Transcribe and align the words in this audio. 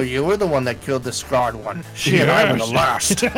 No, 0.00 0.04
you 0.04 0.24
were 0.24 0.38
the 0.38 0.46
one 0.46 0.64
that 0.64 0.80
killed 0.80 1.02
the 1.02 1.12
scarred 1.12 1.54
one. 1.54 1.84
Shit, 1.94 2.26
I 2.26 2.50
was 2.50 2.66
the 2.66 2.74
last. 2.74 3.22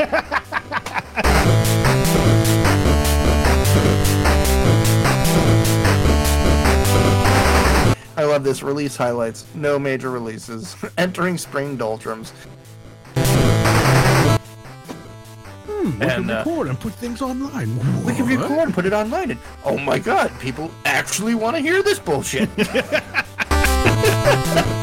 I 8.17 8.23
love 8.23 8.45
this 8.45 8.63
release 8.63 8.97
highlights. 8.97 9.45
No 9.57 9.77
major 9.77 10.13
releases. 10.13 10.77
Entering 10.99 11.37
spring 11.37 11.77
doldrums. 11.77 12.31
Hmm, 15.67 15.99
we 15.99 16.07
And, 16.07 16.09
can 16.27 16.31
uh, 16.31 16.45
record 16.47 16.69
and 16.69 16.79
put 16.79 16.93
things 16.93 17.23
online. 17.23 17.77
We 18.05 18.15
can 18.15 18.27
record 18.27 18.67
and 18.67 18.73
put 18.73 18.87
it 18.87 18.93
online. 18.93 19.33
And 19.33 19.41
oh 19.65 19.79
my 19.79 19.99
god, 19.99 20.31
people 20.39 20.71
actually 20.85 21.35
want 21.35 21.57
to 21.57 21.61
hear 21.61 21.83
this 21.83 21.99
bullshit. 21.99 22.49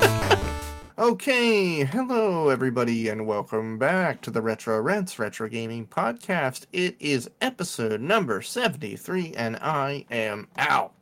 okay, 0.99 1.85
hello 1.85 2.49
everybody, 2.49 3.07
and 3.07 3.25
welcome 3.25 3.77
back 3.77 4.21
to 4.21 4.29
the 4.29 4.41
Retro 4.41 4.81
Rents 4.81 5.17
Retro 5.17 5.47
Gaming 5.47 5.87
Podcast. 5.87 6.65
It 6.73 6.97
is 6.99 7.29
episode 7.39 8.01
number 8.01 8.41
73, 8.41 9.33
and 9.37 9.55
I 9.61 10.05
am 10.11 10.49
out. 10.57 10.93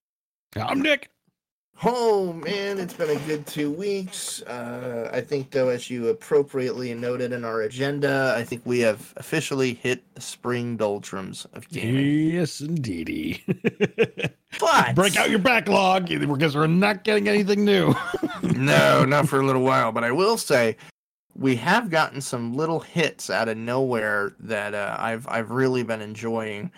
I'm 0.55 0.83
Nick. 0.83 1.09
Oh 1.83 2.33
man, 2.33 2.79
it's 2.79 2.93
been 2.95 3.11
a 3.15 3.19
good 3.27 3.45
two 3.45 3.71
weeks. 3.71 4.41
Uh, 4.43 5.11
I 5.13 5.21
think, 5.21 5.51
though, 5.51 5.69
as 5.69 5.91
you 5.91 6.07
appropriately 6.07 6.93
noted 6.95 7.31
in 7.33 7.45
our 7.45 7.61
agenda, 7.61 8.33
I 8.35 8.43
think 8.43 8.63
we 8.65 8.79
have 8.79 9.13
officially 9.17 9.75
hit 9.75 10.03
the 10.15 10.21
spring 10.21 10.75
doldrums 10.75 11.45
of 11.53 11.69
gaming. 11.69 12.31
Yes, 12.31 12.61
indeedy. 12.61 13.43
But 14.59 14.95
Break 14.95 15.17
out 15.17 15.29
your 15.29 15.39
backlog 15.39 16.07
because 16.07 16.55
we're 16.55 16.67
not 16.67 17.03
getting 17.03 17.27
anything 17.27 17.65
new. 17.65 17.93
no, 18.41 19.05
not 19.05 19.27
for 19.27 19.39
a 19.39 19.45
little 19.45 19.61
while. 19.61 19.91
But 19.91 20.03
I 20.03 20.11
will 20.11 20.37
say, 20.37 20.77
we 21.35 21.55
have 21.57 21.89
gotten 21.89 22.21
some 22.21 22.55
little 22.55 22.79
hits 22.79 23.29
out 23.29 23.49
of 23.49 23.57
nowhere 23.57 24.33
that 24.39 24.73
uh, 24.73 24.95
I've 24.97 25.27
I've 25.27 25.51
really 25.51 25.83
been 25.83 26.01
enjoying. 26.01 26.71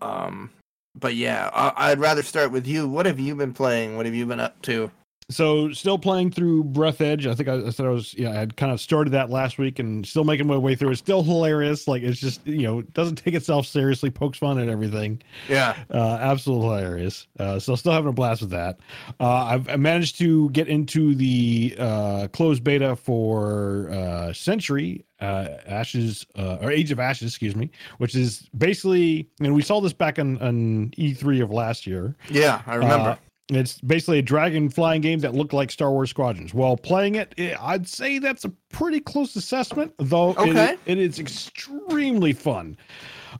Um, 0.00 0.50
but 0.98 1.14
yeah, 1.14 1.50
I, 1.52 1.90
I'd 1.90 2.00
rather 2.00 2.22
start 2.22 2.52
with 2.52 2.66
you. 2.66 2.88
What 2.88 3.06
have 3.06 3.18
you 3.20 3.34
been 3.34 3.52
playing? 3.54 3.96
What 3.96 4.06
have 4.06 4.14
you 4.14 4.26
been 4.26 4.40
up 4.40 4.62
to? 4.62 4.90
So, 5.30 5.72
still 5.72 5.98
playing 5.98 6.30
through 6.30 6.64
Breathedge. 6.64 7.26
I 7.26 7.34
think 7.34 7.48
I, 7.48 7.66
I 7.66 7.70
said 7.70 7.84
I 7.84 7.90
was, 7.90 8.14
yeah, 8.14 8.30
I 8.30 8.34
had 8.34 8.56
kind 8.56 8.72
of 8.72 8.80
started 8.80 9.10
that 9.10 9.28
last 9.28 9.58
week 9.58 9.78
and 9.78 10.06
still 10.06 10.24
making 10.24 10.46
my 10.46 10.56
way 10.56 10.74
through. 10.74 10.90
It's 10.90 11.00
still 11.00 11.22
hilarious. 11.22 11.86
Like, 11.86 12.02
it's 12.02 12.18
just, 12.18 12.46
you 12.46 12.62
know, 12.62 12.78
it 12.78 12.94
doesn't 12.94 13.16
take 13.16 13.34
itself 13.34 13.66
seriously, 13.66 14.10
pokes 14.10 14.38
fun 14.38 14.58
at 14.58 14.68
everything. 14.68 15.20
Yeah. 15.48 15.76
uh, 15.92 16.18
absolutely 16.20 16.68
hilarious. 16.68 17.26
Uh, 17.38 17.58
so 17.58 17.74
still 17.76 17.92
having 17.92 18.08
a 18.08 18.12
blast 18.12 18.40
with 18.40 18.50
that. 18.50 18.78
Uh, 19.20 19.28
I've 19.28 19.68
I 19.68 19.76
managed 19.76 20.18
to 20.18 20.48
get 20.50 20.68
into 20.68 21.14
the 21.14 21.76
uh, 21.78 22.28
closed 22.28 22.64
beta 22.64 22.96
for 22.96 23.90
uh, 23.90 24.32
Century 24.32 25.04
uh, 25.20 25.48
Ashes 25.66 26.26
uh, 26.36 26.58
or 26.60 26.70
Age 26.70 26.90
of 26.90 27.00
Ashes, 27.00 27.32
excuse 27.32 27.56
me, 27.56 27.70
which 27.98 28.14
is 28.14 28.48
basically, 28.56 29.28
and 29.40 29.54
we 29.54 29.62
saw 29.62 29.80
this 29.80 29.92
back 29.92 30.18
on, 30.18 30.38
on 30.38 30.90
E3 30.98 31.42
of 31.42 31.50
last 31.50 31.86
year. 31.86 32.14
Yeah, 32.30 32.62
I 32.66 32.76
remember. 32.76 33.10
Uh, 33.10 33.16
it's 33.50 33.80
basically 33.80 34.18
a 34.18 34.22
dragon 34.22 34.68
flying 34.68 35.00
game 35.00 35.20
that 35.20 35.34
looked 35.34 35.52
like 35.52 35.70
Star 35.70 35.90
Wars 35.90 36.10
Squadrons. 36.10 36.52
While 36.52 36.76
playing 36.76 37.14
it, 37.14 37.32
it 37.36 37.56
I'd 37.60 37.88
say 37.88 38.18
that's 38.18 38.44
a 38.44 38.50
pretty 38.70 39.00
close 39.00 39.34
assessment, 39.36 39.92
though 39.98 40.30
it- 40.32 40.38
Okay. 40.38 40.76
it 40.86 40.98
is 40.98 41.18
extremely 41.18 42.32
fun. 42.32 42.76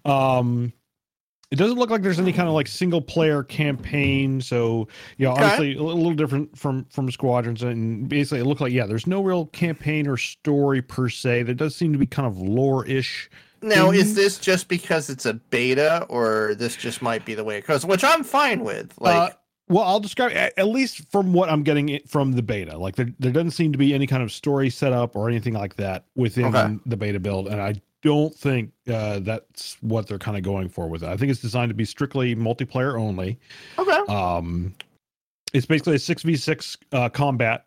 Um, 0.04 0.72
it 1.50 1.56
doesn't 1.56 1.78
look 1.78 1.88
like 1.88 2.02
there's 2.02 2.18
any 2.20 2.32
kind 2.32 2.46
of 2.46 2.54
like 2.54 2.66
single 2.66 3.00
player 3.00 3.42
campaign, 3.42 4.40
so 4.40 4.86
you 5.16 5.24
know, 5.26 5.32
Okay. 5.32 5.42
obviously 5.44 5.76
a 5.76 5.82
little 5.82 6.12
different 6.12 6.56
from 6.58 6.84
from 6.90 7.10
Squadrons, 7.10 7.62
and 7.62 8.06
basically 8.08 8.40
it 8.40 8.44
looked 8.44 8.60
like 8.60 8.72
yeah, 8.72 8.84
there's 8.86 9.06
no 9.06 9.22
real 9.22 9.46
campaign 9.46 10.06
or 10.06 10.16
story 10.18 10.82
per 10.82 11.08
se. 11.08 11.44
There 11.44 11.54
does 11.54 11.74
seem 11.74 11.92
to 11.92 11.98
be 11.98 12.06
kind 12.06 12.26
of 12.26 12.38
lore 12.38 12.86
ish. 12.86 13.30
now, 13.62 13.90
is 13.90 14.14
this 14.14 14.38
just 14.38 14.68
because 14.68 15.08
it's 15.10 15.24
a 15.26 15.34
beta, 15.34 16.04
or 16.10 16.54
this 16.54 16.76
just 16.76 17.00
might 17.02 17.24
be 17.24 17.34
the 17.34 17.42
way 17.44 17.56
it 17.58 17.66
goes? 17.66 17.84
Which 17.84 18.04
I'm 18.04 18.22
fine 18.24 18.62
with. 18.62 18.92
Like, 19.00 19.32
Uh, 19.32 19.34
well, 19.68 19.84
I'll 19.84 20.00
describe 20.00 20.32
at, 20.32 20.66
least 20.66 21.10
from 21.10 21.32
what 21.32 21.48
I'm 21.50 21.62
getting 21.62 22.00
from 22.06 22.32
the 22.32 22.42
beta. 22.42 22.76
Like 22.78 22.96
there, 22.96 23.08
there 23.18 23.32
doesn't 23.32 23.52
seem 23.52 23.72
to 23.72 23.78
be 23.78 23.94
any 23.94 24.06
kind 24.06 24.22
of 24.22 24.32
story 24.32 24.70
setup 24.70 25.14
or 25.16 25.28
anything 25.28 25.54
like 25.54 25.76
that 25.76 26.04
within 26.16 26.46
Okay. 26.54 26.78
the 26.86 26.96
beta 26.96 27.20
build, 27.20 27.48
and 27.48 27.60
I 27.60 27.80
don't 28.02 28.34
think 28.34 28.70
uh, 28.88 29.18
that's 29.20 29.76
what 29.80 30.06
they're 30.06 30.18
kind 30.18 30.36
of 30.36 30.42
going 30.42 30.68
for 30.68 30.88
with 30.88 31.02
it. 31.02 31.08
I 31.08 31.16
think 31.16 31.30
it's 31.30 31.40
designed 31.40 31.70
to 31.70 31.74
be 31.74 31.84
strictly 31.84 32.34
multiplayer 32.36 32.98
only. 33.00 33.38
okay, 33.78 33.98
Um, 34.12 34.74
it's 35.52 35.66
basically 35.66 35.94
a 35.96 35.98
six 35.98 36.22
v 36.22 36.36
six 36.36 36.76
uh, 36.92 37.08
combat 37.08 37.64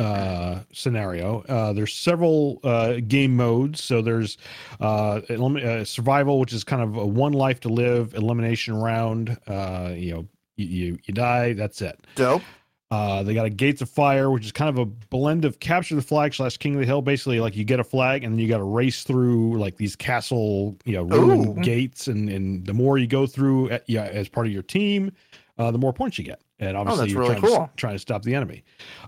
uh 0.00 0.58
scenario 0.72 1.42
uh 1.48 1.72
there's 1.72 1.94
several 1.94 2.58
uh 2.64 2.94
game 3.06 3.36
modes 3.36 3.80
so 3.80 4.02
there's 4.02 4.38
uh, 4.80 5.20
elim- 5.28 5.54
uh 5.64 5.84
survival 5.84 6.40
which 6.40 6.52
is 6.52 6.64
kind 6.64 6.82
of 6.82 6.96
a 6.96 7.06
one 7.06 7.32
life 7.32 7.60
to 7.60 7.68
live 7.68 8.12
elimination 8.14 8.74
round 8.74 9.38
uh 9.46 9.92
you 9.94 10.12
know 10.12 10.26
you 10.56 10.66
you, 10.66 10.98
you 11.04 11.14
die 11.14 11.52
that's 11.52 11.80
it. 11.82 11.98
Dope. 12.14 12.42
uh 12.90 13.22
they 13.22 13.34
got 13.34 13.46
a 13.46 13.50
gates 13.50 13.80
of 13.82 13.88
fire 13.90 14.30
which 14.30 14.44
is 14.44 14.52
kind 14.52 14.68
of 14.70 14.78
a 14.78 14.84
blend 14.84 15.44
of 15.44 15.58
capture 15.60 15.94
the 15.94 16.02
flag 16.02 16.34
slash 16.34 16.56
king 16.56 16.74
of 16.74 16.80
the 16.80 16.86
hill. 16.86 17.02
Basically 17.02 17.40
like 17.40 17.56
you 17.56 17.64
get 17.64 17.80
a 17.80 17.84
flag 17.84 18.24
and 18.24 18.32
then 18.34 18.38
you 18.38 18.48
got 18.48 18.58
to 18.58 18.64
race 18.64 19.02
through 19.04 19.58
like 19.58 19.76
these 19.76 19.96
castle 19.96 20.76
you 20.84 20.92
know 20.92 21.02
ruined 21.04 21.58
Ooh. 21.58 21.62
gates. 21.62 22.08
And 22.08 22.28
and 22.28 22.66
the 22.66 22.74
more 22.74 22.98
you 22.98 23.06
go 23.06 23.26
through 23.26 23.70
uh, 23.70 23.78
yeah 23.86 24.04
as 24.04 24.28
part 24.28 24.46
of 24.46 24.52
your 24.52 24.62
team 24.62 25.12
uh 25.58 25.70
the 25.70 25.78
more 25.78 25.92
points 25.92 26.18
you 26.18 26.24
get. 26.24 26.40
And 26.60 26.76
obviously 26.76 27.02
Oh, 27.02 27.06
you're 27.06 27.20
really 27.20 27.34
trying, 27.34 27.42
to, 27.42 27.48
cool. 27.48 27.62
s- 27.64 27.70
trying 27.76 27.94
to 27.94 27.98
stop 27.98 28.22
the 28.22 28.34
enemy. 28.34 28.62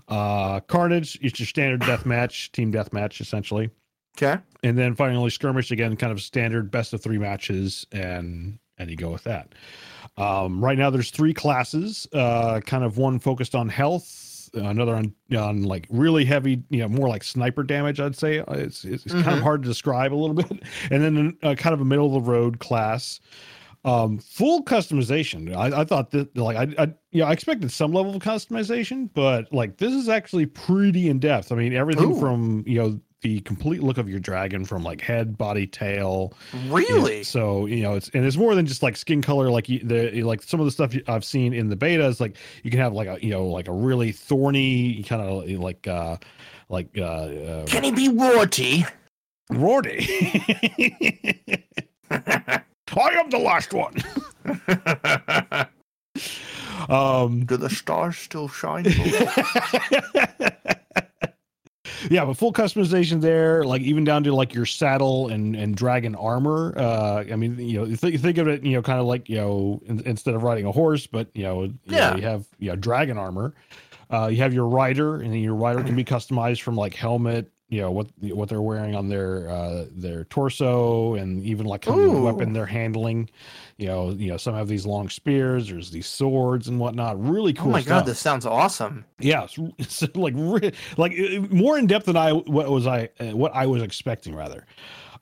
Uh 0.07 0.59
carnage 0.61 1.17
it's 1.21 1.39
your 1.39 1.47
standard 1.47 1.81
death 1.81 2.05
match 2.13 2.51
team 2.51 2.71
death 2.71 2.91
match 2.93 3.21
essentially. 3.21 3.69
Okay, 4.17 4.41
and 4.63 4.75
then 4.77 4.95
finally 4.95 5.29
skirmish 5.29 5.69
again 5.69 5.95
kind 5.95 6.11
of 6.11 6.19
standard 6.21 6.71
best 6.71 6.91
of 6.93 7.01
three 7.01 7.19
matches 7.19 7.85
and 7.91 8.57
and 8.79 8.89
you 8.89 8.95
go 8.95 9.09
with 9.11 9.23
that 9.25 9.53
um 10.17 10.63
right 10.63 10.77
now 10.77 10.89
there's 10.89 11.11
three 11.11 11.33
classes 11.33 12.07
uh 12.13 12.59
kind 12.61 12.83
of 12.83 12.97
one 12.97 13.19
focused 13.19 13.55
on 13.55 13.69
health 13.69 14.27
another 14.53 14.95
on 14.95 15.13
on 15.35 15.63
like 15.63 15.87
really 15.89 16.25
heavy 16.25 16.63
you 16.69 16.79
know 16.79 16.87
more 16.87 17.07
like 17.07 17.23
sniper 17.23 17.63
damage 17.63 17.99
i'd 17.99 18.15
say. 18.15 18.39
Uh, 18.39 18.53
it's 18.53 18.83
it's, 18.85 19.05
it's 19.05 19.13
kind 19.13 19.29
of 19.29 19.41
hard 19.41 19.61
to 19.63 19.67
describe 19.67 20.13
a 20.13 20.15
little 20.15 20.35
bit. 20.43 20.63
And 20.91 21.03
then 21.03 21.37
uh, 21.43 21.55
kind 21.55 21.73
of 21.73 21.81
a 21.81 21.85
middle 21.85 22.07
of 22.07 22.13
the 22.13 22.31
road 22.31 22.59
class. 22.59 23.19
Um 23.85 24.17
full 24.19 24.63
customization. 24.63 25.55
I, 25.55 25.81
I 25.81 25.85
thought 25.85 26.11
that 26.11 26.35
like 26.35 26.57
I, 26.57 26.83
I 26.83 26.93
yeah 27.11 27.25
i 27.25 27.31
expected 27.31 27.71
some 27.71 27.93
level 27.93 28.15
of 28.15 28.21
customization 28.21 29.09
but 29.13 29.51
like 29.53 29.77
this 29.77 29.93
is 29.93 30.09
actually 30.09 30.45
pretty 30.45 31.09
in 31.09 31.19
depth. 31.19 31.51
I 31.51 31.55
mean 31.55 31.73
everything 31.73 32.15
Ooh. 32.15 32.19
from 32.19 32.63
you 32.65 32.79
know 32.79 32.99
the 33.21 33.39
complete 33.41 33.81
look 33.81 33.97
of 33.97 34.07
your 34.07 34.19
dragon 34.19 34.63
from 34.63 34.83
like 34.83 35.01
head 35.01 35.37
body 35.37 35.65
tail 35.65 36.33
you 36.53 36.69
know, 36.69 36.75
really? 36.75 37.23
so 37.23 37.65
you 37.65 37.81
know 37.81 37.95
it's 37.95 38.09
and 38.09 38.23
it's 38.23 38.37
more 38.37 38.53
than 38.53 38.65
just 38.65 38.83
like 38.83 38.95
skin 38.95 39.23
color 39.23 39.49
like 39.49 39.67
you, 39.67 39.79
the 39.79 40.21
like 40.21 40.43
some 40.43 40.59
of 40.59 40.67
the 40.67 40.71
stuff 40.71 40.93
i've 41.07 41.25
seen 41.25 41.51
in 41.51 41.67
the 41.67 41.75
beta 41.75 42.05
is 42.05 42.21
like 42.21 42.37
you 42.63 42.69
can 42.69 42.79
have 42.79 42.93
like 42.93 43.07
a 43.07 43.17
you 43.23 43.31
know 43.31 43.47
like 43.47 43.67
a 43.67 43.71
really 43.71 44.11
thorny 44.11 45.01
kind 45.03 45.21
of 45.21 45.49
like 45.59 45.87
uh 45.87 46.15
like 46.69 46.89
uh, 46.97 47.01
uh 47.01 47.65
Can 47.65 47.83
he 47.83 47.91
be 47.91 48.07
warty? 48.09 48.85
Rorty. 49.49 49.99
I 52.09 52.61
am 53.11 53.29
the 53.29 53.37
last 53.37 53.73
one. 53.73 53.95
um, 56.89 57.45
Do 57.45 57.57
the 57.57 57.69
stars 57.69 58.17
still 58.17 58.49
shine? 58.49 58.85
yeah, 62.09 62.25
but 62.25 62.35
full 62.35 62.53
customization 62.53 63.21
there, 63.21 63.63
like 63.63 63.81
even 63.81 64.03
down 64.03 64.23
to 64.23 64.33
like 64.33 64.53
your 64.53 64.65
saddle 64.65 65.27
and 65.29 65.55
and 65.55 65.75
dragon 65.75 66.15
armor. 66.15 66.73
Uh, 66.77 67.23
I 67.31 67.35
mean, 67.35 67.57
you 67.59 67.79
know, 67.85 67.95
think 67.95 68.19
think 68.21 68.37
of 68.37 68.47
it, 68.47 68.63
you 68.63 68.73
know, 68.73 68.81
kind 68.81 68.99
of 68.99 69.05
like 69.05 69.29
you 69.29 69.37
know, 69.37 69.81
in, 69.85 69.99
instead 70.01 70.33
of 70.35 70.43
riding 70.43 70.65
a 70.65 70.71
horse, 70.71 71.07
but 71.07 71.27
you 71.33 71.43
know, 71.43 71.63
you 71.63 71.69
know, 71.85 71.97
Yeah. 71.97 72.15
you 72.15 72.21
have 72.23 72.45
you 72.59 72.69
know 72.69 72.75
dragon 72.75 73.17
armor. 73.17 73.53
Uh, 74.09 74.27
you 74.27 74.37
have 74.37 74.53
your 74.53 74.67
rider, 74.67 75.15
and 75.15 75.33
then 75.33 75.39
your 75.41 75.55
rider 75.55 75.83
can 75.83 75.95
be 75.95 76.03
customized 76.05 76.61
from 76.61 76.77
like 76.77 76.93
helmet, 76.93 77.51
you 77.69 77.81
know 77.81 77.91
what 77.91 78.07
what 78.21 78.47
they're 78.47 78.61
wearing 78.61 78.95
on 78.95 79.09
their 79.09 79.49
uh 79.49 79.85
their 79.91 80.23
torso 80.25 81.15
and 81.15 81.43
even 81.43 81.65
like 81.65 81.81
kind 81.81 81.99
of 81.99 82.21
weapon 82.23 82.53
they're 82.53 82.65
handling 82.65 83.29
you 83.77 83.87
know 83.87 84.09
you 84.11 84.27
know 84.27 84.37
some 84.37 84.55
have 84.55 84.67
these 84.67 84.85
long 84.85 85.07
spears 85.09 85.69
there's 85.69 85.91
these 85.91 86.07
swords 86.07 86.67
and 86.67 86.79
whatnot 86.79 87.21
really 87.23 87.53
cool. 87.53 87.69
oh 87.69 87.71
my 87.71 87.81
stuff 87.81 88.01
god, 88.01 88.05
this 88.05 88.19
sounds 88.19 88.45
awesome. 88.45 89.05
yeah 89.19 89.43
it's, 89.43 89.57
it's 89.77 90.15
like 90.15 90.33
like 90.97 91.13
more 91.49 91.77
in 91.77 91.87
depth 91.87 92.05
than 92.05 92.17
i 92.17 92.31
what 92.31 92.69
was 92.69 92.87
i 92.87 93.07
uh, 93.19 93.25
what 93.35 93.53
i 93.55 93.65
was 93.65 93.81
expecting 93.81 94.35
rather 94.35 94.65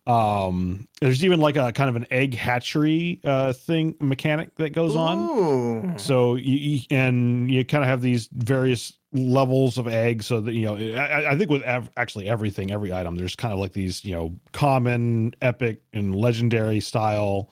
um 0.08 0.88
there's 1.02 1.26
even 1.26 1.40
like 1.40 1.56
a 1.56 1.72
kind 1.72 1.90
of 1.90 1.96
an 1.96 2.06
egg 2.12 2.36
hatchery 2.36 3.20
uh 3.24 3.52
thing 3.52 3.96
mechanic 4.00 4.54
that 4.56 4.70
goes 4.70 4.96
on 4.96 5.98
so 5.98 6.36
you, 6.36 6.58
you 6.58 6.80
and 6.92 7.50
you 7.50 7.66
kind 7.66 7.84
of 7.84 7.90
have 7.90 8.02
these 8.02 8.30
various 8.34 8.94
levels 9.14 9.80
of 9.80 9.88
eggs 9.88 10.28
so 10.28 10.42
that 10.42 10.54
you 10.54 10.66
know 10.66 10.76
i, 10.76 11.32
I 11.32 11.38
think 11.38 11.50
with 11.50 11.64
ev- 11.64 11.90
actually 11.98 12.30
everything 12.30 12.70
every 12.70 12.94
item 12.94 13.16
there's 13.16 13.36
kind 13.36 13.52
of 13.52 13.60
like 13.60 13.74
these 13.74 14.06
you 14.06 14.14
know 14.14 14.36
common 14.52 15.34
epic 15.42 15.82
and 15.92 16.14
legendary 16.16 16.82
style 16.82 17.50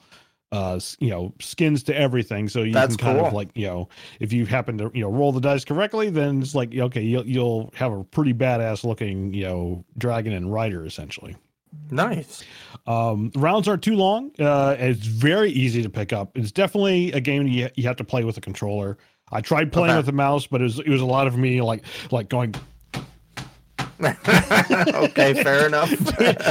uh 0.54 0.78
you 1.00 1.10
know 1.10 1.32
skins 1.40 1.82
to 1.84 1.96
everything. 1.96 2.48
So 2.48 2.62
you 2.62 2.72
That's 2.72 2.96
can 2.96 3.06
kind 3.06 3.26
of 3.26 3.32
like 3.32 3.50
you 3.54 3.66
know 3.66 3.88
if 4.20 4.32
you 4.32 4.46
happen 4.46 4.78
to 4.78 4.90
you 4.94 5.02
know 5.02 5.10
roll 5.10 5.32
the 5.32 5.40
dice 5.40 5.64
correctly 5.64 6.10
then 6.10 6.40
it's 6.40 6.54
like 6.54 6.74
okay 6.74 7.02
you'll 7.02 7.26
you'll 7.26 7.72
have 7.74 7.92
a 7.92 8.04
pretty 8.04 8.32
badass 8.32 8.84
looking 8.84 9.34
you 9.34 9.44
know 9.44 9.84
dragon 9.98 10.32
and 10.32 10.52
rider 10.52 10.84
essentially. 10.86 11.36
Nice. 11.90 12.44
um 12.86 13.32
rounds 13.34 13.66
aren't 13.66 13.82
too 13.82 13.96
long 13.96 14.30
uh 14.38 14.76
it's 14.78 15.04
very 15.06 15.50
easy 15.50 15.82
to 15.82 15.90
pick 15.90 16.12
up. 16.12 16.36
It's 16.38 16.52
definitely 16.52 17.10
a 17.12 17.20
game 17.20 17.46
you, 17.48 17.68
you 17.74 17.84
have 17.88 17.96
to 17.96 18.04
play 18.04 18.22
with 18.24 18.36
a 18.36 18.40
controller. 18.40 18.96
I 19.32 19.40
tried 19.40 19.72
playing 19.72 19.90
Okay. 19.90 19.98
with 19.98 20.08
a 20.08 20.12
mouse 20.12 20.46
but 20.46 20.60
it 20.60 20.64
was 20.64 20.78
it 20.78 20.88
was 20.88 21.00
a 21.00 21.06
lot 21.06 21.26
of 21.26 21.36
me 21.36 21.60
like 21.62 21.82
like 22.12 22.28
going 22.28 22.54
okay, 24.94 25.42
fair 25.42 25.66
enough. 25.66 25.90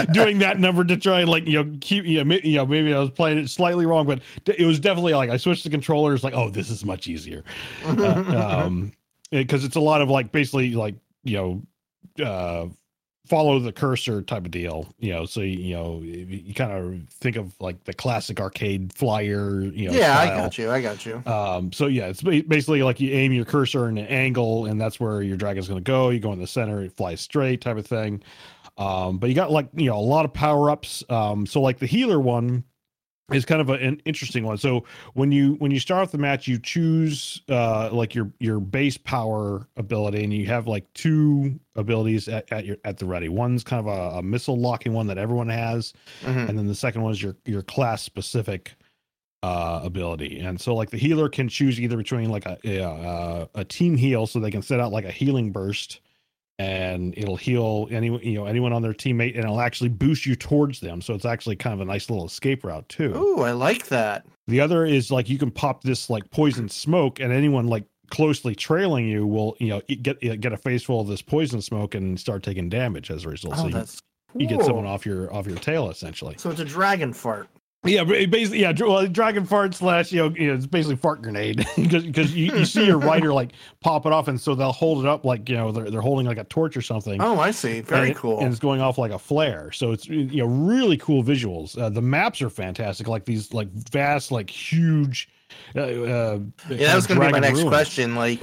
doing 0.13 0.39
that 0.39 0.59
number 0.59 0.83
to 0.83 0.97
try 0.97 1.21
and 1.21 1.29
like 1.29 1.45
you 1.45 1.63
know 1.63 1.77
keep 1.81 2.05
you 2.05 2.19
know, 2.19 2.23
may, 2.23 2.41
you 2.43 2.57
know 2.57 2.65
maybe 2.65 2.93
I 2.93 2.99
was 2.99 3.09
playing 3.09 3.37
it 3.37 3.49
slightly 3.49 3.85
wrong, 3.85 4.05
but 4.05 4.21
it 4.45 4.65
was 4.65 4.79
definitely 4.79 5.13
like 5.13 5.29
I 5.29 5.37
switched 5.37 5.63
the 5.63 5.69
controllers 5.69 6.23
like 6.23 6.33
oh 6.33 6.49
this 6.49 6.69
is 6.69 6.85
much 6.85 7.07
easier 7.07 7.43
uh, 7.85 8.63
um 8.65 8.93
because 9.31 9.63
it's 9.63 9.75
a 9.75 9.81
lot 9.81 10.01
of 10.01 10.09
like 10.09 10.31
basically 10.31 10.71
like 10.71 10.95
you 11.23 11.63
know 12.17 12.25
uh 12.25 12.67
follow 13.25 13.57
the 13.57 13.71
cursor 13.71 14.21
type 14.21 14.45
of 14.45 14.51
deal 14.51 14.93
you 14.99 15.13
know 15.13 15.25
so 15.25 15.39
you, 15.39 15.57
you 15.57 15.73
know 15.73 16.01
you, 16.01 16.25
you 16.25 16.53
kind 16.53 16.71
of 16.71 17.09
think 17.09 17.37
of 17.37 17.53
like 17.61 17.81
the 17.85 17.93
classic 17.93 18.39
arcade 18.39 18.91
flyer 18.93 19.61
you 19.61 19.89
know 19.89 19.93
yeah, 19.93 20.19
I 20.19 20.27
got 20.27 20.57
you. 20.57 20.71
I 20.71 20.81
got 20.81 21.05
you. 21.05 21.21
Um, 21.25 21.71
so 21.71 21.87
yeah, 21.87 22.07
it's 22.07 22.21
basically 22.21 22.83
like 22.83 22.99
you 22.99 23.11
aim 23.11 23.33
your 23.33 23.45
cursor 23.45 23.87
in 23.89 23.97
an 23.97 24.07
angle, 24.07 24.65
and 24.65 24.79
that's 24.79 24.99
where 24.99 25.21
your 25.21 25.37
dragon's 25.37 25.67
going 25.67 25.83
to 25.83 25.91
go. 25.91 26.09
You 26.09 26.19
go 26.19 26.33
in 26.33 26.39
the 26.39 26.47
center, 26.47 26.81
it 26.81 26.95
flies 26.95 27.21
straight, 27.21 27.61
type 27.61 27.77
of 27.77 27.85
thing. 27.85 28.23
Um, 28.77 29.17
but 29.17 29.29
you 29.29 29.35
got 29.35 29.51
like 29.51 29.67
you 29.73 29.85
know 29.85 29.97
a 29.97 30.01
lot 30.01 30.25
of 30.25 30.33
power 30.33 30.69
ups. 30.69 31.03
Um, 31.09 31.45
so 31.45 31.61
like 31.61 31.79
the 31.79 31.85
healer 31.85 32.19
one 32.19 32.63
is 33.31 33.45
kind 33.45 33.61
of 33.61 33.69
a, 33.69 33.73
an 33.73 34.01
interesting 34.05 34.43
one. 34.43 34.57
So 34.57 34.83
when 35.13 35.31
you 35.31 35.53
when 35.55 35.71
you 35.71 35.79
start 35.79 36.01
off 36.03 36.11
the 36.11 36.17
match, 36.17 36.47
you 36.47 36.59
choose 36.59 37.41
uh 37.49 37.89
like 37.91 38.13
your 38.13 38.31
your 38.39 38.59
base 38.59 38.97
power 38.97 39.67
ability, 39.77 40.23
and 40.23 40.33
you 40.33 40.45
have 40.47 40.67
like 40.67 40.91
two 40.93 41.57
abilities 41.75 42.27
at, 42.27 42.51
at 42.51 42.65
your 42.65 42.77
at 42.83 42.97
the 42.97 43.05
ready. 43.05 43.29
One's 43.29 43.63
kind 43.63 43.79
of 43.79 43.87
a, 43.87 44.17
a 44.17 44.23
missile 44.23 44.59
locking 44.59 44.93
one 44.93 45.07
that 45.07 45.17
everyone 45.17 45.49
has, 45.49 45.93
Mhm. 46.23 46.49
and 46.49 46.57
then 46.59 46.67
the 46.67 46.75
second 46.75 47.01
one 47.01 47.11
is 47.13 47.21
your 47.23 47.35
your 47.45 47.61
class 47.61 48.01
specific 48.01 48.73
uh 49.41 49.81
ability 49.83 50.39
and 50.39 50.61
so 50.61 50.73
like 50.73 50.89
the 50.89 50.95
healer 50.97 51.27
can 51.27 51.49
choose 51.49 51.77
either 51.77 51.97
between 51.97 52.29
like 52.29 52.45
a 52.45 52.57
a, 52.63 52.81
uh, 52.81 53.45
a 53.55 53.65
team 53.65 53.97
heal 53.97 54.25
so 54.25 54.39
they 54.39 54.49
can 54.49 54.61
set 54.61 54.79
out 54.79 54.93
like 54.93 55.03
a 55.03 55.11
healing 55.11 55.51
burst 55.51 55.99
and 56.59 57.17
it'll 57.17 57.35
heal 57.35 57.87
any 57.91 58.07
you 58.25 58.35
know 58.35 58.45
anyone 58.45 58.73
on 58.73 58.81
their 58.81 58.93
teammate 58.93 59.35
and 59.35 59.43
it'll 59.43 59.61
actually 59.61 59.89
boost 59.89 60.25
you 60.25 60.35
towards 60.35 60.79
them. 60.79 61.01
So 61.01 61.13
it's 61.13 61.25
actually 61.25 61.55
kind 61.55 61.73
of 61.73 61.81
a 61.81 61.85
nice 61.85 62.09
little 62.09 62.25
escape 62.25 62.63
route 62.63 62.87
too. 62.89 63.11
Oh 63.15 63.41
I 63.41 63.51
like 63.51 63.87
that. 63.87 64.25
the 64.47 64.59
other 64.61 64.85
is 64.85 65.11
like 65.11 65.29
you 65.29 65.37
can 65.37 65.51
pop 65.51 65.83
this 65.83 66.09
like 66.09 66.29
poison 66.31 66.69
smoke 66.69 67.19
and 67.19 67.31
anyone 67.33 67.67
like 67.67 67.85
closely 68.11 68.53
trailing 68.53 69.07
you 69.07 69.25
will 69.25 69.55
you 69.59 69.69
know 69.69 69.81
get 70.01 70.19
get 70.19 70.53
a 70.53 70.57
face 70.57 70.83
full 70.83 71.01
of 71.01 71.07
this 71.07 71.21
poison 71.21 71.61
smoke 71.61 71.95
and 71.95 72.19
start 72.19 72.43
taking 72.43 72.69
damage 72.69 73.09
as 73.09 73.25
a 73.25 73.29
result. 73.29 73.55
Oh, 73.55 73.57
so 73.57 73.63
Oh, 73.63 73.67
you, 73.67 73.73
that's 73.73 73.99
you 74.35 74.47
get 74.47 74.63
someone 74.63 74.85
off 74.85 75.05
your 75.05 75.33
off 75.33 75.47
your 75.47 75.57
tail 75.57 75.89
essentially. 75.89 76.35
So 76.37 76.51
it's 76.51 76.59
a 76.59 76.65
dragon 76.65 77.13
fart. 77.13 77.47
Yeah, 77.85 78.03
it 78.07 78.31
basically, 78.31 78.61
yeah, 78.61 78.73
well, 78.79 79.07
dragon 79.07 79.45
fart 79.45 79.75
slash, 79.75 80.11
you 80.11 80.19
know, 80.19 80.35
you 80.35 80.47
know, 80.47 80.53
it's 80.55 80.65
basically 80.65 80.95
fart 80.95 81.21
grenade 81.21 81.57
because 81.75 82.05
because 82.05 82.33
you, 82.35 82.55
you 82.57 82.65
see 82.65 82.85
your 82.85 82.97
rider 82.97 83.33
like 83.33 83.51
pop 83.81 84.05
it 84.05 84.11
off, 84.13 84.27
and 84.27 84.39
so 84.39 84.55
they'll 84.55 84.71
hold 84.71 85.03
it 85.03 85.09
up 85.09 85.25
like 85.25 85.49
you 85.49 85.55
know 85.55 85.71
they're 85.71 85.91
they're 85.91 86.01
holding 86.01 86.25
like 86.25 86.37
a 86.37 86.43
torch 86.45 86.77
or 86.77 86.81
something. 86.81 87.21
Oh, 87.21 87.39
I 87.39 87.51
see. 87.51 87.81
Very 87.81 88.01
and 88.01 88.11
it- 88.11 88.17
cool. 88.17 88.39
and 88.39 88.47
it's 88.49 88.59
going 88.59 88.79
off 88.81 88.97
like 88.97 89.11
a 89.11 89.19
flare. 89.19 89.71
So 89.71 89.91
it's 89.91 90.07
you 90.07 90.25
know 90.37 90.45
really 90.45 90.97
cool 90.97 91.23
visuals. 91.23 91.77
Uh, 91.77 91.89
the 91.89 92.01
maps 92.01 92.41
are 92.41 92.49
fantastic, 92.49 93.07
like 93.07 93.25
these 93.25 93.53
like 93.53 93.69
vast, 93.91 94.31
like 94.31 94.49
huge. 94.49 95.29
Uh, 95.75 95.79
uh, 95.81 96.39
yeah, 96.69 96.87
that 96.87 96.95
was 96.95 97.05
going 97.05 97.19
to 97.19 97.25
be 97.27 97.31
my 97.31 97.39
next 97.39 97.59
ruins. 97.59 97.69
question. 97.69 98.15
Like 98.15 98.39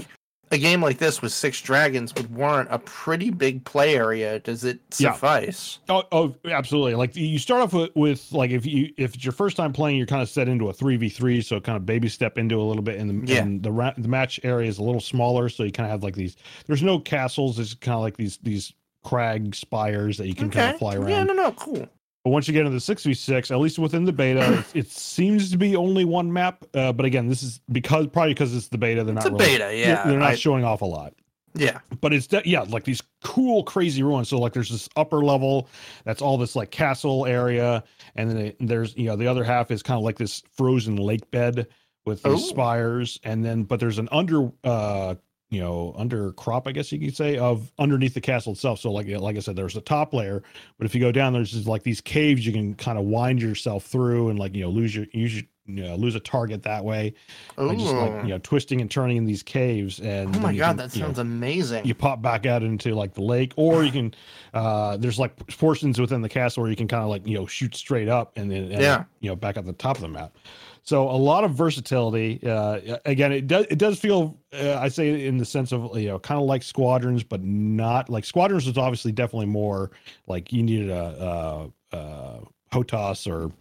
a 0.52 0.58
game 0.58 0.82
like 0.82 0.98
this 0.98 1.22
with 1.22 1.32
six 1.32 1.60
dragons 1.60 2.12
would 2.16 2.34
warrant 2.34 2.68
a 2.72 2.78
pretty 2.80 3.30
big 3.30 3.64
play 3.64 3.94
area. 3.94 4.38
Does 4.40 4.64
it 4.64 4.80
Yeah. 4.98 5.12
suffice? 5.12 5.78
Oh, 5.88 6.02
oh, 6.10 6.34
absolutely. 6.46 6.94
Like 6.96 7.14
you 7.14 7.38
start 7.38 7.62
off 7.62 7.72
with, 7.72 7.90
with 7.94 8.32
like 8.32 8.50
if 8.50 8.66
you 8.66 8.92
if 8.96 9.14
it's 9.14 9.24
your 9.24 9.32
first 9.32 9.56
time 9.56 9.72
playing, 9.72 9.96
you're 9.96 10.06
kind 10.06 10.22
of 10.22 10.28
set 10.28 10.48
into 10.48 10.68
a 10.68 10.72
three 10.72 10.96
v 10.96 11.08
three, 11.08 11.40
so 11.40 11.60
kind 11.60 11.76
of 11.76 11.86
baby 11.86 12.08
step 12.08 12.36
into 12.38 12.60
a 12.60 12.64
little 12.64 12.82
bit, 12.82 12.98
and 12.98 13.26
the 13.26 13.32
Yeah. 13.32 13.42
and 13.42 13.62
the 13.62 13.70
ra- 13.72 13.94
the 13.96 14.08
match 14.08 14.40
area 14.42 14.68
is 14.68 14.78
a 14.78 14.82
little 14.82 15.00
smaller, 15.00 15.48
so 15.48 15.62
you 15.62 15.70
kind 15.72 15.86
of 15.86 15.90
have 15.92 16.02
like 16.02 16.14
these. 16.16 16.36
There's 16.66 16.82
no 16.82 16.98
castles. 16.98 17.58
It's 17.58 17.74
kind 17.74 17.94
of 17.94 18.00
like 18.00 18.16
these 18.16 18.38
these 18.42 18.72
crag 19.04 19.54
spires 19.54 20.18
that 20.18 20.26
you 20.26 20.34
can 20.34 20.50
kind 20.50 20.72
of 20.74 20.78
fly 20.78 20.94
around. 20.96 21.08
Yeah, 21.08 21.22
no, 21.24 21.32
no, 21.32 21.52
cool. 21.52 21.88
But 22.24 22.30
once 22.30 22.46
you 22.46 22.52
get 22.52 22.60
into 22.60 22.72
the 22.72 22.80
six 22.80 23.04
v 23.04 23.14
six, 23.14 23.50
at 23.50 23.58
least 23.58 23.78
within 23.78 24.04
the 24.04 24.12
beta, 24.12 24.58
it, 24.74 24.76
it 24.80 24.90
seems 24.90 25.50
to 25.52 25.56
be 25.56 25.74
only 25.76 26.04
one 26.04 26.32
map. 26.32 26.64
Uh, 26.74 26.92
but 26.92 27.06
again, 27.06 27.28
this 27.28 27.42
is 27.42 27.60
because 27.72 28.06
probably 28.08 28.34
because 28.34 28.54
it's 28.54 28.68
the 28.68 28.78
beta. 28.78 29.04
They're 29.04 29.14
It's 29.16 29.24
not 29.24 29.32
a 29.32 29.36
really, 29.36 29.52
beta, 29.58 29.76
yeah. 29.76 30.04
They're 30.06 30.18
not 30.18 30.32
I- 30.32 30.36
showing 30.36 30.64
off 30.64 30.82
a 30.82 30.86
lot 30.86 31.14
yeah. 31.54 31.80
but 32.00 32.12
it's 32.12 32.26
de- 32.26 32.42
yeah 32.44 32.60
like 32.60 32.84
these 32.84 33.02
cool 33.24 33.64
crazy 33.64 34.02
ruins 34.02 34.28
so 34.28 34.38
like 34.38 34.52
there's 34.52 34.70
this 34.70 34.88
upper 34.96 35.24
level 35.24 35.68
that's 36.04 36.22
all 36.22 36.38
this 36.38 36.54
like 36.54 36.70
castle 36.70 37.26
area 37.26 37.82
and 38.14 38.30
then 38.30 38.36
it, 38.38 38.56
there's 38.60 38.96
you 38.96 39.06
know 39.06 39.16
the 39.16 39.26
other 39.26 39.44
half 39.44 39.70
is 39.70 39.82
kind 39.82 39.98
of 39.98 40.04
like 40.04 40.16
this 40.16 40.42
frozen 40.56 40.96
lake 40.96 41.28
bed 41.30 41.66
with 42.06 42.22
these 42.22 42.34
Ooh. 42.34 42.38
spires 42.46 43.18
and 43.24 43.44
then 43.44 43.64
but 43.64 43.80
there's 43.80 43.98
an 43.98 44.08
under 44.12 44.50
uh 44.64 45.14
you 45.50 45.60
know 45.60 45.94
under 45.98 46.32
crop 46.32 46.66
i 46.66 46.72
guess 46.72 46.90
you 46.92 46.98
could 46.98 47.16
say 47.16 47.36
of 47.36 47.70
underneath 47.78 48.14
the 48.14 48.20
castle 48.20 48.52
itself 48.52 48.80
so 48.80 48.90
like 48.90 49.06
like 49.08 49.36
i 49.36 49.40
said 49.40 49.56
there's 49.56 49.76
a 49.76 49.80
top 49.80 50.14
layer 50.14 50.42
but 50.78 50.84
if 50.86 50.94
you 50.94 51.00
go 51.00 51.12
down 51.12 51.32
there's 51.32 51.50
just 51.52 51.66
like 51.66 51.82
these 51.82 52.00
caves 52.00 52.46
you 52.46 52.52
can 52.52 52.74
kind 52.74 52.98
of 52.98 53.04
wind 53.04 53.42
yourself 53.42 53.84
through 53.84 54.28
and 54.30 54.38
like 54.38 54.54
you 54.54 54.62
know 54.62 54.70
lose 54.70 54.94
your 54.94 55.06
use 55.12 55.34
your 55.34 55.44
you 55.66 55.84
know, 55.84 55.94
lose 55.94 56.16
a 56.16 56.20
target 56.20 56.64
that 56.64 56.84
way 56.84 57.14
Ooh. 57.60 57.72
just 57.76 57.94
like 57.94 58.22
you 58.24 58.30
know 58.30 58.38
twisting 58.38 58.80
and 58.80 58.90
turning 58.90 59.16
in 59.16 59.24
these 59.24 59.42
caves 59.42 60.00
and 60.00 60.34
oh 60.34 60.40
my 60.40 60.52
god, 60.54 60.68
can, 60.68 60.76
that 60.78 60.96
you 60.96 61.00
know, 61.00 61.08
sounds 61.08 61.18
amazing. 61.20 61.84
you 61.84 61.94
pop 61.94 62.20
back 62.20 62.44
out 62.44 62.62
into 62.62 62.94
like 62.94 63.14
the 63.14 63.22
lake 63.22 63.52
or 63.56 63.84
you 63.84 63.92
can 63.92 64.14
uh 64.52 64.96
there's 64.96 65.18
like 65.18 65.36
portions 65.58 66.00
within 66.00 66.22
the 66.22 66.28
castle 66.28 66.62
where 66.62 66.70
you 66.70 66.76
can 66.76 66.88
kind 66.88 67.02
of 67.04 67.08
like 67.08 67.24
you 67.26 67.36
know 67.38 67.46
shoot 67.46 67.74
straight 67.76 68.08
up 68.08 68.32
and 68.36 68.50
then 68.50 68.64
and, 68.64 68.80
Yeah. 68.80 69.04
you 69.20 69.28
know 69.28 69.36
back 69.36 69.56
at 69.56 69.64
the 69.64 69.72
top 69.72 69.96
of 69.96 70.02
the 70.02 70.08
map 70.08 70.36
so 70.82 71.08
a 71.08 71.12
lot 71.16 71.44
of 71.44 71.52
versatility 71.52 72.40
uh 72.46 72.98
again 73.04 73.32
it 73.32 73.46
does 73.46 73.66
it 73.70 73.78
does 73.78 73.98
feel 73.98 74.38
uh, 74.52 74.78
i 74.78 74.88
say 74.88 75.26
in 75.26 75.38
the 75.38 75.44
sense 75.44 75.72
of 75.72 75.96
you 75.98 76.08
know 76.08 76.18
kind 76.18 76.40
of 76.40 76.46
like 76.46 76.62
squadrons 76.62 77.22
but 77.22 77.42
not 77.42 78.08
like 78.08 78.24
squadrons 78.24 78.66
was 78.66 78.78
obviously 78.78 79.12
definitely 79.12 79.46
more 79.46 79.90
like 80.26 80.52
you 80.52 80.62
needed 80.62 80.90
a 80.90 81.70
uh 81.92 81.96
uh 81.96 82.40
hotas 82.72 83.30
or 83.30 83.52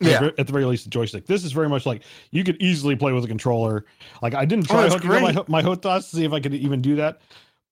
yeah. 0.00 0.30
at 0.38 0.46
the 0.46 0.52
very 0.52 0.64
least 0.64 0.86
a 0.86 0.90
joystick. 0.90 1.26
This 1.26 1.44
is 1.44 1.52
very 1.52 1.68
much 1.68 1.84
like 1.84 2.02
you 2.30 2.42
could 2.42 2.56
easily 2.60 2.96
play 2.96 3.12
with 3.12 3.24
a 3.24 3.28
controller. 3.28 3.84
Like 4.22 4.34
i 4.34 4.44
didn't 4.44 4.64
Oh, 4.70 4.74
try 4.74 4.82
that's 4.88 4.94
hooking 4.94 5.36
up 5.36 5.48
my, 5.48 5.62
my 5.62 5.68
hotas 5.68 6.10
to 6.10 6.16
see 6.16 6.24
if 6.24 6.32
i 6.32 6.40
could 6.40 6.54
even 6.54 6.80
do 6.80 6.96
that 6.96 7.20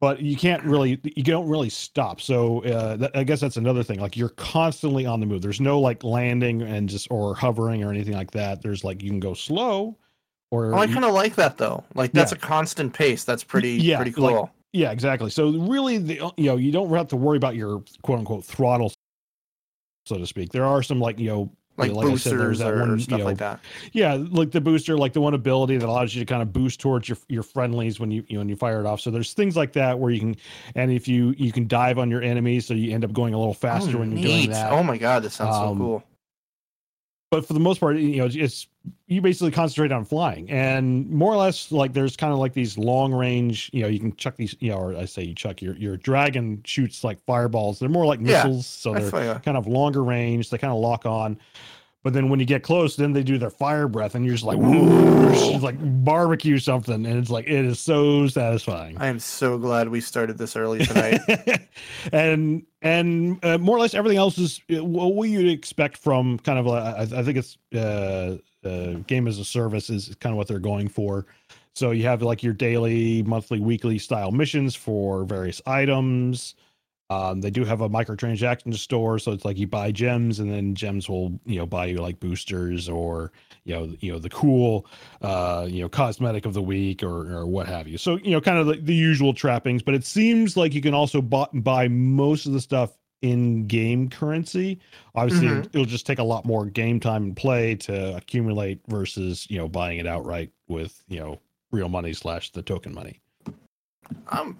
but 0.00 0.20
you 0.20 0.36
can't 0.36 0.62
really 0.64 1.00
you 1.04 1.22
don't 1.22 1.48
really 1.48 1.68
stop 1.70 2.20
so 2.20 2.62
uh, 2.64 2.96
that, 2.96 3.10
i 3.16 3.24
guess 3.24 3.40
that's 3.40 3.56
another 3.56 3.82
thing 3.82 3.98
like 4.00 4.16
you're 4.16 4.28
constantly 4.30 5.04
on 5.06 5.18
the 5.20 5.26
move 5.26 5.42
there's 5.42 5.60
no 5.60 5.80
like 5.80 6.04
landing 6.04 6.62
and 6.62 6.88
just 6.88 7.08
or 7.10 7.34
hovering 7.34 7.82
or 7.84 7.90
anything 7.90 8.14
like 8.14 8.30
that 8.30 8.62
there's 8.62 8.84
like 8.84 9.02
you 9.02 9.10
can 9.10 9.20
go 9.20 9.34
slow 9.34 9.96
or 10.50 10.74
Oh, 10.74 10.78
I 10.78 10.86
kind 10.86 11.04
of 11.04 11.12
like 11.12 11.34
that 11.34 11.58
though. 11.58 11.84
Like 11.94 12.12
that's 12.12 12.32
Yeah. 12.32 12.38
a 12.38 12.40
constant 12.40 12.94
pace. 12.94 13.22
That's 13.22 13.44
pretty 13.44 13.72
Yeah, 13.72 13.96
pretty 13.96 14.18
like- 14.18 14.34
cool. 14.34 14.50
yeah 14.72 14.90
exactly 14.92 15.28
so 15.30 15.50
really 15.50 15.98
the 15.98 16.14
you 16.38 16.46
know 16.46 16.56
you 16.56 16.70
don't 16.72 16.90
have 16.94 17.08
to 17.08 17.16
worry 17.16 17.36
about 17.36 17.54
your 17.56 17.82
quote 18.02 18.18
unquote 18.20 18.44
throttle 18.46 18.92
so 20.06 20.16
to 20.16 20.26
speak 20.26 20.50
there 20.52 20.64
are 20.64 20.82
some 20.82 21.00
like 21.00 21.18
you 21.18 21.28
know 21.28 21.52
like, 21.78 21.92
like 21.92 22.06
I 22.06 22.16
said, 22.16 22.32
there's 22.38 22.58
boosters 22.58 22.58
that 22.58 22.72
or 22.74 22.80
one, 22.80 22.90
you 22.96 22.98
stuff 22.98 23.18
know, 23.20 23.24
like 23.24 23.38
that. 23.38 23.60
Yeah, 23.92 24.18
like 24.30 24.50
the 24.50 24.60
booster, 24.60 24.98
like 24.98 25.12
the 25.12 25.20
one 25.20 25.34
ability 25.34 25.76
that 25.78 25.88
allows 25.88 26.14
you 26.14 26.20
to 26.20 26.26
kind 26.26 26.42
of 26.42 26.52
boost 26.52 26.80
towards 26.80 27.08
your 27.08 27.18
your 27.28 27.42
friendlies 27.42 28.00
when 28.00 28.10
you, 28.10 28.24
you 28.28 28.34
know, 28.34 28.40
when 28.40 28.48
you 28.48 28.56
fire 28.56 28.80
it 28.80 28.86
off. 28.86 29.00
So 29.00 29.10
there's 29.10 29.32
things 29.32 29.56
like 29.56 29.72
that 29.74 29.98
where 29.98 30.10
you 30.10 30.20
can, 30.20 30.36
and 30.74 30.90
if 30.92 31.08
you 31.08 31.34
you 31.38 31.52
can 31.52 31.66
dive 31.68 31.98
on 31.98 32.10
your 32.10 32.22
enemies, 32.22 32.66
so 32.66 32.74
you 32.74 32.92
end 32.92 33.04
up 33.04 33.12
going 33.12 33.34
a 33.34 33.38
little 33.38 33.54
faster 33.54 33.96
oh, 33.96 34.00
when 34.00 34.10
you're 34.10 34.20
neat. 34.20 34.26
doing 34.26 34.50
that. 34.50 34.72
Oh 34.72 34.82
my 34.82 34.98
god, 34.98 35.22
this 35.22 35.34
sounds 35.34 35.56
so 35.56 35.62
Um, 35.68 35.78
cool. 35.78 36.04
But 37.30 37.46
for 37.46 37.52
the 37.52 37.60
most 37.60 37.78
part, 37.78 37.96
you 37.98 38.16
know, 38.16 38.28
it's, 38.30 38.66
you 39.06 39.20
basically 39.20 39.50
concentrate 39.50 39.92
on 39.92 40.06
flying, 40.06 40.50
and 40.50 41.10
more 41.10 41.30
or 41.30 41.36
less 41.36 41.70
like 41.70 41.92
there's 41.92 42.16
kind 42.16 42.32
of 42.32 42.38
like 42.38 42.54
these 42.54 42.78
long 42.78 43.12
range. 43.12 43.68
You 43.74 43.82
know, 43.82 43.88
you 43.88 44.00
can 44.00 44.16
chuck 44.16 44.36
these. 44.36 44.56
You 44.60 44.70
know, 44.70 44.78
or 44.78 44.96
I 44.96 45.04
say 45.04 45.24
you 45.24 45.34
chuck 45.34 45.60
your 45.60 45.76
your 45.76 45.98
dragon 45.98 46.62
shoots 46.64 47.04
like 47.04 47.22
fireballs. 47.26 47.80
They're 47.80 47.90
more 47.90 48.06
like 48.06 48.20
Yeah, 48.20 48.44
missiles, 48.44 48.66
so 48.66 48.94
they're 48.94 49.10
kind 49.40 49.58
of 49.58 49.66
longer 49.66 50.02
range. 50.02 50.48
They 50.48 50.56
kind 50.56 50.72
of 50.72 50.78
lock 50.78 51.04
on. 51.04 51.38
But 52.04 52.12
then 52.12 52.28
when 52.28 52.38
you 52.38 52.46
get 52.46 52.62
close, 52.62 52.94
then 52.94 53.12
they 53.12 53.24
do 53.24 53.38
their 53.38 53.50
fire 53.50 53.88
breath, 53.88 54.14
and 54.14 54.24
you're 54.24 54.34
just 54.34 54.44
like, 54.44 54.58
whoosh, 54.58 55.54
it's 55.54 55.64
like 55.64 55.76
barbecue 56.04 56.58
something, 56.58 57.04
and 57.04 57.18
it's 57.18 57.28
like 57.28 57.46
it 57.46 57.64
is 57.64 57.80
so 57.80 58.28
satisfying. 58.28 58.96
I 58.98 59.08
am 59.08 59.18
so 59.18 59.58
glad 59.58 59.88
we 59.88 60.00
started 60.00 60.38
this 60.38 60.54
early 60.54 60.84
tonight. 60.84 61.20
and 62.12 62.64
and 62.82 63.44
uh, 63.44 63.58
more 63.58 63.76
or 63.76 63.80
less 63.80 63.94
everything 63.94 64.18
else 64.18 64.38
is 64.38 64.60
uh, 64.72 64.84
what 64.84 65.28
you'd 65.28 65.50
expect 65.50 65.96
from 65.96 66.38
kind 66.38 66.60
of 66.60 66.66
a, 66.68 66.70
I, 66.70 67.02
I 67.02 67.22
think 67.24 67.36
it's 67.36 67.58
uh, 67.74 68.38
uh, 68.64 68.92
game 69.06 69.26
as 69.26 69.38
a 69.38 69.44
service 69.44 69.90
is 69.90 70.14
kind 70.20 70.32
of 70.32 70.36
what 70.36 70.46
they're 70.46 70.60
going 70.60 70.88
for. 70.88 71.26
So 71.74 71.90
you 71.90 72.04
have 72.04 72.22
like 72.22 72.42
your 72.42 72.54
daily, 72.54 73.22
monthly, 73.24 73.60
weekly 73.60 73.98
style 73.98 74.30
missions 74.30 74.74
for 74.74 75.24
various 75.24 75.60
items. 75.66 76.54
Um, 77.10 77.40
they 77.40 77.50
do 77.50 77.64
have 77.64 77.80
a 77.80 77.88
microtransaction 77.88 78.74
store, 78.74 79.18
so 79.18 79.32
it's 79.32 79.44
like 79.44 79.56
you 79.56 79.66
buy 79.66 79.90
gems, 79.92 80.40
and 80.40 80.50
then 80.50 80.74
gems 80.74 81.08
will 81.08 81.40
you 81.46 81.58
know 81.58 81.64
buy 81.64 81.86
you 81.86 81.98
like 81.98 82.20
boosters 82.20 82.88
or 82.88 83.32
you 83.64 83.74
know 83.74 83.94
you 84.00 84.12
know 84.12 84.18
the 84.18 84.28
cool 84.28 84.86
uh 85.22 85.66
you 85.68 85.80
know 85.80 85.88
cosmetic 85.88 86.44
of 86.44 86.52
the 86.52 86.62
week 86.62 87.02
or 87.02 87.32
or 87.34 87.46
what 87.46 87.66
have 87.66 87.88
you. 87.88 87.96
So 87.96 88.16
you 88.16 88.32
know 88.32 88.40
kind 88.42 88.58
of 88.58 88.66
the, 88.66 88.74
the 88.74 88.94
usual 88.94 89.32
trappings, 89.32 89.82
but 89.82 89.94
it 89.94 90.04
seems 90.04 90.56
like 90.56 90.74
you 90.74 90.82
can 90.82 90.92
also 90.92 91.22
buy, 91.22 91.46
buy 91.54 91.88
most 91.88 92.44
of 92.44 92.52
the 92.52 92.60
stuff 92.60 92.98
in 93.22 93.66
game 93.66 94.08
currency. 94.08 94.78
Obviously, 95.14 95.48
Mhm. 95.48 95.66
it'll, 95.66 95.84
just 95.84 96.06
take 96.06 96.18
a 96.18 96.24
lot 96.24 96.44
more 96.44 96.66
game 96.66 97.00
time 97.00 97.24
and 97.24 97.36
play 97.36 97.74
to 97.74 98.16
accumulate 98.16 98.80
versus 98.86 99.46
you 99.50 99.56
know 99.58 99.66
buying 99.68 99.98
it 99.98 100.06
outright 100.06 100.50
with 100.68 101.02
you 101.08 101.18
know 101.18 101.40
real 101.70 101.88
money 101.88 102.12
slash 102.12 102.50
the 102.50 102.62
token 102.62 102.94
money. 102.94 103.20
Um, 104.28 104.58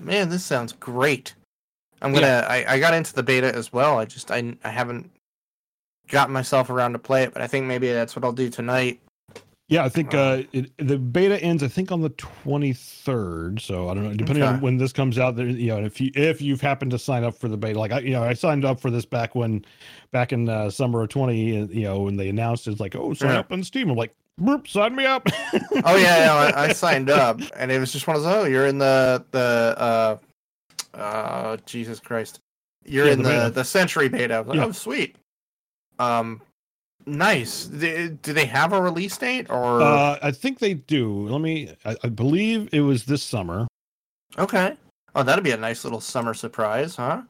man, 0.00 0.28
this 0.28 0.44
sounds 0.44 0.72
great. 0.72 1.34
I'm 2.02 2.12
gonna. 2.12 2.44
I, 2.48 2.64
I 2.74 2.78
got 2.78 2.94
into 2.94 3.14
the 3.14 3.22
beta 3.22 3.54
as 3.54 3.72
well. 3.72 3.98
I 3.98 4.04
just 4.04 4.30
I 4.30 4.54
I 4.64 4.68
haven't 4.70 5.10
gotten 6.08 6.32
myself 6.32 6.68
around 6.70 6.92
to 6.92 6.98
play 6.98 7.22
it, 7.22 7.32
but 7.32 7.42
I 7.42 7.46
think 7.46 7.66
maybe 7.66 7.90
that's 7.92 8.14
what 8.16 8.24
I'll 8.24 8.32
do 8.32 8.50
tonight. 8.50 9.00
Yeah, 9.68 9.84
I 9.84 9.88
think 9.88 10.12
Uh, 10.12 10.18
uh, 10.18 10.42
it, 10.52 10.70
the 10.76 10.98
beta 10.98 11.40
ends. 11.42 11.62
I 11.62 11.68
think 11.68 11.90
on 11.92 12.02
the 12.02 12.10
twenty 12.10 12.74
third. 12.74 13.58
So 13.60 13.88
I 13.88 13.94
don't 13.94 14.04
know, 14.04 14.14
depending 14.14 14.42
on 14.44 14.60
when 14.60 14.76
this 14.76 14.92
comes 14.92 15.18
out. 15.18 15.36
There, 15.36 15.46
you 15.46 15.68
know, 15.68 15.78
if 15.82 15.98
you 16.00 16.10
if 16.14 16.42
you've 16.42 16.60
happened 16.60 16.90
to 16.90 16.98
sign 16.98 17.24
up 17.24 17.38
for 17.38 17.48
the 17.48 17.56
beta, 17.56 17.78
like 17.78 17.92
I, 17.92 18.00
you 18.00 18.10
know, 18.10 18.22
I 18.22 18.34
signed 18.34 18.66
up 18.66 18.80
for 18.80 18.90
this 18.90 19.06
back 19.06 19.34
when, 19.34 19.64
back 20.10 20.32
in 20.32 20.48
uh, 20.48 20.68
summer 20.68 21.02
of 21.02 21.08
twenty. 21.08 21.58
uh, 21.62 21.66
You 21.66 21.84
know, 21.84 22.00
when 22.00 22.16
they 22.16 22.28
announced 22.28 22.66
it's 22.68 22.80
like, 22.80 22.94
oh, 22.96 23.14
sign 23.14 23.30
Yeah. 23.30 23.38
up 23.38 23.52
on 23.52 23.62
Steam. 23.64 23.88
I'm 23.88 23.96
like, 23.96 24.14
Boop, 24.40 24.66
sign 24.68 24.94
me 24.94 25.06
up. 25.06 25.26
Oh 25.84 25.96
yeah, 25.96 26.24
yeah 26.24 26.52
I, 26.54 26.64
I 26.64 26.72
signed 26.72 27.08
up, 27.08 27.40
and 27.56 27.70
it 27.72 27.78
was 27.78 27.92
just 27.92 28.06
one 28.06 28.16
of 28.16 28.22
those. 28.24 28.34
Oh, 28.34 28.44
you're 28.44 28.66
in 28.66 28.76
the 28.78 29.24
the 29.30 29.74
uh, 29.78 30.16
uh, 30.94 31.56
Jesus 31.66 32.00
Christ, 32.00 32.40
you're 32.84 33.06
Yeah, 33.06 33.12
in 33.12 33.22
the 33.22 33.28
the 33.44 33.50
the 33.50 33.64
Century 33.64 34.08
beta. 34.08 34.42
Like, 34.42 34.56
Yeah. 34.56 34.64
Oh, 34.66 34.72
sweet. 34.72 35.16
Um, 35.98 36.40
nice. 37.06 37.66
Do, 37.66 38.08
do 38.22 38.32
they 38.32 38.46
have 38.46 38.72
a 38.72 38.80
release 38.80 39.16
date 39.16 39.48
or? 39.50 39.80
Uh, 39.82 40.18
I 40.22 40.30
think 40.32 40.58
they 40.58 40.74
do. 40.74 41.28
Let 41.28 41.40
me. 41.40 41.74
I, 41.84 41.96
I 42.04 42.08
believe 42.08 42.68
it 42.72 42.80
was 42.80 43.04
this 43.04 43.22
summer. 43.22 43.66
okay. 44.38 44.76
Oh, 45.14 45.22
that'd 45.22 45.44
be 45.44 45.50
a 45.50 45.56
nice 45.58 45.84
little 45.84 46.00
summer 46.00 46.32
surprise, 46.32 46.96
huh? 46.96 47.20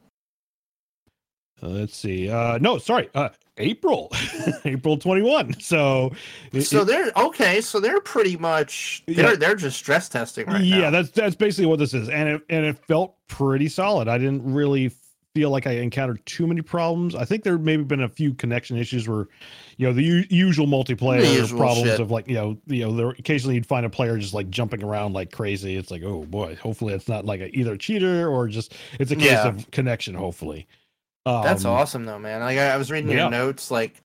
Uh, 1.61 1.67
let's 1.67 1.95
see. 1.97 2.29
Uh, 2.29 2.57
no, 2.59 2.77
sorry. 2.77 3.09
Uh, 3.13 3.27
April, 3.57 4.11
April 4.65 4.97
twenty 4.97 5.21
one. 5.21 5.59
So, 5.59 6.11
so 6.59 6.81
it- 6.81 6.85
they're 6.87 7.11
okay. 7.15 7.61
So 7.61 7.79
they're 7.79 8.01
pretty 8.01 8.35
much 8.37 9.03
they're 9.07 9.31
Yeah. 9.31 9.35
they're 9.35 9.55
just 9.55 9.77
stress 9.77 10.09
testing 10.09 10.47
right 10.47 10.63
yeah, 10.63 10.75
now. 10.75 10.81
Yeah, 10.83 10.89
that's 10.89 11.09
that's 11.11 11.35
basically 11.35 11.67
what 11.67 11.79
this 11.79 11.93
is, 11.93 12.09
and 12.09 12.29
it 12.29 12.41
and 12.49 12.65
it 12.65 12.77
felt 12.87 13.15
pretty 13.27 13.69
solid. 13.69 14.07
I 14.07 14.17
didn't 14.17 14.51
really 14.53 14.91
feel 15.35 15.49
like 15.49 15.65
I 15.65 15.71
encountered 15.77 16.23
too 16.27 16.45
many 16.45 16.61
problems. 16.61 17.15
I 17.15 17.25
think 17.25 17.43
there 17.43 17.57
maybe 17.57 17.83
been 17.83 18.03
a 18.03 18.07
few 18.09 18.35
connection 18.35 18.77
issues 18.77 19.07
where, 19.07 19.25
you 19.77 19.87
know, 19.87 19.91
the 19.93 20.03
u- 20.03 20.25
usual 20.29 20.67
multiplayer 20.67 21.21
The 21.21 21.33
usual 21.41 21.57
problems 21.59 21.89
shit. 21.89 21.99
of 21.99 22.11
like 22.11 22.27
you 22.27 22.35
know 22.35 22.57
you 22.67 22.85
know 22.85 22.95
there 22.95 23.09
occasionally 23.09 23.55
you'd 23.55 23.65
find 23.65 23.85
a 23.85 23.89
player 23.89 24.17
just 24.17 24.33
like 24.33 24.49
jumping 24.49 24.83
around 24.83 25.13
like 25.13 25.31
crazy. 25.31 25.75
It's 25.75 25.91
like 25.91 26.03
oh 26.03 26.23
boy, 26.25 26.55
hopefully 26.55 26.93
it's 26.93 27.07
not 27.07 27.25
like 27.25 27.39
a, 27.41 27.55
either 27.57 27.77
cheater 27.77 28.27
or 28.27 28.47
just 28.47 28.73
it's 28.99 29.11
a 29.11 29.15
case 29.15 29.25
Yeah. 29.31 29.47
of 29.47 29.69
connection. 29.71 30.13
Hopefully, 30.15 30.67
That's 31.25 31.65
Um, 31.65 31.71
awesome 31.71 32.05
though, 32.05 32.19
man. 32.19 32.41
Like 32.41 32.57
I, 32.57 32.69
I 32.71 32.77
was 32.77 32.91
reading 32.91 33.09
yeah. 33.09 33.21
your 33.21 33.29
notes, 33.29 33.71
like 33.71 34.01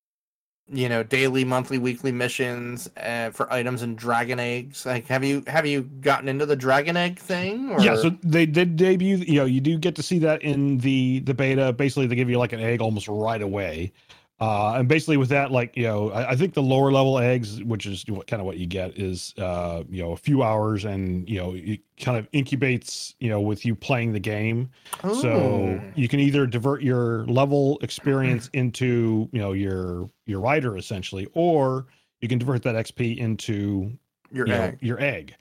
you 0.71 0.87
know, 0.87 1.01
daily, 1.01 1.43
monthly, 1.43 1.79
weekly 1.79 2.11
missions 2.11 2.89
uh, 2.97 3.31
for 3.31 3.51
items 3.51 3.81
and 3.81 3.97
dragon 3.97 4.39
eggs. 4.39 4.85
Like, 4.85 5.07
have 5.07 5.23
you 5.23 5.43
have 5.47 5.65
you 5.65 5.81
gotten 5.81 6.29
into 6.29 6.45
the 6.45 6.55
dragon 6.55 6.95
egg 6.95 7.19
thing? 7.19 7.71
Or... 7.71 7.81
Yeah, 7.81 7.95
so 7.95 8.11
they 8.23 8.45
did 8.45 8.75
debut. 8.75 9.17
You 9.17 9.35
know, 9.35 9.45
you 9.45 9.61
do 9.61 9.77
get 9.77 9.95
to 9.95 10.03
see 10.03 10.19
that 10.19 10.41
in 10.43 10.77
the 10.77 11.19
the 11.21 11.33
beta. 11.33 11.73
Basically, 11.73 12.07
they 12.07 12.15
give 12.15 12.29
you 12.29 12.37
like 12.37 12.53
an 12.53 12.59
egg 12.59 12.81
almost 12.81 13.07
right 13.07 13.41
away, 13.41 13.91
uh, 14.39 14.75
and 14.77 14.87
basically 14.87 15.17
with 15.17 15.29
that, 15.29 15.51
like 15.51 15.75
you 15.75 15.83
know, 15.83 16.11
I, 16.11 16.31
I 16.31 16.35
think 16.35 16.53
the 16.53 16.61
lower 16.61 16.91
level 16.91 17.19
eggs, 17.19 17.61
which 17.63 17.85
is 17.85 18.05
what 18.07 18.27
kind 18.27 18.39
of 18.41 18.45
what 18.45 18.57
you 18.57 18.67
get, 18.67 18.97
is 18.97 19.33
uh, 19.37 19.83
you 19.89 20.01
know 20.01 20.13
a 20.13 20.17
few 20.17 20.43
hours, 20.43 20.85
and 20.85 21.29
you 21.29 21.37
know 21.37 21.53
it 21.55 21.81
kind 21.99 22.17
of 22.17 22.31
incubates, 22.31 23.15
you 23.19 23.29
know, 23.29 23.41
with 23.41 23.65
you 23.65 23.75
playing 23.75 24.13
the 24.13 24.19
game. 24.19 24.69
So 25.13 25.81
you 25.95 26.07
can 26.07 26.21
either 26.21 26.47
divert 26.47 26.81
your 26.81 27.25
level 27.25 27.79
experience 27.81 28.49
into 28.53 29.27
you 29.33 29.39
know 29.39 29.51
your 29.51 30.09
your 30.25 30.39
rider 30.39 30.77
essentially, 30.77 31.27
or 31.33 31.87
you 32.21 32.29
can 32.29 32.39
divert 32.39 32.63
that 32.63 32.75
XP 32.75 33.17
into 33.17 33.91
your 34.31 34.47
you 34.47 34.53
know, 34.53 34.61
egg. 34.61 34.77
your 34.81 35.01
egg. 35.01 35.35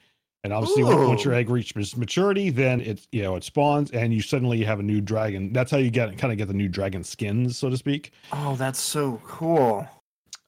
And 0.44 0.52
obviously, 0.52 0.84
when- 0.84 1.08
once 1.08 1.24
your 1.24 1.34
egg 1.34 1.50
reaches 1.50 1.96
maturity, 1.96 2.50
then 2.50 2.80
it 2.80 3.06
you 3.10 3.22
know 3.22 3.34
it 3.36 3.42
spawns, 3.44 3.90
and 3.90 4.14
you 4.14 4.20
suddenly 4.22 4.62
have 4.64 4.78
a 4.78 4.82
new 4.82 5.00
dragon. 5.00 5.52
That's 5.52 5.70
how 5.70 5.78
you 5.78 5.90
get 5.90 6.16
kind 6.16 6.32
of 6.32 6.38
get 6.38 6.46
the 6.48 6.54
new 6.54 6.68
dragon 6.68 7.02
skins, 7.02 7.56
so 7.58 7.68
to 7.70 7.76
speak. 7.76 8.12
Oh, 8.32 8.54
that's 8.56 8.78
so 8.80 9.20
cool. 9.26 9.86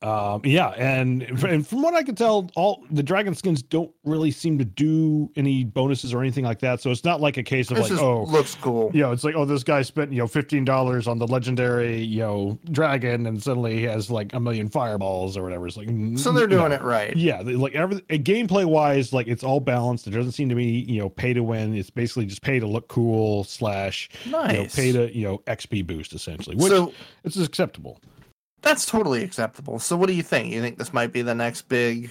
Um, 0.02 0.40
yeah, 0.45 0.69
and 0.71 1.23
and 1.45 1.66
from 1.66 1.83
what 1.83 1.92
I 1.92 2.02
can 2.02 2.14
tell, 2.14 2.49
all 2.57 2.83
the 2.90 3.02
dragon 3.02 3.35
skins 3.35 3.62
don't 3.62 3.92
really 4.02 4.30
seem 4.30 4.57
to 4.59 4.64
do 4.64 5.30
any 5.37 5.62
bonuses 5.62 6.14
or 6.14 6.23
anything 6.23 6.45
like 6.45 6.61
that. 6.61 6.80
So 6.80 6.90
it's 6.90 7.04
not 7.04 7.21
like 7.21 7.37
a 7.37 7.42
case 7.42 7.71
of 7.71 7.76
This 7.76 7.90
like, 7.90 8.00
oh, 8.00 8.23
looks 8.25 8.54
cool. 8.54 8.90
you 8.95 9.02
know, 9.02 9.12
it's 9.12 9.25
like, 9.25 9.35
oh, 9.35 9.45
this 9.45 9.62
guy 9.62 9.83
spent, 9.83 10.11
you 10.11 10.19
know, 10.19 10.26
fifteen 10.26 10.64
dollars 10.64 11.07
on 11.07 11.19
the 11.19 11.26
legendary, 11.26 12.00
you 12.02 12.21
know, 12.21 12.59
dragon, 12.71 13.26
and 13.26 13.42
suddenly 13.42 13.76
he 13.76 13.83
has 13.83 14.11
like 14.11 14.33
a 14.33 14.40
million 14.40 14.71
fireballs 14.71 15.37
or 15.37 15.42
whatever. 15.42 15.66
It's 15.66 15.76
like, 15.76 15.88
So 16.16 16.33
they're 16.33 16.47
doing 16.47 16.71
no. 16.71 16.76
it 16.76 16.83
right. 16.83 17.14
Yeah, 17.14 17.42
they- 17.42 17.57
like 17.57 17.75
every 17.75 18.00
gameplay 18.00 18.64
wise, 18.64 19.12
like 19.12 19.26
it's 19.26 19.45
all 19.45 19.61
balanced. 19.61 20.07
It 20.07 20.12
doesn't 20.12 20.33
seem 20.33 20.49
to 20.49 20.54
be, 20.54 20.64
you 20.88 21.00
know, 21.00 21.11
pay 21.11 21.35
to 21.35 21.42
win. 21.42 21.75
It's 21.76 21.90
basically 21.90 22.25
just 22.25 22.40
pay 22.40 22.59
to 22.59 22.66
look 22.66 22.88
cool 22.88 23.45
slash, 23.45 24.09
Nice. 24.26 24.52
you 24.52 24.59
know, 24.62 24.69
pay 24.73 24.92
to, 24.92 25.14
you 25.14 25.26
know, 25.28 25.38
XP 25.47 25.87
boost 25.87 26.14
essentially, 26.14 26.57
which 26.57 26.73
so 26.73 26.95
it's 27.23 27.37
acceptable. 27.37 28.00
That's 28.62 28.87
totally 28.87 29.23
acceptable. 29.23 29.79
So 29.79 29.97
what 29.97 30.09
do 30.09 30.14
you 30.14 30.23
think? 30.23 30.52
You 30.52 30.61
think 30.61 30.79
this 30.79 30.93
might 30.93 31.12
be 31.12 31.23
the 31.23 31.35
next 31.35 31.62
big 31.69 32.11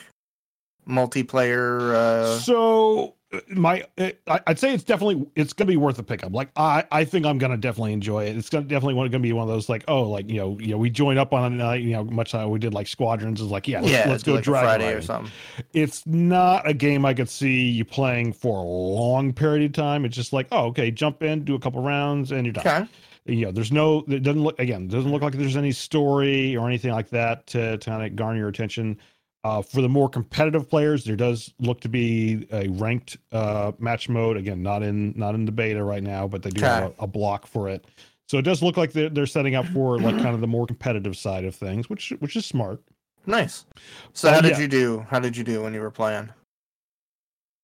multiplayer? 0.88 1.94
Uh... 1.94 2.39
so 2.39 3.15
uh, 3.32 3.39
my, 3.50 3.86
uh, 4.00 4.10
I'd 4.48 4.58
say 4.58 4.74
it's 4.74 4.84
definitely 4.84 5.27
it's 5.36 5.53
gonna 5.53 5.68
be 5.68 5.77
worth 5.77 6.00
a 6.00 6.03
pickup. 6.03 6.34
Like 6.34 6.50
I, 6.56 6.84
I 6.91 7.06
think 7.06 7.27
I'm 7.27 7.38
gonna 7.38 7.58
definitely 7.58 7.94
enjoy 7.94 8.25
it. 8.25 8.36
It's 8.36 8.50
gonna 8.50 8.65
definitely 8.65 8.96
want- 8.96 9.12
gonna 9.12 9.22
be 9.22 9.34
one 9.34 9.44
of 9.44 9.50
those 9.50 9.70
like, 9.70 9.84
oh, 9.88 10.03
like 10.03 10.27
you 10.29 10.38
know, 10.38 10.58
you 10.60 10.70
know, 10.70 10.77
we 10.77 10.89
join 10.89 11.20
up 11.20 11.32
on 11.32 11.53
a 11.53 11.56
night, 11.56 11.84
you 11.84 11.91
know, 11.91 12.03
much 12.06 12.32
how 12.32 12.48
we 12.48 12.58
did 12.58 12.74
like 12.74 12.88
squadrons 12.88 13.39
is 13.39 13.48
like, 13.48 13.68
yeah, 13.68 13.82
let's, 13.82 13.91
yeah, 13.91 14.10
let's 14.10 14.24
go 14.24 14.34
like 14.34 14.46
Friday 14.46 14.94
or 14.94 15.01
something. 15.01 15.32
it's 15.74 16.06
not 16.08 16.68
a 16.68 16.74
game 16.74 17.06
I 17.06 17.13
could 17.13 17.29
see 17.29 17.70
you 17.70 17.86
playing 17.86 18.34
for 18.34 18.58
a 18.58 18.68
long 18.68 19.32
period 19.32 19.65
of 19.65 19.74
time. 19.74 20.06
It's 20.06 20.15
just 20.15 20.34
like, 20.34 20.48
oh, 20.51 20.65
okay, 20.68 20.89
jump 20.89 21.22
in, 21.22 21.44
do 21.44 21.53
a 21.53 21.60
couple 21.60 21.84
rounds, 21.84 22.32
and 22.32 22.46
you're 22.46 22.53
done. 22.53 22.65
Okay. 22.65 22.89
You 23.30 23.46
know, 23.46 23.52
there's 23.52 23.72
no, 23.72 24.04
it 24.08 24.24
doesn't 24.24 24.44
look 24.44 24.60
again, 24.60 24.88
doesn't 24.88 25.12
look 25.12 25.22
like 25.22 25.34
there's 25.34 25.58
any 25.58 25.72
story 25.72 26.56
or 26.56 26.68
anything 26.68 26.92
like 26.92 27.10
that 27.10 27.48
to, 27.48 27.78
to 27.78 27.90
kind 27.90 28.06
of 28.06 28.16
garner 28.16 28.40
your 28.40 28.50
attention. 28.50 28.98
Uh, 29.46 29.62
for 29.62 29.82
the 29.82 29.88
more 29.88 30.10
competitive 30.10 30.70
players, 30.70 31.06
there 31.06 31.16
does 31.16 31.54
look 31.60 31.80
to 31.80 31.88
be 31.88 32.46
a 32.52 32.68
ranked 32.70 33.18
uh, 33.32 33.72
match 33.80 34.10
mode. 34.10 34.36
Again, 34.36 34.62
not 34.62 34.84
in 34.84 35.14
not 35.16 35.34
in 35.34 35.46
the 35.46 35.52
beta 35.52 35.82
right 35.82 36.04
now, 36.04 36.28
but 36.28 36.44
they 36.44 36.50
do 36.50 36.62
have 36.66 36.92
a, 37.00 37.04
a 37.04 37.08
block 37.08 37.48
for 37.48 37.70
it. 37.70 37.86
So 38.28 38.38
it 38.38 38.42
does 38.42 38.62
look 38.62 38.76
like 38.76 38.92
they're, 38.92 39.10
they're 39.10 39.26
setting 39.26 39.56
up 39.56 39.66
for 39.68 39.98
like 39.98 40.18
kind 40.18 40.36
of 40.36 40.42
the 40.42 40.48
more 40.48 40.68
competitive 40.68 41.16
side 41.16 41.46
of 41.46 41.56
things, 41.56 41.90
which 41.90 42.12
which 42.20 42.36
is 42.36 42.46
smart. 42.46 42.82
Nice. 43.26 43.66
So 44.14 44.28
Uh, 44.28 44.34
how 44.34 44.42
did 44.42 44.52
yeah. 44.52 44.60
you 44.60 44.68
do? 44.68 45.06
How 45.10 45.20
did 45.20 45.38
you 45.38 45.44
do 45.46 45.64
when 45.64 45.74
you 45.74 45.80
were 45.82 45.92
playing? 45.92 46.30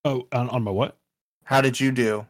Oh, 0.06 0.28
on, 0.32 0.50
on 0.50 0.64
my 0.64 0.72
what? 0.72 0.98
How 1.44 1.60
did 1.60 1.80
you 1.80 1.92
do? 1.92 2.26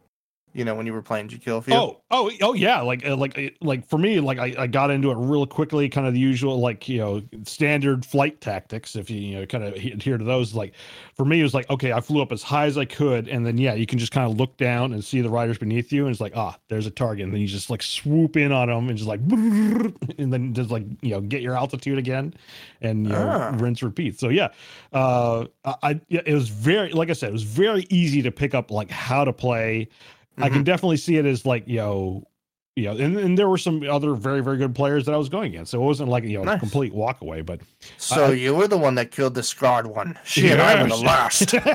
You 0.55 0.63
know, 0.63 0.74
when 0.74 0.85
you 0.85 0.93
were 0.93 1.01
playing, 1.01 1.27
kill? 1.27 1.62
Oh, 1.69 2.00
oh, 2.12 2.31
oh, 2.41 2.53
yeah. 2.53 2.79
Like, 2.79 3.05
uh, 3.05 3.17
like, 3.17 3.38
uh, 3.38 3.50
like 3.59 3.85
for 3.85 3.97
me, 3.97 4.21
like 4.21 4.39
I, 4.39 4.55
I 4.57 4.67
got 4.67 4.89
into 4.89 5.12
it 5.12 5.17
real 5.17 5.45
quickly. 5.45 5.89
Kind 5.89 6.07
of 6.07 6.13
the 6.13 6.19
usual, 6.19 6.62
like 6.62 6.88
you 6.88 6.97
know, 7.00 7.21
standard 7.43 8.05
flight 8.05 8.39
tactics. 8.39 8.95
If 8.95 9.09
you 9.09 9.19
you 9.19 9.35
know, 9.35 9.45
kind 9.45 9.65
of 9.65 9.74
adhere 9.74 10.17
to 10.17 10.24
those. 10.24 10.53
Like, 10.53 10.74
for 11.13 11.25
me, 11.25 11.41
it 11.41 11.43
was 11.43 11.53
like, 11.53 11.69
okay, 11.69 11.91
I 11.91 12.00
flew 12.00 12.21
up 12.21 12.31
as 12.31 12.41
high 12.41 12.67
as 12.67 12.77
I 12.77 12.85
could, 12.85 13.27
and 13.27 13.45
then 13.45 13.57
yeah, 13.57 13.74
you 13.74 13.85
can 13.85 14.00
just 14.00 14.13
kind 14.13 14.31
of 14.31 14.38
look 14.38 14.55
down 14.55 14.93
and 14.93 15.03
see 15.03 15.19
the 15.19 15.29
riders 15.29 15.57
beneath 15.57 15.91
you, 15.91 16.05
and 16.05 16.12
it's 16.12 16.21
like, 16.21 16.38
ah, 16.38 16.57
there's 16.69 16.85
a 16.85 16.91
target, 16.91 17.25
and 17.25 17.33
then 17.33 17.41
you 17.41 17.47
just 17.47 17.69
like 17.69 17.83
swoop 17.83 18.38
in 18.38 18.53
on 18.53 18.69
them 18.69 18.88
and 18.88 18.97
just 18.97 19.09
like, 19.09 19.19
and 19.29 20.31
then 20.31 20.53
just 20.53 20.69
like 20.71 20.85
you 21.01 21.12
know, 21.12 21.19
get 21.19 21.41
your 21.41 21.57
altitude 21.57 21.97
again, 21.97 22.33
and 22.81 23.07
you 23.07 23.12
know, 23.12 23.27
Ah. 23.27 23.55
rinse 23.57 23.83
repeat. 23.83 24.17
So 24.19 24.29
yeah, 24.29 24.50
uh, 24.93 25.47
I, 25.83 26.00
it 26.09 26.33
was 26.33 26.47
very, 26.47 26.91
like 26.93 27.09
I 27.09 27.13
said, 27.13 27.29
it 27.29 27.33
was 27.33 27.43
very 27.43 27.85
easy 27.89 28.21
to 28.21 28.31
pick 28.31 28.53
up 28.55 28.71
like 28.71 28.89
how 28.89 29.25
to 29.25 29.33
play. 29.33 29.89
I 30.38 30.50
can 30.50 30.63
definitely 30.63 30.98
see 30.98 31.18
it 31.18 31.25
as 31.25 31.46
like, 31.46 31.68
you 31.68 31.77
know, 31.77 32.27
you 32.75 32.84
know, 32.86 32.98
and, 32.98 33.18
and 33.18 33.38
there 33.38 33.48
were 33.48 33.58
some 33.58 33.84
other 33.89 34.13
very, 34.15 34.42
very 34.44 34.58
good 34.58 34.75
players 34.75 35.06
that 35.06 35.13
I 35.13 35.18
was 35.18 35.30
going 35.30 35.54
against. 35.54 35.72
So 35.72 35.82
it 35.82 35.86
wasn't 35.86 36.10
like, 36.10 36.25
you 36.25 36.38
know, 36.38 36.42
a 36.44 36.46
Nice. 36.46 36.60
complete 36.60 36.94
walk 36.94 37.22
away, 37.22 37.39
but 37.42 37.62
So 37.98 38.32
you 38.32 38.54
were 38.54 38.68
the 38.68 38.77
one 38.77 38.96
that 38.96 39.12
killed 39.12 39.34
the 39.36 39.44
scarred 39.44 39.88
one. 39.88 40.20
She 40.25 40.50
and 40.50 40.62
I 40.62 40.82
were 40.84 40.89
the 40.89 40.98
last. 40.98 41.54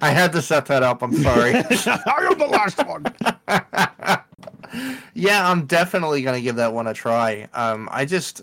I 0.00 0.10
had 0.10 0.32
to 0.32 0.42
set 0.42 0.66
that 0.66 0.82
up. 0.82 1.02
I'm 1.02 1.14
sorry. 1.22 1.54
I 1.56 2.28
am 2.30 2.38
the 2.38 2.46
last 2.46 2.78
one. 2.86 3.04
yeah, 5.14 5.48
I'm 5.50 5.66
definitely 5.66 6.22
gonna 6.22 6.40
give 6.40 6.56
that 6.56 6.72
one 6.72 6.86
a 6.86 6.94
try. 6.94 7.48
Um, 7.52 7.88
I 7.92 8.04
just, 8.04 8.42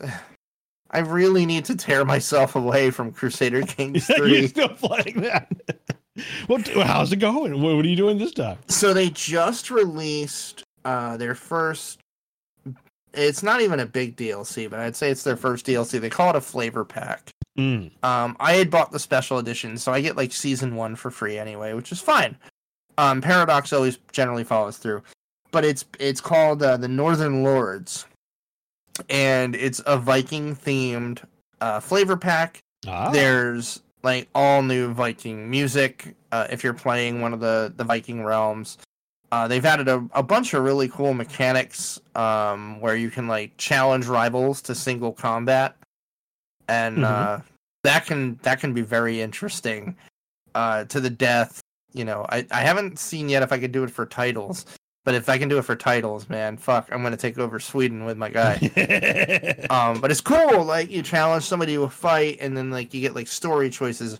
I 0.92 1.00
really 1.00 1.46
need 1.46 1.66
to 1.66 1.76
tear 1.76 2.06
myself 2.06 2.56
away 2.56 2.92
from 2.92 3.12
Crusader 3.12 3.64
Kings 3.64 4.08
You're 4.10 4.18
Three. 4.18 4.48
still 4.48 4.70
playing 4.70 5.22
that. 5.22 5.50
What? 6.48 6.68
How's 6.68 7.12
it 7.12 7.18
going? 7.18 7.62
What, 7.62 7.75
what 7.75 7.86
are 7.86 7.88
you 7.88 7.96
doing 7.96 8.18
this 8.18 8.32
time? 8.32 8.58
So 8.68 8.94
they 8.94 9.10
just 9.10 9.72
released 9.72 10.63
uh, 10.86 11.18
their 11.18 11.36
first. 11.36 12.00
It's 13.13 13.44
not 13.44 13.62
even 13.62 13.82
a 13.82 13.86
big 13.86 14.16
DLC, 14.16 14.70
but 14.70 14.80
I'd 14.80 14.96
say 14.96 15.10
it's 15.10 15.24
their 15.24 15.36
first 15.36 15.66
DLC. 15.66 16.00
They 16.00 16.10
call 16.10 16.30
it 16.30 16.36
a 16.38 16.42
flavor 16.42 16.86
pack. 16.86 17.32
Mm. 17.58 17.92
Um, 18.04 18.38
I 18.40 18.54
had 18.54 18.72
bought 18.72 18.92
the 18.92 19.00
special 19.00 19.38
edition, 19.38 19.78
so 19.78 19.92
I 19.92 20.01
get 20.01 20.16
like 20.16 20.32
season 20.32 20.75
one 20.75 20.96
for 20.96 21.12
free 21.12 21.38
anyway, 21.38 21.74
which 21.74 21.92
is 21.92 22.00
fine. 22.00 22.38
Um, 22.98 23.22
Paradox 23.22 23.74
always 23.74 24.00
generally 24.12 24.44
follows 24.44 24.78
through, 24.78 25.04
but 25.51 25.66
it's 25.66 25.86
it's 26.00 26.22
called 26.22 26.63
uh, 26.63 26.78
the 26.78 26.88
Northern 26.88 27.44
Lords, 27.44 28.06
and 29.10 29.56
it's 29.56 29.82
a 29.86 29.98
Viking 29.98 30.56
themed 30.56 31.20
uh, 31.60 31.80
flavor 31.80 32.16
pack. 32.16 32.60
Ah. 32.88 33.12
There's 33.12 33.82
like 34.03 34.27
all 34.34 34.62
new 34.62 34.93
Viking 34.93 35.50
music. 35.50 36.15
Uh, 36.31 36.48
if 36.50 36.63
you're 36.63 36.74
playing 36.74 37.22
one 37.22 37.34
of 37.34 37.39
the 37.39 37.74
the 37.75 37.84
Viking 37.84 38.24
realms, 38.24 38.77
uh, 39.31 39.48
they've 39.48 39.65
added 39.65 39.88
a, 39.88 40.08
a 40.13 40.24
bunch 40.24 40.53
of 40.53 40.63
really 40.63 40.88
cool 40.89 41.13
mechanics 41.13 42.00
um, 42.15 42.79
where 42.81 42.96
you 42.96 43.10
can 43.10 43.27
like 43.27 43.55
challenge 43.58 44.05
rivals 44.08 44.62
to 44.63 44.75
single 44.75 45.12
combat, 45.13 45.75
and 46.67 47.00
Mhm. 47.00 47.03
uh, 47.03 47.39
that 47.84 48.05
can 48.05 48.39
that 48.43 48.60
can 48.60 48.74
be 48.74 48.81
very 48.81 49.22
interesting 49.22 49.96
uh, 50.55 50.86
to 50.86 51.00
the 51.00 51.10
death. 51.10 51.62
You 51.93 52.05
know, 52.05 52.25
I, 52.29 52.46
I 52.51 52.62
haven't 52.62 53.00
seen 53.00 53.27
yet 53.29 53.43
if 53.43 53.51
I 53.51 53.60
could 53.60 53.72
do 53.72 53.84
it 53.84 53.91
for 53.91 54.05
titles, 54.05 54.65
but 55.03 55.15
if 55.15 55.29
I 55.29 55.38
can 55.38 55.50
do 55.50 55.58
it 55.58 55.63
for 55.63 55.75
titles, 55.75 56.29
man, 56.29 56.58
fuck, 56.58 56.89
I'm 56.91 57.01
gonna 57.01 57.17
take 57.17 57.39
over 57.39 57.60
Sweden 57.60 58.05
with 58.05 58.17
my 58.17 58.29
guy. 58.29 58.58
Um, 59.70 60.01
but 60.01 60.12
it's 60.12 60.22
cool. 60.22 60.63
Like 60.65 60.91
you 60.91 61.01
challenge 61.01 61.46
somebody 61.46 61.75
to 61.75 61.84
a 61.84 61.89
fight, 61.89 62.38
and 62.41 62.58
then 62.58 62.72
like 62.72 62.93
you 62.93 63.00
get 63.00 63.15
like 63.15 63.27
story 63.27 63.70
choices 63.70 64.20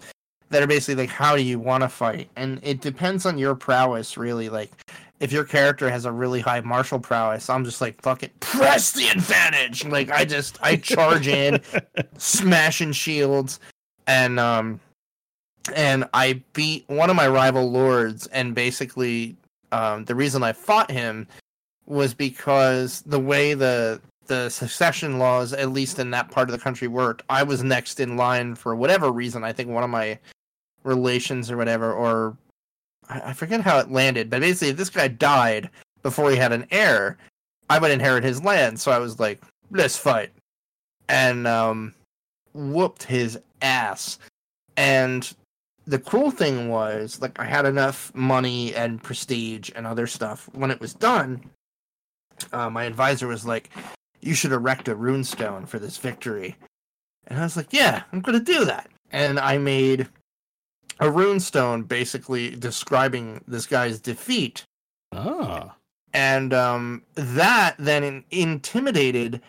that 0.50 0.64
are 0.64 0.68
basically 0.68 1.04
like 1.04 1.10
how 1.10 1.36
do 1.36 1.44
you 1.44 1.60
want 1.60 1.82
to 1.82 1.90
fight, 1.90 2.30
and 2.36 2.60
it 2.64 2.80
depends 2.80 3.26
on 3.26 3.38
your 3.38 3.54
prowess, 3.54 4.18
really. 4.18 4.48
Like 4.48 4.72
if 5.20 5.32
your 5.32 5.44
character 5.44 5.90
has 5.90 6.06
a 6.06 6.12
really 6.12 6.40
high 6.40 6.62
martial 6.62 7.00
prowess, 7.00 7.50
I'm 7.50 7.66
just 7.66 7.82
like 7.82 8.02
fuck 8.02 8.24
it, 8.24 8.40
press 8.40 8.92
the 8.92 9.10
advantage. 9.10 9.86
Like 9.86 10.10
I 10.10 10.24
just 10.24 10.58
I 10.62 10.78
charge 10.78 11.28
in, 11.28 11.60
smashing 12.18 12.94
shields, 12.94 13.60
and 14.08 14.40
um, 14.40 14.80
and 15.76 16.06
I 16.14 16.42
beat 16.54 16.86
one 16.88 17.10
of 17.10 17.16
my 17.16 17.28
rival 17.28 17.70
lords, 17.70 18.28
and 18.28 18.56
basically 18.56 19.36
um, 19.72 20.06
the 20.06 20.16
reason 20.16 20.44
I 20.44 20.54
fought 20.54 20.92
him 20.92 21.28
was 21.86 22.14
because 22.14 23.02
the 23.02 23.20
way 23.20 23.54
the 23.54 24.02
the 24.28 24.50
succession 24.50 25.20
laws, 25.20 25.52
at 25.52 25.72
least 25.72 26.00
in 26.00 26.12
that 26.12 26.32
part 26.32 26.48
of 26.48 26.54
the 26.54 26.64
country, 26.64 26.88
worked. 26.88 27.24
I 27.30 27.44
was 27.44 27.64
next 27.64 28.00
in 28.00 28.16
line 28.16 28.56
for 28.56 28.76
whatever 28.76 29.12
reason. 29.12 29.44
I 29.44 29.52
think 29.52 29.70
one 29.70 29.84
of 29.84 29.90
my 29.90 30.18
relations 30.84 31.52
or 31.52 31.58
whatever, 31.58 31.92
or 31.92 32.38
I, 33.10 33.22
I 33.26 33.34
forget 33.34 33.62
how 33.62 33.80
it 33.80 33.92
landed. 33.92 34.30
But 34.30 34.42
basically, 34.42 34.70
if 34.70 34.78
this 34.78 34.90
guy 34.90 35.08
died 35.10 35.70
before 36.02 36.32
he 36.32 36.38
had 36.38 36.54
an 36.54 36.66
heir, 36.72 37.18
I 37.70 37.80
would 37.80 37.92
inherit 37.92 38.24
his 38.24 38.44
land. 38.44 38.80
So 38.80 38.92
I 38.92 39.00
was 39.00 39.20
like, 39.20 39.42
let's 39.70 39.98
fight, 39.98 40.32
and 41.10 41.46
um, 41.48 41.94
whooped 42.54 43.04
his 43.04 43.38
ass. 43.62 44.18
And 44.78 45.34
the 45.86 46.00
cool 46.00 46.32
thing 46.32 46.70
was, 46.70 47.22
like, 47.22 47.40
I 47.40 47.46
had 47.46 47.66
enough 47.66 48.14
money 48.14 48.74
and 48.76 49.02
prestige 49.02 49.72
and 49.76 49.88
other 49.88 50.08
stuff. 50.08 50.50
When 50.54 50.72
it 50.72 50.80
was 50.80 50.94
done, 50.94 51.50
uh, 52.52 52.70
my 52.70 52.84
advisor 52.84 53.28
was 53.28 53.46
like, 53.46 53.70
"You 54.22 54.34
should 54.34 54.52
erect 54.52 54.88
a 54.88 54.96
runestone 54.96 55.68
for 55.68 55.80
this 55.80 55.98
victory," 55.98 56.56
and 57.28 57.40
I 57.40 57.44
was 57.44 57.58
like, 57.58 57.74
"Yeah, 57.74 58.04
I'm 58.12 58.22
gonna 58.22 58.40
do 58.40 58.66
that." 58.66 58.90
And 59.12 59.40
I 59.40 59.58
made 59.58 60.08
a 61.00 61.06
runestone 61.06 61.88
basically 61.88 62.56
describing 62.56 63.44
this 63.48 63.66
guy's 63.66 64.00
defeat, 64.00 64.66
ah. 65.12 65.76
and 66.14 66.54
um, 66.54 67.04
that 67.16 67.76
then 67.78 68.04
in- 68.04 68.24
intimidated 68.32 69.42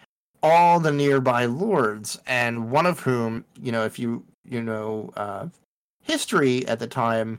all 0.43 0.81
the 0.81 0.93
nearby 0.93 1.45
lords, 1.45 2.19
and 2.27 2.71
one 2.71 2.87
of 2.87 3.01
whom, 3.01 3.45
you 3.61 3.71
know, 3.73 3.85
if 3.85 3.99
you 3.99 4.25
you 4.45 4.63
know 4.63 5.13
uh, 5.17 5.47
history 6.03 6.67
at 6.67 6.79
the 6.79 6.87
time, 6.87 7.39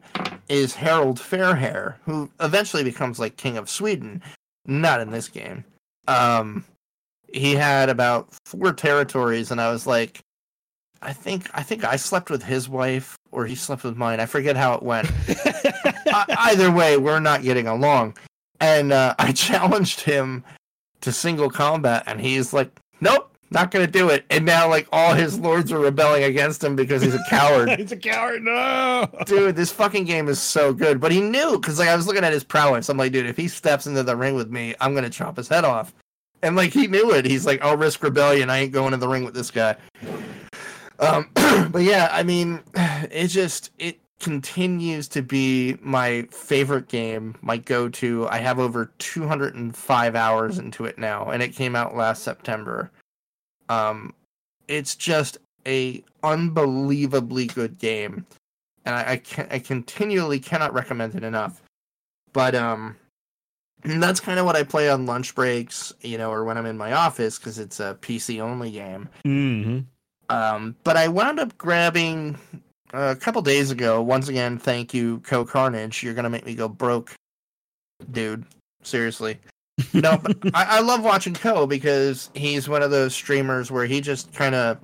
is 0.50 0.76
Harald 0.76 1.20
Fairhair, 1.20 1.96
who 2.06 2.30
eventually 2.40 2.84
becomes 2.84 3.20
like 3.20 3.38
king 3.38 3.58
of 3.58 3.70
Sweden. 3.70 4.22
Not 4.66 5.02
in 5.02 5.12
this 5.12 5.28
game. 5.28 5.66
Um, 6.08 6.64
he 7.32 7.54
had 7.56 7.90
about 7.90 8.30
four 8.46 8.72
territories, 8.74 9.52
and 9.52 9.60
I 9.60 9.72
was 9.72 9.86
like, 9.86 10.22
I 11.02 11.12
think 11.12 11.50
I 11.54 11.64
think 11.64 11.84
I 11.84 11.98
slept 11.98 12.30
with 12.30 12.44
his 12.44 12.70
wife, 12.70 13.18
or 13.32 13.46
he 13.46 13.56
slept 13.56 13.84
with 13.84 13.98
mine. 13.98 14.20
I 14.20 14.26
forget 14.26 14.56
how 14.56 14.74
it 14.76 14.84
went. 14.84 15.12
I, 15.28 16.26
either 16.52 16.72
way, 16.72 16.98
we're 16.98 17.20
not 17.20 17.44
getting 17.44 17.68
along. 17.68 18.18
And 18.62 18.94
uh, 18.94 19.16
I 19.20 19.34
challenged 19.34 20.02
him 20.02 20.44
to 21.02 21.12
single 21.12 21.50
combat, 21.50 22.04
and 22.08 22.22
he's 22.22 22.54
like, 22.54 22.72
"Nope, 23.02 23.33
not 23.54 23.72
gonna 23.72 23.88
do 23.88 24.10
it." 24.10 24.26
And 24.30 24.46
now, 24.46 24.68
like, 24.68 24.88
all 24.92 25.14
his 25.14 25.40
lords 25.40 25.72
are 25.72 25.80
rebelling 25.80 26.24
against 26.24 26.64
him 26.64 26.76
because 26.76 27.02
he's 27.02 27.16
a 27.16 27.24
coward. 27.30 27.70
He's 27.78 27.92
a 27.92 27.98
coward. 27.98 28.44
No. 28.44 29.08
dude, 29.26 29.56
this 29.56 29.72
fucking 29.72 30.06
game 30.06 30.28
is 30.28 30.40
so 30.40 30.74
good. 30.74 31.00
But 31.00 31.12
he 31.12 31.22
knew 31.22 31.60
because, 31.60 31.80
like, 31.80 31.90
I 31.90 31.96
was 31.96 32.08
looking 32.08 32.24
at 32.24 32.34
his 32.34 32.44
prowess. 32.44 32.90
I'm 32.90 32.98
like, 32.98 33.12
dude, 33.12 33.26
if 33.26 33.38
he 33.38 33.48
steps 33.48 33.88
into 33.88 34.04
the 34.04 34.16
ring 34.16 34.36
with 34.36 34.50
me, 34.50 34.76
I'm 34.82 34.94
gonna 34.96 35.10
chop 35.10 35.38
his 35.38 35.48
head 35.48 35.64
off. 35.66 35.94
And 36.42 36.58
like, 36.58 36.74
he 36.74 36.88
knew 36.88 37.12
it. 37.12 37.26
He's 37.26 37.46
like, 37.46 37.62
I'll 37.62 37.78
risk 37.78 38.04
rebellion. 38.04 38.50
I 38.50 38.60
ain't 38.60 38.74
going 38.74 38.94
in 38.94 39.00
the 39.00 39.08
ring 39.08 39.24
with 39.24 39.34
this 39.34 39.50
guy. 39.50 39.78
Um, 41.00 41.30
but 41.72 41.84
yeah, 41.84 42.10
I 42.12 42.24
mean, 42.24 42.62
it 42.76 43.28
just 43.28 43.72
it 43.80 44.00
continues 44.20 45.08
to 45.10 45.22
be 45.22 45.78
my 45.82 46.24
favorite 46.32 46.88
game, 46.88 47.36
my 47.42 47.58
go-to. 47.58 48.28
I 48.30 48.38
have 48.38 48.60
over 48.60 48.92
205 49.00 50.16
hours 50.16 50.60
into 50.60 50.86
it 50.86 50.98
now, 50.98 51.30
and 51.30 51.44
it 51.44 51.50
came 51.50 51.76
out 51.76 51.96
last 51.96 52.24
September. 52.24 52.92
Um, 53.70 54.14
it's 54.68 54.96
just 54.96 55.38
a 55.66 56.04
unbelievably 56.24 57.48
good 57.48 57.78
game, 57.78 58.26
and 58.86 58.96
I 58.96 59.12
I, 59.12 59.18
can, 59.18 59.48
I 59.52 59.60
continually 59.60 60.40
cannot 60.40 60.74
recommend 60.74 61.16
it 61.16 61.24
enough. 61.24 61.62
But 62.34 62.56
um, 62.56 62.96
that's 63.84 64.20
kind 64.20 64.40
of 64.40 64.46
what 64.46 64.56
I 64.56 64.64
play 64.64 64.90
on 64.90 65.06
lunch 65.06 65.36
breaks, 65.36 65.94
you 66.02 66.18
know, 66.18 66.32
or 66.32 66.44
when 66.44 66.58
I'm 66.58 66.66
in 66.66 66.78
my 66.78 66.94
office 66.94 67.38
because 67.38 67.60
it's 67.60 67.80
a 67.80 67.98
PC 68.02 68.40
only 68.40 68.72
game. 68.72 69.10
Mm-hmm. 69.26 69.80
Um, 70.30 70.76
but 70.84 70.98
I 70.98 71.08
wound 71.10 71.40
up 71.40 71.58
grabbing 71.58 72.38
uh, 72.94 73.14
a 73.16 73.16
couple 73.16 73.42
days 73.42 73.72
ago. 73.72 74.02
Once 74.02 74.30
again, 74.30 74.58
thank 74.58 74.94
you, 74.94 75.20
CohhCarnage. 75.20 76.02
You're 76.02 76.14
gonna 76.14 76.30
make 76.30 76.46
me 76.46 76.56
go 76.56 76.68
broke, 76.68 77.14
dude. 78.12 78.46
Seriously. 78.84 79.40
No, 79.94 80.18
but 80.18 80.38
I, 80.54 80.78
I 80.78 80.80
love 80.82 81.04
watching 81.04 81.34
Cohh 81.34 81.68
because 81.68 82.30
he's 82.36 82.70
one 82.70 82.84
of 82.84 82.92
those 82.92 83.14
streamers 83.16 83.72
where 83.72 83.86
he 83.86 84.02
just 84.02 84.32
kind 84.34 84.54
of 84.56 84.78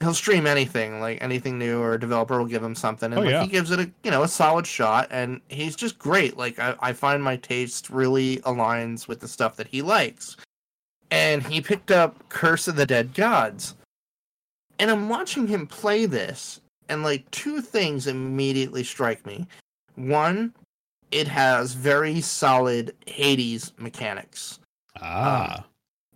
he'll 0.00 0.12
stream 0.14 0.46
anything, 0.46 1.00
like 1.00 1.22
anything 1.22 1.58
new, 1.58 1.80
or 1.80 1.94
a 1.94 2.00
developer 2.00 2.36
will 2.38 2.46
give 2.46 2.62
him 2.62 2.74
something, 2.74 3.12
and 3.12 3.20
Oh, 3.20 3.22
like, 3.22 3.30
yeah. 3.30 3.42
he 3.42 3.48
gives 3.48 3.70
it 3.70 3.78
a 3.80 3.90
you 4.04 4.10
know 4.10 4.22
a 4.22 4.28
solid 4.28 4.66
shot, 4.66 5.08
and 5.10 5.40
he's 5.48 5.76
just 5.76 5.98
great. 5.98 6.36
Like 6.36 6.58
I, 6.58 6.74
I 6.80 6.92
find 6.92 7.22
my 7.22 7.36
taste 7.36 7.88
really 7.88 8.38
aligns 8.38 9.08
with 9.08 9.20
the 9.20 9.28
stuff 9.28 9.56
that 9.56 9.66
he 9.68 9.80
likes, 9.80 10.36
and 11.10 11.42
he 11.42 11.60
picked 11.60 11.90
up 11.90 12.28
Curse 12.28 12.68
of 12.68 12.76
the 12.76 12.84
Dead 12.86 13.14
Gods, 13.14 13.76
and 14.78 14.90
I'm 14.90 15.08
watching 15.08 15.46
him 15.46 15.66
play 15.66 16.04
this, 16.04 16.60
and 16.90 17.02
like 17.02 17.30
two 17.30 17.60
things 17.62 18.06
immediately 18.08 18.84
strike 18.84 19.24
me. 19.24 19.46
One, 19.94 20.52
it 21.12 21.28
has 21.28 21.74
very 21.74 22.20
solid 22.20 22.94
Hades 23.06 23.72
mechanics. 23.78 24.58
Ah. 25.00 25.64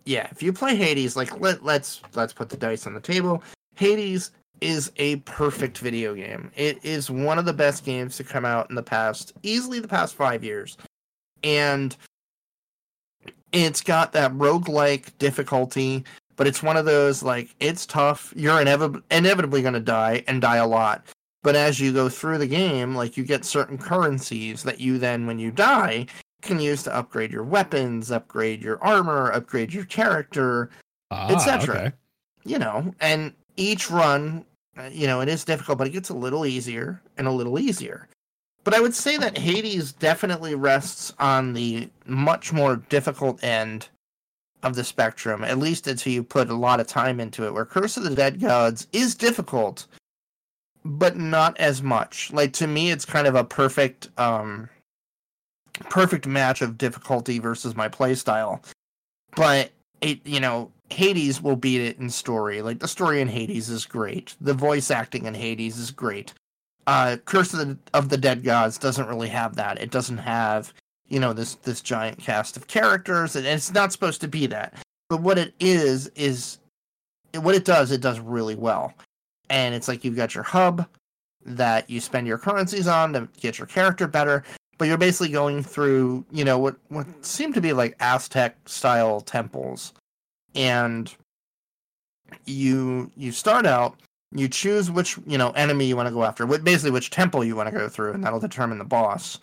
Yeah, 0.05 0.27
if 0.31 0.41
you 0.41 0.51
play 0.51 0.75
Hades, 0.75 1.15
like 1.15 1.39
let 1.39 1.63
let's 1.63 2.01
let's 2.15 2.33
put 2.33 2.49
the 2.49 2.57
dice 2.57 2.87
on 2.87 2.93
the 2.93 2.99
table. 2.99 3.43
Hades 3.75 4.31
is 4.61 4.91
a 4.97 5.17
perfect 5.17 5.77
video 5.77 6.15
game. 6.15 6.51
It 6.55 6.83
is 6.83 7.11
one 7.11 7.37
of 7.37 7.45
the 7.45 7.53
best 7.53 7.85
games 7.85 8.17
to 8.17 8.23
come 8.23 8.43
out 8.43 8.69
in 8.69 8.75
the 8.75 8.83
past, 8.83 9.33
easily 9.43 9.79
the 9.79 9.87
past 9.87 10.15
five 10.15 10.43
years. 10.43 10.77
And 11.43 11.95
it's 13.51 13.81
got 13.81 14.13
that 14.13 14.33
roguelike 14.33 15.15
difficulty, 15.19 16.03
but 16.35 16.47
it's 16.47 16.63
one 16.63 16.77
of 16.77 16.85
those 16.85 17.21
like 17.21 17.53
it's 17.59 17.85
tough. 17.85 18.33
You're 18.35 18.61
inevitably 18.61 19.01
inevitably 19.11 19.61
gonna 19.61 19.79
die 19.79 20.23
and 20.27 20.41
die 20.41 20.57
a 20.57 20.67
lot. 20.67 21.05
But 21.47 21.55
as 21.55 21.79
you 21.79 21.93
go 21.93 22.09
through 22.09 22.39
the 22.39 22.45
game, 22.47 22.93
like 22.93 23.15
you 23.15 23.23
get 23.23 23.45
certain 23.45 23.77
currencies 23.77 24.63
that 24.63 24.81
you 24.81 24.97
then 24.97 25.25
when 25.25 25.39
you 25.39 25.49
die 25.49 26.07
can 26.41 26.59
use 26.59 26.83
to 26.83 26.93
upgrade 26.93 27.31
your 27.31 27.45
weapons, 27.45 28.11
upgrade 28.11 28.61
your 28.61 28.83
armor, 28.83 29.31
upgrade 29.31 29.73
your 29.73 29.85
character, 29.85 30.69
ah 31.09 31.33
etc. 31.33 31.77
okay. 31.77 31.91
you 32.43 32.59
know, 32.59 32.93
and 32.99 33.31
each 33.55 33.89
run, 33.89 34.43
uh, 34.77 34.89
you 34.91 35.07
know, 35.07 35.21
it 35.21 35.29
is 35.29 35.45
difficult, 35.45 35.77
but 35.77 35.87
it 35.87 35.91
gets 35.91 36.09
a 36.09 36.13
little 36.13 36.45
easier 36.45 37.01
and 37.17 37.29
a 37.29 37.31
little 37.31 37.57
easier. 37.57 38.09
But 38.65 38.73
I 38.73 38.81
would 38.81 38.93
say 38.93 39.15
that 39.15 39.37
Hades 39.37 39.93
definitely 39.93 40.53
rests 40.53 41.13
on 41.17 41.53
the 41.53 41.89
much 42.05 42.51
more 42.51 42.75
difficult 42.75 43.41
end 43.41 43.87
of 44.63 44.75
the 44.75 44.83
spectrum, 44.83 45.45
at 45.45 45.59
least 45.59 45.87
until 45.87 46.11
you 46.11 46.23
put 46.23 46.49
a 46.49 46.53
lot 46.53 46.81
of 46.81 46.87
time 46.87 47.21
into 47.21 47.45
it. 47.45 47.53
Where 47.53 47.63
Curse 47.63 47.95
of 47.95 48.03
the 48.03 48.13
Dead 48.13 48.41
Gods 48.41 48.87
is 48.91 49.15
difficult, 49.15 49.87
but 50.87 51.17
not 51.17 51.57
as 51.57 51.83
much. 51.83 52.31
Like 52.31 52.53
to 52.53 52.67
me, 52.67 52.91
it's 52.91 53.05
kind 53.05 53.27
of 53.27 53.35
a 53.35 53.43
perfect, 53.43 54.09
um, 54.17 54.69
perfect 55.89 56.25
match 56.25 56.61
of 56.61 56.77
difficulty 56.77 57.39
versus 57.39 57.75
my 57.75 57.89
playstyle. 57.89 58.63
But 59.35 59.71
it, 60.01 60.25
you 60.25 60.39
know, 60.39 60.71
Hades 60.89 61.41
will 61.41 61.57
beat 61.57 61.81
it 61.81 61.99
in 61.99 62.09
story. 62.09 62.61
Like 62.61 62.79
the 62.79 62.87
story 62.87 63.19
in 63.19 63.27
Hades 63.27 63.69
is 63.69 63.85
great. 63.85 64.35
The 64.39 64.53
voice 64.53 64.89
acting 64.89 65.25
in 65.25 65.33
Hades 65.33 65.77
is 65.77 65.91
great. 65.91 66.33
Uh, 66.87 67.17
Curse 67.25 67.53
of 67.53 67.59
the, 67.59 67.77
of 67.93 68.07
the 68.07 68.17
Dead 68.17 68.43
Gods 68.43 68.77
doesn't 68.77 69.09
really 69.09 69.27
have 69.27 69.57
that. 69.57 69.81
It 69.81 69.91
doesn't 69.91 70.19
have, 70.19 70.73
you 71.09 71.19
know, 71.19 71.33
this 71.33 71.55
this 71.55 71.81
giant 71.81 72.19
cast 72.19 72.55
of 72.55 72.67
characters, 72.67 73.35
and 73.35 73.45
it's 73.45 73.73
not 73.73 73.91
supposed 73.91 74.21
to 74.21 74.29
be 74.29 74.47
that. 74.47 74.73
But 75.09 75.21
what 75.21 75.37
it 75.37 75.53
is 75.59 76.07
is, 76.15 76.59
what 77.33 77.55
it 77.55 77.65
does, 77.65 77.91
it 77.91 77.99
does 77.99 78.21
really 78.21 78.55
well. 78.55 78.93
And 79.49 79.73
it's 79.73 79.87
like 79.87 80.03
you've 80.03 80.15
got 80.15 80.35
your 80.35 80.43
hub 80.43 80.87
that 81.45 81.89
you 81.89 82.01
spend 82.01 82.27
your 82.27 82.37
currencies 82.37 82.87
on 82.87 83.13
to 83.13 83.29
get 83.39 83.57
your 83.57 83.67
character 83.67 84.07
better, 84.07 84.43
but 84.77 84.87
you're 84.87 84.97
basically 84.97 85.29
going 85.29 85.63
through, 85.63 86.25
you 86.31 86.43
know, 86.43 86.57
what 86.59 86.75
what 86.89 87.07
seem 87.25 87.53
to 87.53 87.61
be 87.61 87.73
like 87.73 87.95
Aztec 87.99 88.57
style 88.67 89.21
temples. 89.21 89.93
And 90.55 91.13
you 92.45 93.11
you 93.15 93.31
start 93.31 93.65
out 93.65 93.95
you 94.31 94.47
choose 94.47 94.91
which 94.91 95.17
you 95.25 95.37
know 95.37 95.51
enemy 95.51 95.85
you 95.85 95.95
want 95.95 96.07
to 96.07 96.13
go 96.13 96.23
after 96.23 96.45
basically 96.45 96.91
which 96.91 97.09
temple 97.09 97.43
you 97.43 97.55
want 97.55 97.69
to 97.69 97.75
go 97.75 97.87
through 97.87 98.13
and 98.13 98.23
that'll 98.23 98.39
determine 98.39 98.77
the 98.77 98.83
boss. 98.83 99.39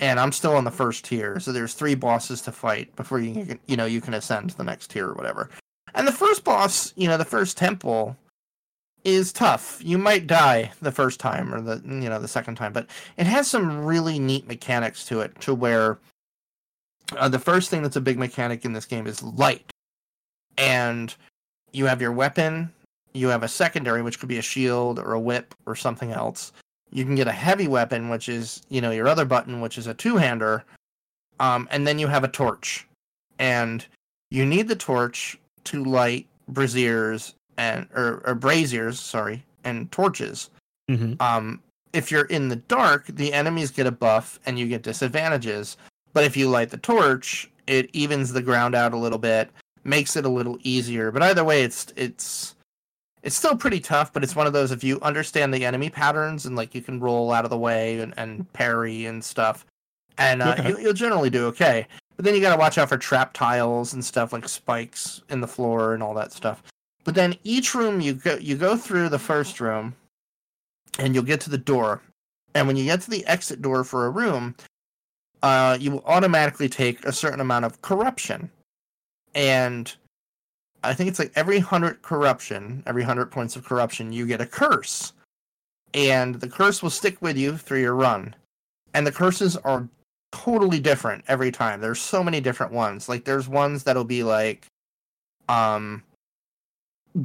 And 0.00 0.18
i'm 0.18 0.32
still 0.32 0.54
on 0.54 0.64
the 0.64 0.70
first 0.70 1.04
tier 1.04 1.38
so 1.40 1.52
there's 1.52 1.74
three 1.74 1.94
bosses 1.94 2.42
to 2.42 2.52
fight 2.52 2.94
before 2.96 3.20
you 3.20 3.32
can 3.32 3.60
you 3.66 3.76
know 3.76 3.86
you 3.86 4.00
can 4.00 4.14
ascend 4.14 4.50
to 4.50 4.56
the 4.56 4.64
next 4.64 4.90
tier 4.90 5.08
or 5.08 5.14
whatever. 5.14 5.50
And 5.94 6.06
the 6.06 6.12
first 6.12 6.44
boss 6.44 6.92
you 6.96 7.08
know 7.08 7.16
the 7.16 7.24
first 7.24 7.56
temple 7.56 8.16
is 9.04 9.32
tough 9.32 9.80
you 9.82 9.98
might 9.98 10.26
die 10.26 10.70
the 10.80 10.92
first 10.92 11.18
time 11.18 11.52
or 11.52 11.60
the 11.60 11.82
you 11.84 12.08
know 12.08 12.18
the 12.18 12.28
second 12.28 12.54
time 12.54 12.72
but 12.72 12.86
it 13.16 13.26
has 13.26 13.48
some 13.48 13.84
really 13.84 14.18
neat 14.18 14.46
mechanics 14.46 15.04
to 15.04 15.20
it 15.20 15.38
to 15.40 15.54
where 15.54 15.98
uh, 17.16 17.28
the 17.28 17.38
first 17.38 17.68
thing 17.68 17.82
that's 17.82 17.96
a 17.96 18.00
big 18.00 18.18
mechanic 18.18 18.64
in 18.64 18.72
this 18.72 18.86
game 18.86 19.06
is 19.06 19.22
light 19.22 19.70
and 20.58 21.14
you 21.72 21.86
have 21.86 22.00
your 22.00 22.12
weapon, 22.12 22.72
you 23.14 23.28
have 23.28 23.42
a 23.42 23.48
secondary, 23.48 24.02
which 24.02 24.18
could 24.18 24.28
be 24.28 24.38
a 24.38 24.42
shield 24.42 24.98
or 24.98 25.14
a 25.14 25.20
whip 25.20 25.54
or 25.66 25.74
something 25.74 26.12
else. 26.12 26.52
You 26.90 27.04
can 27.04 27.14
get 27.14 27.28
a 27.28 27.32
heavy 27.32 27.68
weapon, 27.68 28.10
which 28.10 28.28
is, 28.28 28.62
you 28.68 28.80
know, 28.80 28.90
your 28.90 29.08
other 29.08 29.24
button, 29.24 29.60
which 29.60 29.78
is 29.78 29.86
a 29.86 29.94
two 29.94 30.16
hander. 30.16 30.64
Um, 31.40 31.66
and 31.70 31.86
then 31.86 31.98
you 31.98 32.06
have 32.06 32.24
a 32.24 32.28
torch. 32.28 32.86
And 33.38 33.84
you 34.30 34.44
need 34.44 34.68
the 34.68 34.76
torch 34.76 35.38
to 35.64 35.84
light 35.84 36.26
braziers 36.50 37.34
and 37.56 37.86
or, 37.94 38.22
or 38.26 38.34
braziers, 38.34 38.98
sorry, 39.00 39.44
and 39.64 39.90
torches. 39.92 40.50
Mm-hmm. 40.90 41.20
Um, 41.20 41.60
if 41.92 42.10
you're 42.10 42.24
in 42.26 42.48
the 42.48 42.56
dark, 42.56 43.06
the 43.06 43.32
enemies 43.32 43.70
get 43.70 43.86
a 43.86 43.92
buff 43.92 44.40
and 44.46 44.58
you 44.58 44.66
get 44.66 44.82
disadvantages. 44.82 45.76
But 46.12 46.24
if 46.24 46.36
you 46.36 46.48
light 46.48 46.70
the 46.70 46.78
torch, 46.78 47.50
it 47.66 47.90
evens 47.92 48.32
the 48.32 48.42
ground 48.42 48.74
out 48.74 48.92
a 48.92 48.96
little 48.98 49.18
bit 49.18 49.50
makes 49.84 50.16
it 50.16 50.24
a 50.24 50.28
little 50.28 50.58
easier. 50.62 51.10
But 51.10 51.22
either 51.22 51.44
way, 51.44 51.62
it's 51.62 51.92
it's 51.96 52.54
it's 53.22 53.36
still 53.36 53.56
pretty 53.56 53.80
tough. 53.80 54.12
But 54.12 54.22
it's 54.22 54.36
one 54.36 54.46
of 54.46 54.52
those 54.52 54.70
if 54.70 54.84
you 54.84 55.00
understand 55.00 55.52
the 55.52 55.64
enemy 55.64 55.90
patterns 55.90 56.46
and 56.46 56.56
like 56.56 56.74
you 56.74 56.82
can 56.82 57.00
roll 57.00 57.32
out 57.32 57.44
of 57.44 57.50
the 57.50 57.58
way 57.58 58.00
and, 58.00 58.14
and 58.16 58.50
parry 58.52 59.06
and 59.06 59.24
stuff, 59.24 59.66
and 60.18 60.42
uh, 60.42 60.56
Okay. 60.58 60.68
you, 60.70 60.78
you'll 60.78 60.92
generally 60.92 61.30
do 61.30 61.46
okay. 61.46 61.86
But 62.16 62.26
then 62.26 62.34
you 62.34 62.40
got 62.40 62.52
to 62.54 62.60
watch 62.60 62.76
out 62.78 62.88
for 62.90 62.98
trap 62.98 63.32
tiles 63.32 63.94
and 63.94 64.04
stuff 64.04 64.32
like 64.32 64.46
spikes 64.48 65.22
in 65.30 65.40
the 65.40 65.48
floor 65.48 65.94
and 65.94 66.02
all 66.02 66.14
that 66.14 66.32
stuff. 66.32 66.62
But 67.04 67.14
then 67.14 67.36
each 67.44 67.74
room 67.74 68.00
you 68.00 68.14
go 68.14 68.36
you 68.36 68.56
go 68.56 68.76
through 68.76 69.08
the 69.08 69.18
first 69.18 69.60
room, 69.60 69.94
and 70.98 71.14
you'll 71.14 71.24
get 71.24 71.40
to 71.42 71.50
the 71.50 71.58
door. 71.58 72.02
And 72.54 72.66
when 72.66 72.76
you 72.76 72.84
get 72.84 73.00
to 73.02 73.10
the 73.10 73.26
exit 73.26 73.62
door 73.62 73.82
for 73.82 74.06
a 74.06 74.10
room, 74.10 74.54
uh, 75.42 75.78
you 75.80 75.90
will 75.90 76.04
automatically 76.06 76.68
take 76.68 77.04
a 77.04 77.12
certain 77.12 77.40
amount 77.40 77.64
of 77.64 77.80
corruption 77.82 78.50
and 79.34 79.94
I 80.84 80.94
think 80.94 81.08
it's 81.08 81.18
like 81.18 81.32
every 81.36 81.58
hundred 81.58 82.02
corruption, 82.02 82.82
every 82.86 83.02
hundred 83.02 83.30
points 83.30 83.56
of 83.56 83.64
corruption, 83.64 84.12
you 84.12 84.26
get 84.26 84.40
a 84.40 84.46
curse, 84.46 85.12
and 85.94 86.34
the 86.36 86.48
curse 86.48 86.82
will 86.82 86.90
stick 86.90 87.20
with 87.22 87.36
you 87.36 87.56
through 87.56 87.80
your 87.80 87.94
run. 87.94 88.34
And 88.94 89.06
the 89.06 89.12
curses 89.12 89.56
are 89.58 89.88
totally 90.32 90.80
different 90.80 91.24
every 91.28 91.52
time. 91.52 91.80
There's 91.80 92.00
so 92.00 92.24
many 92.24 92.40
different 92.40 92.72
ones. 92.72 93.08
Like 93.08 93.24
there's 93.24 93.48
ones 93.48 93.84
that'll 93.84 94.04
be 94.04 94.22
like, 94.22 94.66
um, 95.48 96.02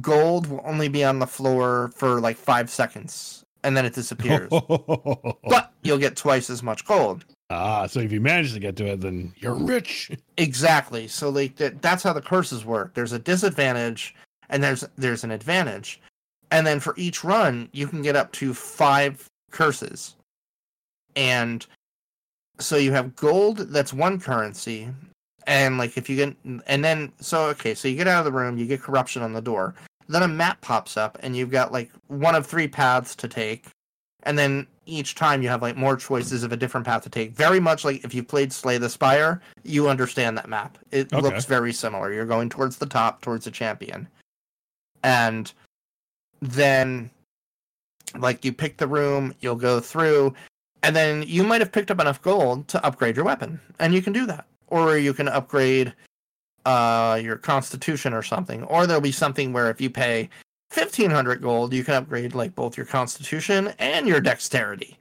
gold 0.00 0.46
will 0.46 0.62
only 0.64 0.88
be 0.88 1.04
on 1.04 1.18
the 1.18 1.26
floor 1.26 1.90
for 1.94 2.20
like 2.20 2.36
five 2.36 2.70
seconds, 2.70 3.44
and 3.64 3.76
then 3.76 3.84
it 3.84 3.94
disappears. 3.94 4.48
but 5.48 5.72
you'll 5.82 5.98
get 5.98 6.16
twice 6.16 6.50
as 6.50 6.62
much 6.62 6.84
gold. 6.84 7.24
ah, 7.50 7.86
so 7.86 8.00
if 8.00 8.12
you 8.12 8.20
manage 8.20 8.52
to 8.52 8.60
get 8.60 8.76
to 8.76 8.86
it, 8.86 9.00
then 9.00 9.32
you're 9.38 9.54
rich. 9.54 10.10
Exactly. 10.36 11.08
So 11.08 11.30
like 11.30 11.56
that, 11.56 11.80
that's 11.82 12.02
how 12.02 12.12
the 12.12 12.22
curses 12.22 12.64
work. 12.64 12.94
There's 12.94 13.12
a 13.12 13.18
disadvantage 13.18 14.14
and 14.50 14.62
there's 14.62 14.84
there's 14.96 15.24
an 15.24 15.30
advantage. 15.30 16.00
And 16.50 16.66
then 16.66 16.80
for 16.80 16.94
each 16.96 17.24
run, 17.24 17.68
you 17.72 17.86
can 17.86 18.00
get 18.00 18.16
up 18.16 18.32
to 18.32 18.54
5 18.54 19.26
curses. 19.50 20.16
And 21.14 21.66
so 22.58 22.76
you 22.76 22.92
have 22.92 23.14
gold 23.14 23.58
that's 23.58 23.92
one 23.92 24.18
currency 24.18 24.88
and 25.48 25.78
like 25.78 25.96
if 25.96 26.08
you 26.10 26.14
get 26.14 26.36
and 26.66 26.84
then 26.84 27.10
so 27.20 27.46
okay, 27.46 27.74
so 27.74 27.88
you 27.88 27.96
get 27.96 28.06
out 28.06 28.24
of 28.24 28.24
the 28.32 28.38
room, 28.38 28.58
you 28.58 28.66
get 28.66 28.82
corruption 28.82 29.22
on 29.22 29.32
the 29.32 29.40
door. 29.40 29.74
Then 30.06 30.22
a 30.22 30.28
map 30.28 30.60
pops 30.60 30.96
up 30.96 31.18
and 31.22 31.36
you've 31.36 31.50
got 31.50 31.72
like 31.72 31.90
one 32.06 32.34
of 32.34 32.46
three 32.46 32.68
paths 32.68 33.16
to 33.16 33.28
take. 33.28 33.66
And 34.24 34.38
then 34.38 34.66
each 34.84 35.14
time 35.14 35.42
you 35.42 35.48
have 35.48 35.62
like 35.62 35.76
more 35.76 35.96
choices 35.96 36.42
of 36.42 36.52
a 36.52 36.56
different 36.56 36.86
path 36.86 37.02
to 37.04 37.10
take. 37.10 37.32
Very 37.32 37.60
much 37.60 37.84
like 37.84 38.04
if 38.04 38.14
you 38.14 38.22
played 38.22 38.52
Slay 38.52 38.76
the 38.76 38.90
Spire, 38.90 39.40
you 39.64 39.88
understand 39.88 40.36
that 40.36 40.48
map. 40.48 40.76
It 40.90 41.12
Okay. 41.12 41.22
looks 41.22 41.46
very 41.46 41.72
similar. 41.72 42.12
You're 42.12 42.26
going 42.26 42.50
towards 42.50 42.76
the 42.76 42.86
top, 42.86 43.22
towards 43.22 43.46
the 43.46 43.50
champion. 43.50 44.06
And 45.02 45.50
then 46.42 47.10
like 48.18 48.44
you 48.44 48.52
pick 48.52 48.76
the 48.76 48.86
room, 48.86 49.34
you'll 49.40 49.56
go 49.56 49.80
through, 49.80 50.34
and 50.82 50.94
then 50.94 51.22
you 51.26 51.42
might 51.42 51.60
have 51.60 51.72
picked 51.72 51.90
up 51.90 52.00
enough 52.00 52.20
gold 52.20 52.68
to 52.68 52.84
upgrade 52.84 53.16
your 53.16 53.24
weapon. 53.24 53.60
And 53.78 53.94
you 53.94 54.02
can 54.02 54.12
do 54.12 54.26
that. 54.26 54.44
Or 54.68 54.96
you 54.96 55.12
can 55.14 55.28
upgrade 55.28 55.94
uh 56.64 57.20
your 57.22 57.36
constitution 57.36 58.12
or 58.12 58.22
something. 58.22 58.62
Or 58.64 58.86
there'll 58.86 59.00
be 59.00 59.12
something 59.12 59.52
where 59.52 59.70
if 59.70 59.80
you 59.80 59.90
pay 59.90 60.28
1500 60.74 61.40
gold, 61.40 61.72
you 61.72 61.82
can 61.82 61.94
upgrade 61.94 62.34
like 62.34 62.54
both 62.54 62.76
your 62.76 62.86
constitution 62.86 63.72
and 63.78 64.06
your 64.06 64.20
dexterity. 64.20 64.98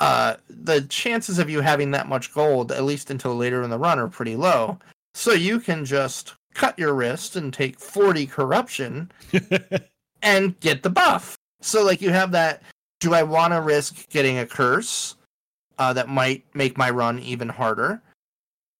Uh, 0.00 0.36
the 0.48 0.82
chances 0.82 1.38
of 1.38 1.50
you 1.50 1.60
having 1.60 1.90
that 1.92 2.08
much 2.08 2.32
gold, 2.32 2.72
at 2.72 2.84
least 2.84 3.10
until 3.10 3.36
later 3.36 3.62
in 3.62 3.70
the 3.70 3.78
run, 3.78 3.98
are 3.98 4.08
pretty 4.08 4.36
low. 4.36 4.78
So 5.14 5.32
you 5.32 5.60
can 5.60 5.84
just 5.84 6.34
cut 6.54 6.78
your 6.78 6.94
wrist 6.94 7.36
and 7.36 7.52
take 7.52 7.78
40 7.78 8.26
corruption 8.26 9.10
and 10.22 10.58
get 10.60 10.82
the 10.82 10.90
buff. 10.90 11.36
So, 11.60 11.84
like, 11.84 12.00
you 12.00 12.10
have 12.10 12.32
that. 12.32 12.62
Do 13.00 13.14
I 13.14 13.22
want 13.22 13.52
to 13.52 13.60
risk 13.60 14.08
getting 14.10 14.38
a 14.38 14.46
curse 14.46 15.16
uh, 15.78 15.92
that 15.92 16.08
might 16.08 16.44
make 16.54 16.76
my 16.76 16.90
run 16.90 17.18
even 17.20 17.48
harder 17.48 18.00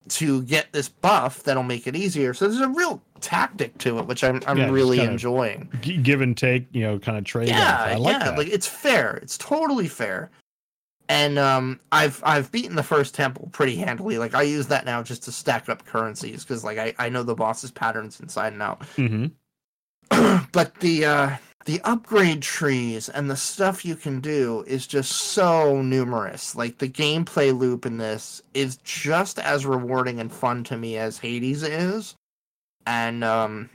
to 0.08 0.42
get 0.42 0.72
this 0.72 0.88
buff 0.88 1.42
that'll 1.44 1.62
make 1.62 1.86
it 1.86 1.94
easier? 1.96 2.34
So, 2.34 2.48
there's 2.48 2.60
a 2.60 2.68
real 2.68 3.02
tactic 3.20 3.78
to 3.78 3.98
it, 3.98 4.06
which 4.06 4.24
I'm, 4.24 4.42
I'm 4.46 4.58
Yeah, 4.58 4.70
really 4.70 5.00
enjoying 5.00 5.70
G- 5.80 5.96
Give 5.98 6.20
and 6.20 6.36
take, 6.36 6.66
you 6.72 6.82
know, 6.82 6.98
kind 6.98 7.16
of 7.18 7.24
trade. 7.24 7.50
off. 7.50 7.56
yeah, 7.56 7.82
I 7.82 7.96
like 7.96 8.12
yeah, 8.18 8.24
that. 8.30 8.38
like 8.38 8.48
it's 8.48 8.66
fair. 8.66 9.16
It's 9.22 9.38
totally 9.38 9.88
fair. 9.88 10.30
And 11.08 11.38
um, 11.38 11.78
I've 11.90 12.22
I've 12.24 12.50
beaten 12.52 12.74
the 12.76 12.82
first 12.82 13.14
temple 13.14 13.48
pretty 13.52 13.76
handily. 13.76 14.18
Like 14.18 14.34
I 14.34 14.42
use 14.42 14.66
that 14.68 14.86
now 14.86 15.02
just 15.02 15.22
to 15.24 15.32
stack 15.32 15.68
up 15.68 15.84
currencies 15.84 16.42
because 16.44 16.64
like 16.64 16.78
I, 16.78 16.94
I 16.98 17.08
know 17.10 17.22
the 17.22 17.34
boss's 17.34 17.70
patterns 17.70 18.18
inside 18.20 18.52
and 18.54 18.62
out. 18.62 18.84
hmm 18.96 19.26
but 20.52 20.74
the 20.80 21.04
uh, 21.04 21.36
the 21.64 21.80
upgrade 21.82 22.42
trees 22.42 23.08
and 23.08 23.30
the 23.30 23.36
stuff 23.36 23.84
you 23.84 23.94
can 23.94 24.20
do 24.20 24.64
is 24.66 24.86
just 24.86 25.12
so 25.12 25.80
numerous. 25.80 26.56
Like 26.56 26.78
the 26.78 26.88
gameplay 26.88 27.56
loop 27.56 27.86
in 27.86 27.98
this 27.98 28.42
is 28.52 28.78
just 28.78 29.38
as 29.38 29.64
rewarding 29.64 30.20
and 30.20 30.32
fun 30.32 30.64
to 30.64 30.76
me 30.76 30.96
as 30.96 31.18
Hades 31.18 31.62
is. 31.62 32.14
And 32.86 33.22
um, 33.22 33.70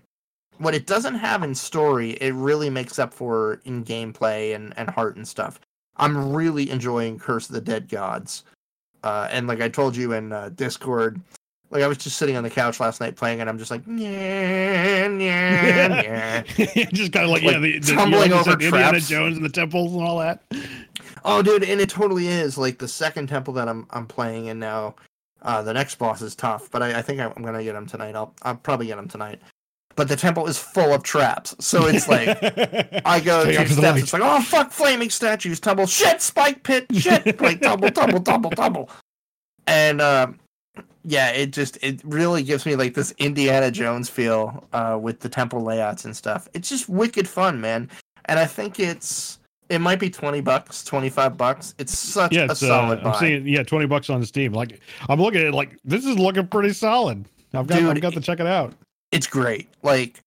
what 0.58 0.76
it 0.76 0.86
doesn't 0.86 1.16
have 1.16 1.44
in 1.44 1.56
story, 1.56 2.12
it 2.12 2.34
really 2.34 2.70
makes 2.70 3.00
up 3.00 3.14
for 3.14 3.62
in 3.64 3.86
gameplay 3.86 4.54
and, 4.54 4.74
and 4.78 4.90
heart 4.90 5.16
and 5.16 5.28
stuff. 5.28 5.60
I'm 5.96 6.34
really 6.34 6.70
enjoying 6.70 7.20
Curse 7.20 7.48
of 7.48 7.56
the 7.56 7.62
Dead 7.62 7.88
Gods. 7.88 8.44
Uh, 9.04 9.28
and 9.32 9.48
like 9.48 9.62
I 9.62 9.70
told 9.70 9.96
you 9.96 10.12
in 10.12 10.34
uh, 10.34 10.50
Discord, 10.50 11.22
like 11.70 11.84
I 11.84 11.88
was 11.88 11.98
just 11.98 12.18
sitting 12.18 12.38
on 12.38 12.44
the 12.44 12.50
couch 12.50 12.80
last 12.80 13.02
night 13.02 13.16
playing, 13.16 13.42
and 13.42 13.50
I'm 13.50 13.58
just 13.58 13.72
like, 13.72 13.82
yeah, 13.88 15.08
yeah, 15.10 16.44
yeah. 16.58 16.86
just 16.94 17.12
kind 17.12 17.26
of 17.26 17.32
like, 17.32 17.44
yeah, 17.44 17.60
the, 17.60 17.80
the 17.80 17.94
tumbling 17.94 18.32
over 18.32 18.54
Indiana 18.54 18.92
traps. 18.92 19.10
Jones 19.10 19.38
and 19.38 19.46
the 19.46 19.50
temples 19.50 19.94
and 19.94 20.04
all 20.04 20.20
that. 20.20 20.44
Oh, 21.26 21.42
dude, 21.42 21.64
and 21.64 21.82
it 21.82 21.90
totally 21.90 22.28
is. 22.28 22.58
Like 22.58 22.78
the 22.80 22.88
second 22.88 23.28
temple 23.28 23.54
that 23.56 23.68
I'm 23.68 23.86
I'm 23.90 24.08
playing 24.08 24.46
in 24.46 24.60
now, 24.60 24.96
uh, 25.42 25.62
the 25.62 25.74
next 25.74 25.96
boss 25.96 26.22
is 26.22 26.36
tough, 26.36 26.72
but 26.72 26.82
I, 26.82 27.00
I 27.00 27.02
think 27.02 27.20
I'm 27.20 27.34
gonna 27.44 27.64
get 27.64 27.76
him 27.76 27.86
tonight. 27.86 28.16
I'll 28.16 28.34
I'll 28.44 28.56
probably 28.56 28.88
get 28.88 28.98
him 28.98 29.08
tonight. 29.10 29.42
but 29.98 30.08
the 30.08 30.16
temple 30.16 30.48
is 30.48 30.58
full 30.58 30.94
of 30.94 31.04
traps. 31.04 31.54
So 31.60 31.88
it's 31.88 32.08
like 32.08 32.30
I 33.06 33.20
go 33.20 33.42
Stay 33.44 33.56
two 33.56 33.62
up 33.62 33.68
to 33.68 33.76
the 33.76 33.82
steps, 33.82 34.02
it's 34.04 34.14
like, 34.14 34.22
oh 34.24 34.42
fuck, 34.42 34.72
flaming 34.72 35.10
statues, 35.10 35.60
tumble, 35.60 35.88
shit, 35.88 36.22
spike 36.22 36.64
pit, 36.64 36.86
shit, 36.94 37.42
like 37.42 37.60
tumble, 37.60 37.92
tumble, 37.92 38.22
tumble, 38.22 38.52
tumble. 38.52 38.90
And 39.66 40.00
um 40.00 40.40
yeah, 41.10 41.30
it 41.30 41.52
just 41.52 41.78
it 41.82 42.02
really 42.04 42.44
gives 42.44 42.66
me 42.66 42.76
like 42.76 42.94
this 42.94 43.14
Indiana 43.18 43.72
Jones 43.72 44.10
feel 44.10 44.68
uh 44.74 45.00
with 45.02 45.22
the 45.22 45.30
temple 45.30 45.62
layouts 45.62 46.04
and 46.04 46.16
stuff. 46.16 46.50
It's 46.54 46.68
just 46.68 46.90
wicked 46.90 47.30
fun, 47.30 47.62
man. 47.62 47.90
And 48.26 48.38
I 48.38 48.46
think 48.46 48.78
it's 48.78 49.40
it 49.70 49.80
might 49.80 50.00
be 50.00 50.10
20 50.10 50.42
bucks, 50.42 50.84
25 50.84 51.38
bucks. 51.38 51.76
It's 51.78 51.98
such 51.98 52.34
yeah, 52.34 52.42
a 52.42 52.52
it's, 52.52 52.62
uh, 52.62 52.68
solid 52.68 53.00
I'm 53.00 53.12
buy. 53.12 53.20
seeing 53.22 53.48
yeah, 53.48 53.64
twenty 53.64 53.86
bucks 53.86 54.10
on 54.10 54.24
Steam. 54.26 54.52
Like 54.52 54.82
I'm 55.08 55.22
looking 55.22 55.40
at 55.40 55.48
it 55.48 55.54
like 55.54 55.80
this 55.86 56.04
is 56.04 56.20
looking 56.20 56.46
pretty 56.46 56.74
solid. 56.74 57.26
I've 57.54 57.68
got 57.68 57.80
Dude, 57.80 57.90
I've 57.90 58.02
got 58.02 58.12
to 58.14 58.22
check 58.22 58.42
it 58.42 58.48
out. 58.48 58.74
it's 59.14 59.28
great. 59.28 59.70
Like 59.84 60.20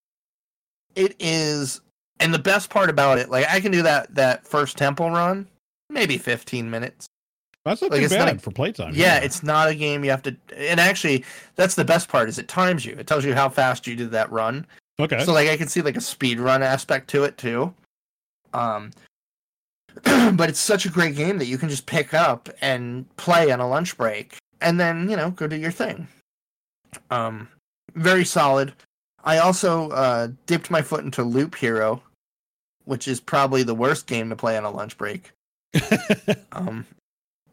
it 0.95 1.15
is 1.19 1.79
and 2.19 2.33
the 2.33 2.39
best 2.39 2.71
part 2.71 2.89
about 2.89 3.19
it, 3.19 3.29
like 3.29 3.47
I 3.47 3.59
can 3.59 3.71
do 3.71 3.83
that 3.83 4.15
that 4.15 4.47
first 4.47 4.79
temple 4.79 5.11
run, 5.11 5.47
maybe 5.91 6.17
15 6.17 6.71
minutes. 6.71 7.07
That's 7.63 7.81
not 7.81 7.91
like, 7.91 7.99
too 7.99 8.05
it's 8.05 8.13
not 8.13 8.41
for 8.41 8.51
playtime. 8.51 8.93
Yeah, 8.95 9.17
it's 9.17 9.43
not 9.43 9.69
a 9.69 9.75
game 9.75 10.03
you 10.03 10.09
have 10.09 10.23
to 10.23 10.35
and 10.55 10.79
actually 10.79 11.23
that's 11.55 11.75
the 11.75 11.85
best 11.85 12.09
part 12.09 12.27
is 12.27 12.39
it 12.39 12.47
times 12.47 12.85
you. 12.85 12.95
It 12.97 13.05
tells 13.05 13.23
you 13.23 13.35
how 13.35 13.49
fast 13.49 13.85
you 13.85 13.95
did 13.95 14.11
that 14.11 14.31
run. 14.31 14.65
okay. 14.99 15.23
So 15.23 15.33
like 15.33 15.47
I 15.47 15.57
can 15.57 15.67
see 15.67 15.81
like 15.81 15.97
a 15.97 16.01
speed 16.01 16.39
run 16.39 16.63
aspect 16.63 17.09
to 17.11 17.23
it 17.23 17.37
too. 17.37 17.73
Um 18.53 18.91
but 20.03 20.49
it's 20.49 20.59
such 20.59 20.85
a 20.85 20.89
great 20.89 21.15
game 21.15 21.37
that 21.37 21.45
you 21.45 21.57
can 21.57 21.69
just 21.69 21.85
pick 21.85 22.13
up 22.13 22.49
and 22.61 23.05
play 23.17 23.51
on 23.51 23.59
a 23.59 23.67
lunch 23.67 23.95
break 23.95 24.37
and 24.61 24.79
then, 24.79 25.09
you 25.09 25.15
know, 25.15 25.29
go 25.29 25.45
do 25.45 25.55
your 25.55 25.71
thing. 25.71 26.07
Um 27.11 27.47
very 27.93 28.25
solid. 28.25 28.73
I 29.23 29.37
also 29.37 29.89
uh 29.91 30.29
dipped 30.47 30.71
my 30.71 30.81
foot 30.81 31.03
into 31.03 31.21
Loop 31.21 31.53
Hero, 31.53 32.01
which 32.85 33.07
is 33.07 33.19
probably 33.19 33.61
the 33.61 33.75
worst 33.75 34.07
game 34.07 34.31
to 34.31 34.35
play 34.35 34.57
on 34.57 34.63
a 34.63 34.71
lunch 34.71 34.97
break. 34.97 35.31
Um 36.53 36.85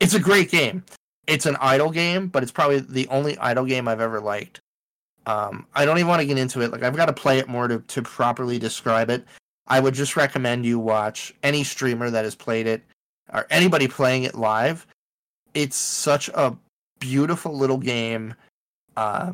it's 0.01 0.15
a 0.15 0.21
great 0.21 0.51
game. 0.51 0.85
It's 1.27 1.47
an 1.47 1.57
idle 1.61 1.91
game, 1.91 2.29
but 2.29 2.43
it's 2.43 2.53
probably 2.53 2.81
the 2.81 3.07
only 3.09 3.37
idle 3.39 3.65
game 3.65 3.87
I've 3.89 4.01
ever 4.01 4.21
liked. 4.21 4.61
Um, 5.27 5.67
I 5.75 5.85
don't 5.85 5.99
even 5.99 6.09
want 6.09 6.21
to 6.21 6.27
get 6.27 6.39
into 6.39 6.63
it. 6.63 6.71
Like 6.73 6.83
I've 6.83 6.97
got 6.97 7.07
to 7.07 7.13
play 7.13 7.39
it 7.39 7.49
more 7.49 7.69
to, 7.69 7.81
to 7.81 8.03
properly 8.03 8.59
describe 8.59 9.11
it. 9.11 9.25
I 9.67 9.81
would 9.81 9.93
just 9.93 10.17
recommend 10.17 10.65
you 10.65 10.79
watch 10.79 11.35
any 11.43 11.63
streamer 11.65 12.09
that 12.11 12.25
has 12.25 12.35
played 12.35 12.67
it 12.67 12.83
or 13.35 13.47
anybody 13.51 13.87
playing 13.89 14.23
it 14.23 14.35
live. 14.35 14.87
It's 15.53 15.77
such 15.77 16.29
a 16.31 16.57
beautiful 16.99 17.55
little 17.55 17.77
game. 17.77 18.35
Uh, 18.97 19.33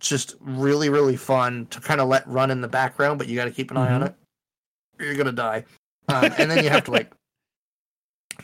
just 0.00 0.36
really, 0.40 0.88
really 0.88 1.16
fun 1.16 1.66
to 1.66 1.80
kind 1.80 2.00
of 2.00 2.08
let 2.08 2.26
run 2.26 2.50
in 2.50 2.60
the 2.62 2.68
background, 2.68 3.18
but 3.18 3.28
you 3.28 3.36
got 3.36 3.44
to 3.44 3.50
keep 3.50 3.70
an 3.70 3.76
eye 3.76 3.92
on 3.92 4.00
Mhm. 4.02 4.06
it. 4.06 4.14
You're 4.98 5.14
gonna 5.16 5.32
die. 5.32 5.64
Um, 6.08 6.24
and 6.38 6.50
then 6.50 6.62
you 6.62 6.70
have 6.70 6.84
to 6.84 6.90
like 6.92 7.10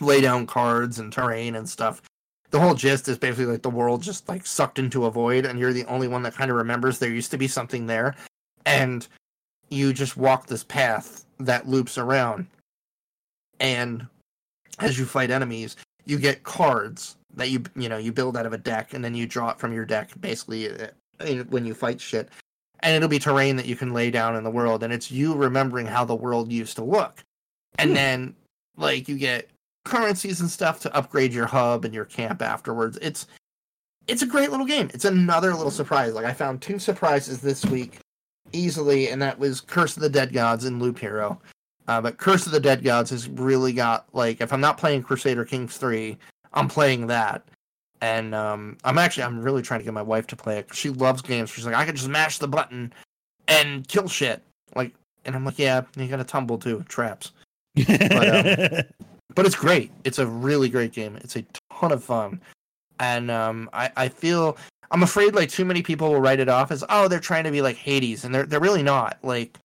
lay 0.00 0.20
down 0.20 0.46
cards 0.46 0.98
and 0.98 1.12
terrain 1.12 1.56
and 1.56 1.68
stuff. 1.68 2.02
The 2.50 2.60
whole 2.60 2.74
gist 2.74 3.08
is 3.08 3.18
basically 3.18 3.46
like 3.46 3.62
the 3.62 3.70
world 3.70 4.02
just 4.02 4.28
like 4.28 4.44
sucked 4.46 4.78
into 4.78 5.06
a 5.06 5.10
void, 5.10 5.46
and 5.46 5.58
you're 5.58 5.72
the 5.72 5.84
only 5.86 6.08
one 6.08 6.22
that 6.24 6.34
kind 6.34 6.50
of 6.50 6.56
remembers 6.56 6.98
there 6.98 7.10
used 7.10 7.30
to 7.30 7.38
be 7.38 7.48
something 7.48 7.86
there, 7.86 8.14
and 8.66 9.06
you 9.68 9.92
just 9.92 10.16
walk 10.16 10.46
this 10.46 10.64
path 10.64 11.24
that 11.38 11.68
loops 11.68 11.96
around. 11.96 12.46
And 13.60 14.06
as 14.78 14.98
you 14.98 15.04
fight 15.04 15.30
enemies, 15.30 15.76
you 16.06 16.18
get 16.18 16.42
cards 16.42 17.16
that 17.36 17.50
you 17.50 17.62
you 17.76 17.88
know 17.88 17.98
you 17.98 18.12
build 18.12 18.36
out 18.36 18.46
of 18.46 18.52
a 18.52 18.58
deck, 18.58 18.94
and 18.94 19.04
then 19.04 19.14
you 19.14 19.26
draw 19.26 19.50
it 19.50 19.58
from 19.58 19.72
your 19.72 19.84
deck 19.84 20.10
basically 20.20 20.68
uh, 20.70 20.88
when 21.50 21.64
you 21.64 21.74
fight 21.74 22.00
shit. 22.00 22.28
And 22.82 22.96
it'll 22.96 23.08
be 23.08 23.18
terrain 23.18 23.56
that 23.56 23.66
you 23.66 23.76
can 23.76 23.92
lay 23.92 24.10
down 24.10 24.36
in 24.36 24.42
the 24.42 24.50
world, 24.50 24.82
and 24.82 24.92
it's 24.92 25.10
you 25.10 25.34
remembering 25.34 25.86
how 25.86 26.04
the 26.04 26.14
world 26.14 26.50
used 26.50 26.76
to 26.76 26.84
look. 26.84 27.22
And 27.78 27.90
Hmm. 27.90 27.94
then 27.94 28.36
like 28.76 29.08
you 29.08 29.18
get 29.18 29.48
currencies 29.84 30.40
and 30.40 30.50
stuff 30.50 30.80
to 30.80 30.94
upgrade 30.94 31.32
your 31.32 31.46
hub 31.46 31.84
and 31.84 31.94
your 31.94 32.04
camp 32.04 32.42
afterwards. 32.42 32.98
It's 33.00 33.26
it's 34.06 34.22
a 34.22 34.26
great 34.26 34.50
little 34.50 34.66
game. 34.66 34.90
It's 34.92 35.04
another 35.04 35.54
little 35.54 35.70
surprise. 35.70 36.14
Like 36.14 36.24
I 36.24 36.32
found 36.32 36.60
two 36.60 36.78
surprises 36.78 37.40
this 37.40 37.64
week 37.66 37.98
easily, 38.52 39.08
and 39.08 39.20
that 39.22 39.38
was 39.38 39.60
Curse 39.60 39.96
of 39.96 40.02
the 40.02 40.08
Dead 40.08 40.32
Gods 40.32 40.64
and 40.64 40.80
Loop 40.80 40.98
Hero. 40.98 41.40
Uh, 41.88 42.00
but 42.00 42.18
Curse 42.18 42.46
of 42.46 42.52
the 42.52 42.60
Dead 42.60 42.82
Gods 42.82 43.10
has 43.10 43.28
really 43.28 43.72
got 43.72 44.06
like 44.12 44.40
if 44.40 44.52
I'm 44.52 44.60
not 44.60 44.78
playing 44.78 45.02
Crusader 45.02 45.44
Kings 45.44 45.76
three, 45.76 46.18
I'm 46.52 46.68
playing 46.68 47.06
that. 47.08 47.44
And 48.02 48.34
um, 48.34 48.78
I'm 48.84 48.96
actually 48.96 49.24
I'm 49.24 49.42
really 49.42 49.62
trying 49.62 49.80
to 49.80 49.84
get 49.84 49.92
my 49.92 50.02
wife 50.02 50.26
to 50.28 50.36
play 50.36 50.58
it. 50.58 50.74
She 50.74 50.90
loves 50.90 51.20
games. 51.20 51.50
She's 51.50 51.66
like, 51.66 51.74
I 51.74 51.84
can 51.84 51.94
just 51.94 52.08
mash 52.08 52.38
the 52.38 52.48
button 52.48 52.92
and 53.46 53.86
kill 53.86 54.08
shit. 54.08 54.42
Like, 54.74 54.94
and 55.24 55.34
I'm 55.34 55.44
like, 55.44 55.58
yeah, 55.58 55.82
you 55.96 56.08
gotta 56.08 56.24
tumble 56.24 56.58
too, 56.58 56.84
traps 56.88 57.32
but 57.86 58.88
it's 59.38 59.54
great. 59.54 59.90
It's 60.04 60.18
a 60.18 60.26
really 60.26 60.68
great 60.68 60.92
game. 60.92 61.16
It's 61.16 61.36
a 61.36 61.44
ton 61.72 61.92
of 61.92 62.02
fun, 62.04 62.40
and 62.98 63.30
um, 63.30 63.68
I 63.72 63.90
I 63.96 64.08
feel 64.08 64.56
I'm 64.90 65.02
afraid 65.02 65.34
like 65.34 65.50
too 65.50 65.64
many 65.64 65.82
people 65.82 66.12
will 66.12 66.20
write 66.20 66.40
it 66.40 66.48
off 66.48 66.70
as 66.70 66.84
oh 66.88 67.08
they're 67.08 67.20
trying 67.20 67.44
to 67.44 67.50
be 67.50 67.62
like 67.62 67.76
Hades, 67.76 68.24
and 68.24 68.34
they're 68.34 68.46
they're 68.46 68.60
really 68.60 68.82
not. 68.82 69.18
Like 69.22 69.58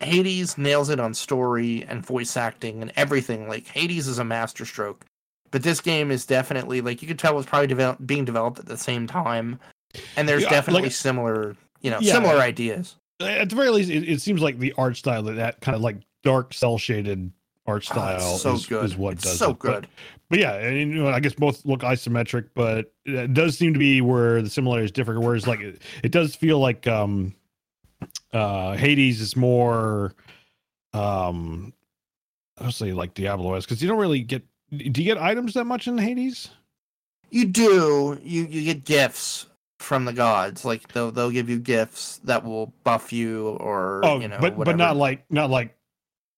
Hades 0.00 0.58
nails 0.58 0.90
it 0.90 1.00
on 1.00 1.14
story 1.14 1.84
and 1.88 2.04
voice 2.04 2.36
acting 2.36 2.82
and 2.82 2.92
everything. 2.96 3.48
Like 3.48 3.66
Hades 3.66 4.08
is 4.08 4.18
a 4.18 4.24
masterstroke, 4.24 5.04
but 5.50 5.62
this 5.62 5.80
game 5.80 6.10
is 6.10 6.26
definitely 6.26 6.80
like 6.80 7.00
you 7.02 7.08
could 7.08 7.18
tell 7.18 7.32
it 7.32 7.36
was 7.36 7.46
probably 7.46 7.68
develop, 7.68 7.98
being 8.04 8.24
developed 8.24 8.58
at 8.58 8.66
the 8.66 8.76
same 8.78 9.06
time, 9.06 9.58
and 10.16 10.28
there's 10.28 10.42
Yeah, 10.42 10.50
definitely 10.50 10.82
like- 10.84 10.92
similar 10.92 11.56
you 11.80 11.90
know 11.90 11.98
Yeah. 12.00 12.14
similar 12.14 12.36
ideas. 12.38 12.96
at 13.20 13.48
the 13.48 13.54
very 13.56 13.70
least, 13.70 13.90
it, 13.90 14.08
it 14.08 14.20
seems 14.20 14.42
like 14.42 14.58
the 14.58 14.74
art 14.76 14.96
style 14.96 15.22
that 15.24 15.34
that 15.34 15.60
kind 15.60 15.76
of 15.76 15.80
like 15.82 15.98
dark 16.24 16.52
cell 16.52 16.78
shaded 16.78 17.30
art 17.66 17.86
Oh, 17.90 17.92
style 17.94 18.32
it's 18.34 18.42
so 18.42 18.54
is, 18.54 18.66
good. 18.66 18.84
is 18.84 18.96
what 18.96 19.14
it's 19.14 19.24
does 19.24 19.38
so 19.38 19.50
it. 19.50 19.58
But- 19.60 19.72
good. 19.82 19.88
But, 20.30 20.38
yeah, 20.38 20.54
and, 20.54 20.76
you 20.78 20.86
know, 21.02 21.08
I 21.08 21.20
guess 21.20 21.34
both 21.34 21.64
look 21.66 21.80
isometric, 21.80 22.48
but 22.54 22.92
it 23.04 23.34
does 23.34 23.56
seem 23.58 23.72
to 23.74 23.78
be 23.78 24.00
where 24.00 24.40
the 24.42 24.48
similarities 24.50 24.90
differ. 24.90 25.20
Whereas 25.20 25.46
like 25.46 25.60
it, 25.60 25.82
it 26.02 26.12
does 26.12 26.34
feel 26.34 26.58
like 26.58 26.86
um 26.86 27.34
uh 28.32 28.72
Hades 28.72 29.20
is 29.20 29.36
more 29.36 30.14
um 30.92 31.72
I'll 32.58 32.72
say 32.72 32.92
like 32.92 33.14
Diablo 33.14 33.54
is 33.54 33.64
because 33.64 33.82
you 33.82 33.88
don't 33.88 33.98
really 33.98 34.20
get 34.20 34.42
do 34.70 35.02
you 35.02 35.04
get 35.14 35.18
items 35.18 35.54
that 35.54 35.64
much 35.64 35.86
in 35.86 35.98
Hades? 35.98 36.48
You 37.30 37.44
do. 37.46 38.18
You 38.22 38.44
you 38.46 38.64
get 38.64 38.84
gifts 38.84 39.46
from 39.78 40.04
the 40.04 40.12
gods. 40.12 40.64
Like 40.64 40.92
they'll 40.92 41.10
they'll 41.12 41.30
give 41.30 41.50
you 41.50 41.58
gifts 41.58 42.18
that 42.24 42.44
will 42.44 42.72
buff 42.84 43.12
you 43.12 43.48
or 43.60 44.00
Oh, 44.04 44.20
you 44.20 44.28
know 44.28 44.38
but 44.40 44.56
whatever. 44.56 44.76
but 44.76 44.76
not 44.76 44.96
like 44.96 45.24
not 45.30 45.50
like 45.50 45.76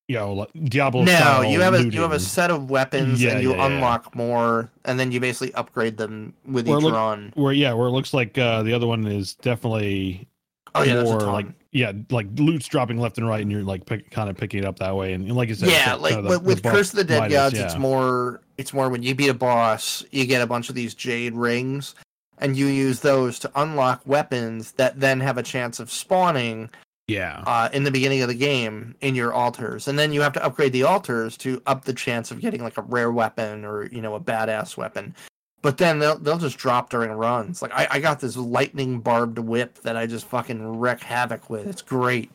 you 0.08 0.16
know 0.16 0.32
like 0.32 0.50
Diablo. 0.64 1.02
no, 1.04 1.42
you 1.42 1.60
have 1.60 1.74
a 1.74 1.84
you 1.84 2.00
have 2.02 2.12
a 2.12 2.20
set 2.20 2.50
of 2.50 2.70
weapons 2.70 3.22
Yeah, 3.22 3.32
and 3.32 3.42
you 3.42 3.50
yeah, 3.50 3.56
yeah. 3.56 3.66
unlock 3.66 4.14
more, 4.14 4.70
and 4.84 4.98
then 5.00 5.10
you 5.12 5.20
basically 5.20 5.52
upgrade 5.54 5.96
them 5.96 6.32
with 6.46 6.68
Where 6.68 6.78
each 6.78 6.84
look- 6.84 6.94
run. 6.94 7.32
where 7.34 7.52
yeah 7.52 7.72
where 7.72 7.88
it 7.88 7.92
looks 7.92 8.14
like 8.14 8.38
uh 8.38 8.62
the 8.62 8.72
other 8.72 8.86
one 8.86 9.06
is 9.06 9.34
definitely 9.34 10.28
Oh 10.74 10.82
yeah, 10.82 11.02
more 11.04 11.20
like 11.20 11.46
yeah 11.72 11.92
like 12.10 12.26
loot's 12.34 12.68
dropping 12.68 12.98
left 12.98 13.16
and 13.16 13.26
right 13.26 13.40
and 13.40 13.50
you're 13.50 13.62
like 13.62 13.86
pick, 13.86 14.10
kind 14.10 14.28
of 14.28 14.36
picking 14.36 14.58
it 14.62 14.66
up 14.66 14.78
that 14.80 14.94
way 14.94 15.14
and, 15.14 15.34
like 15.34 15.48
you 15.48 15.54
said 15.54 15.70
yeah, 15.70 15.94
like 15.94 16.12
kind 16.14 16.26
of 16.26 16.30
with, 16.30 16.42
with 16.42 16.62
buff 16.62 16.72
Curse 16.74 16.90
of 16.90 16.96
the 16.98 17.04
Dead 17.04 17.30
Gods, 17.30 17.56
yeah. 17.58 17.64
it's 17.64 17.78
more 17.78 18.42
it's 18.58 18.72
more 18.74 18.88
when 18.90 19.02
you 19.02 19.14
beat 19.14 19.28
a 19.28 19.34
boss, 19.34 20.04
you 20.10 20.26
get 20.26 20.42
a 20.42 20.46
bunch 20.46 20.68
of 20.68 20.74
these 20.74 20.92
jade 20.94 21.34
rings, 21.34 21.94
and 22.38 22.56
you 22.58 22.66
use 22.66 23.00
those 23.00 23.38
to 23.38 23.50
unlock 23.56 24.02
weapons 24.06 24.72
that 24.72 25.00
then 25.00 25.18
have 25.20 25.38
a 25.38 25.42
chance 25.42 25.80
of 25.80 25.90
spawning 25.90 26.68
yeah 27.08 27.42
uh, 27.46 27.68
in 27.72 27.84
the 27.84 27.90
beginning 27.90 28.22
of 28.22 28.28
the 28.28 28.34
game 28.34 28.94
in 29.00 29.14
your 29.14 29.32
altars, 29.32 29.88
and 29.88 29.98
then 29.98 30.12
you 30.12 30.20
have 30.20 30.32
to 30.32 30.44
upgrade 30.44 30.72
the 30.72 30.82
altars 30.82 31.36
to 31.36 31.62
up 31.66 31.84
the 31.84 31.92
chance 31.92 32.30
of 32.30 32.40
getting 32.40 32.62
like 32.62 32.76
a 32.76 32.82
rare 32.82 33.12
weapon 33.12 33.64
or 33.64 33.86
you 33.86 34.00
know 34.00 34.14
a 34.14 34.20
badass 34.20 34.76
weapon. 34.76 35.14
But 35.62 35.78
then 35.78 35.98
they'll 35.98 36.18
they'll 36.18 36.38
just 36.38 36.58
drop 36.58 36.90
during 36.90 37.10
runs. 37.10 37.62
Like 37.62 37.72
I, 37.72 37.88
I 37.92 38.00
got 38.00 38.20
this 38.20 38.36
lightning 38.36 39.00
barbed 39.00 39.38
whip 39.38 39.80
that 39.82 39.96
I 39.96 40.06
just 40.06 40.26
fucking 40.26 40.78
wreck 40.78 41.00
havoc 41.00 41.48
with. 41.50 41.66
It's 41.66 41.82
great 41.82 42.30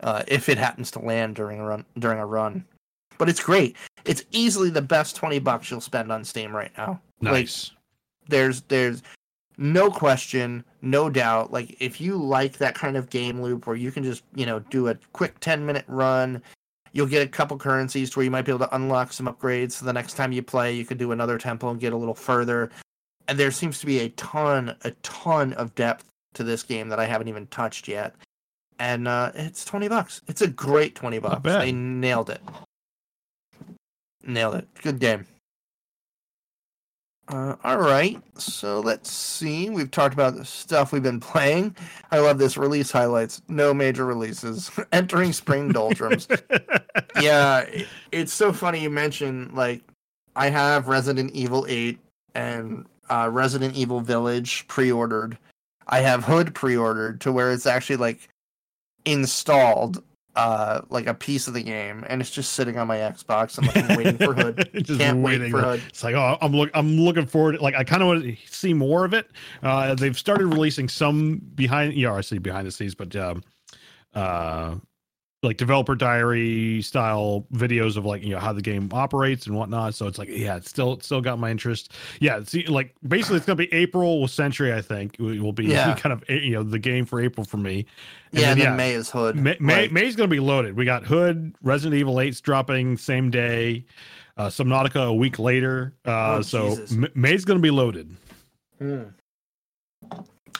uh, 0.00 0.22
if 0.26 0.48
it 0.48 0.58
happens 0.58 0.90
to 0.92 0.98
land 1.00 1.36
during 1.36 1.60
a 1.60 1.64
run 1.64 1.84
during 1.98 2.18
a 2.18 2.26
run. 2.26 2.64
But 3.18 3.28
it's 3.28 3.42
great. 3.42 3.76
It's 4.04 4.24
easily 4.30 4.70
the 4.70 4.82
best 4.82 5.16
twenty 5.16 5.38
bucks 5.38 5.70
you'll 5.70 5.80
spend 5.80 6.10
on 6.10 6.24
Steam 6.24 6.54
right 6.54 6.72
now. 6.76 7.00
Like, 7.20 7.32
nice 7.32 7.70
there's 8.28 8.62
there's 8.62 9.02
no 9.58 9.90
question, 9.90 10.64
no 10.82 11.08
doubt. 11.08 11.52
Like 11.52 11.76
if 11.80 12.00
you 12.00 12.16
like 12.16 12.58
that 12.58 12.74
kind 12.74 12.96
of 12.96 13.10
game 13.10 13.40
loop 13.40 13.66
where 13.66 13.76
you 13.76 13.90
can 13.90 14.04
just 14.04 14.22
you 14.34 14.46
know 14.46 14.60
do 14.60 14.88
a 14.88 14.96
quick 15.12 15.38
ten 15.40 15.64
minute 15.64 15.84
run, 15.88 16.42
you'll 16.92 17.06
get 17.06 17.22
a 17.22 17.28
couple 17.28 17.56
currencies 17.58 18.10
to 18.10 18.18
where 18.18 18.24
you 18.24 18.30
might 18.30 18.44
be 18.44 18.52
able 18.52 18.66
to 18.66 18.74
unlock 18.74 19.12
some 19.12 19.26
upgrades. 19.26 19.72
So 19.72 19.86
the 19.86 19.92
next 19.92 20.14
time 20.14 20.32
you 20.32 20.42
play, 20.42 20.74
you 20.74 20.84
could 20.84 20.98
do 20.98 21.12
another 21.12 21.38
temple 21.38 21.70
and 21.70 21.80
get 21.80 21.92
a 21.92 21.96
little 21.96 22.14
further. 22.14 22.70
And 23.28 23.38
there 23.38 23.50
seems 23.50 23.80
to 23.80 23.86
be 23.86 24.00
a 24.00 24.10
ton, 24.10 24.76
a 24.84 24.92
ton 25.02 25.52
of 25.54 25.74
depth 25.74 26.04
to 26.34 26.44
this 26.44 26.62
game 26.62 26.88
that 26.90 27.00
I 27.00 27.06
haven't 27.06 27.28
even 27.28 27.46
touched 27.48 27.88
yet. 27.88 28.14
And 28.78 29.08
uh, 29.08 29.32
it's 29.34 29.64
twenty 29.64 29.88
bucks. 29.88 30.20
It's 30.28 30.42
a 30.42 30.48
great 30.48 30.94
twenty 30.94 31.18
bucks. 31.18 31.42
bad. 31.42 31.62
They 31.62 31.72
nailed 31.72 32.30
it. 32.30 32.42
Nailed 34.22 34.56
it. 34.56 34.68
Good 34.82 34.98
game. 34.98 35.26
Uh, 37.28 37.56
all 37.64 37.78
right, 37.78 38.22
so 38.38 38.78
let's 38.80 39.10
see. 39.10 39.68
We've 39.68 39.90
talked 39.90 40.14
about 40.14 40.36
the 40.36 40.44
stuff 40.44 40.92
we've 40.92 41.02
been 41.02 41.18
playing. 41.18 41.74
I 42.12 42.20
love 42.20 42.38
this 42.38 42.56
release 42.56 42.92
highlights. 42.92 43.42
No 43.48 43.74
major 43.74 44.04
releases. 44.04 44.70
Entering 44.92 45.32
spring 45.32 45.70
doldrums. 45.72 46.28
yeah, 47.20 47.60
it- 47.62 47.88
it's 48.12 48.32
so 48.32 48.52
funny 48.52 48.80
you 48.80 48.90
mentioned 48.90 49.54
like 49.54 49.82
I 50.36 50.50
have 50.50 50.86
Resident 50.86 51.32
Evil 51.32 51.66
8 51.68 51.98
and 52.36 52.86
uh, 53.10 53.28
Resident 53.32 53.74
Evil 53.74 54.00
Village 54.00 54.66
pre-ordered. 54.68 55.36
I 55.88 56.00
have 56.00 56.24
Hood 56.24 56.54
pre-ordered 56.54 57.20
to 57.22 57.32
where 57.32 57.50
it's 57.52 57.66
actually 57.66 57.96
like 57.96 58.28
installed 59.04 60.02
uh 60.36 60.82
like 60.90 61.06
a 61.06 61.14
piece 61.14 61.48
of 61.48 61.54
the 61.54 61.62
game 61.62 62.04
and 62.08 62.20
it's 62.20 62.30
just 62.30 62.52
sitting 62.52 62.78
on 62.78 62.86
my 62.86 62.98
Xbox. 62.98 63.58
I'm 63.58 63.66
like 63.66 63.90
I'm 63.90 63.96
waiting 63.96 64.18
for 64.18 64.34
Hood. 64.34 64.70
Just 64.74 65.00
Can't 65.00 65.20
wait 65.20 65.50
for 65.50 65.60
Hood. 65.60 65.82
It's 65.88 66.04
like, 66.04 66.14
oh, 66.14 66.38
I'm 66.40 66.52
look, 66.52 66.70
I'm 66.74 66.96
looking 67.00 67.26
forward. 67.26 67.60
Like, 67.60 67.74
I 67.74 67.84
kind 67.84 68.02
of 68.02 68.08
want 68.08 68.24
to 68.24 68.36
see 68.46 68.74
more 68.74 69.04
of 69.04 69.14
it. 69.14 69.30
Uh, 69.62 69.94
they've 69.94 70.18
started 70.18 70.46
releasing 70.46 70.88
some 70.88 71.40
behind, 71.54 71.94
yeah, 71.94 72.14
I 72.14 72.20
see 72.20 72.38
behind 72.38 72.66
the 72.66 72.70
scenes, 72.70 72.94
but 72.94 73.14
um, 73.16 73.42
uh, 74.14 74.76
like 75.42 75.58
developer 75.58 75.94
diary 75.94 76.80
style 76.82 77.46
videos 77.52 77.96
of 77.96 78.04
like 78.04 78.22
you 78.22 78.30
know 78.30 78.38
how 78.40 78.52
the 78.52 78.62
game 78.62 78.88
operates 78.92 79.46
and 79.46 79.54
whatnot. 79.54 79.94
So 79.94 80.06
it's 80.06 80.18
like, 80.18 80.28
yeah, 80.28 80.56
it's 80.56 80.68
still 80.68 80.94
it's 80.94 81.06
still 81.06 81.20
got 81.20 81.38
my 81.38 81.50
interest. 81.50 81.92
Yeah, 82.20 82.42
see, 82.44 82.64
like 82.66 82.94
basically, 83.06 83.36
it's 83.36 83.46
gonna 83.46 83.56
be 83.56 83.72
April 83.72 84.22
with 84.22 84.30
Century. 84.30 84.72
I 84.72 84.80
think 84.80 85.16
will 85.20 85.38
will 85.40 85.52
be 85.52 85.66
Yeah. 85.66 85.94
kind 85.98 86.12
of 86.12 86.28
you 86.30 86.52
know 86.52 86.62
the 86.62 86.78
game 86.78 87.04
for 87.06 87.20
April 87.20 87.44
for 87.44 87.58
me. 87.58 87.86
And 88.32 88.40
yeah, 88.40 88.40
then, 88.40 88.50
and 88.52 88.60
then 88.60 88.70
yeah, 88.72 88.76
May 88.76 88.92
is 88.94 89.10
Hood. 89.10 89.36
May, 89.36 89.56
May, 89.60 89.82
Like, 89.82 89.92
May's 89.92 90.16
going 90.16 90.28
to 90.28 90.34
be 90.34 90.40
loaded. 90.40 90.76
We 90.76 90.84
got 90.84 91.04
Hood, 91.04 91.54
Resident 91.62 91.98
Evil 91.98 92.16
8's 92.16 92.40
dropping 92.40 92.96
same 92.98 93.30
day, 93.30 93.84
uh, 94.36 94.46
Subnautica 94.48 95.06
a 95.06 95.14
week 95.14 95.38
later. 95.38 95.94
Uh, 96.04 96.38
Oh, 96.38 96.42
so 96.42 96.70
Jesus. 96.70 96.92
M- 96.92 97.06
May's 97.14 97.44
going 97.44 97.58
to 97.58 97.62
be 97.62 97.70
loaded. 97.70 98.14
hmm. 98.78 99.02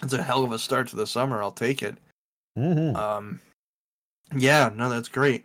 It's 0.02 0.12
a 0.12 0.22
hell 0.22 0.44
of 0.44 0.52
a 0.52 0.58
start 0.58 0.88
to 0.88 0.96
the 0.96 1.06
summer. 1.06 1.42
I'll 1.42 1.50
take 1.52 1.82
it. 1.82 1.96
Mm-hmm. 2.58 2.96
Um, 2.96 3.40
yeah, 4.34 4.70
no, 4.74 4.88
that's 4.88 5.08
great. 5.08 5.44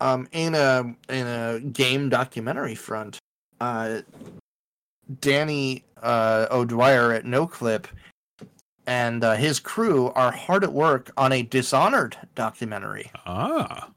Um, 0.00 0.28
in 0.32 0.54
a 0.54 0.94
in 1.08 1.26
a 1.26 1.60
game 1.60 2.08
documentary 2.08 2.74
front, 2.74 3.18
uh, 3.60 4.00
Danny 5.20 5.84
uh, 6.02 6.46
O'Dwyer 6.50 7.12
at 7.12 7.24
NoClip 7.24 7.86
and 8.86 9.24
uh, 9.24 9.34
his 9.34 9.58
crew 9.58 10.10
are 10.14 10.30
hard 10.30 10.64
at 10.64 10.72
work 10.72 11.10
on 11.16 11.32
a 11.32 11.42
Dishonored 11.42 12.16
documentary. 12.34 13.10
Ah, 13.26 13.90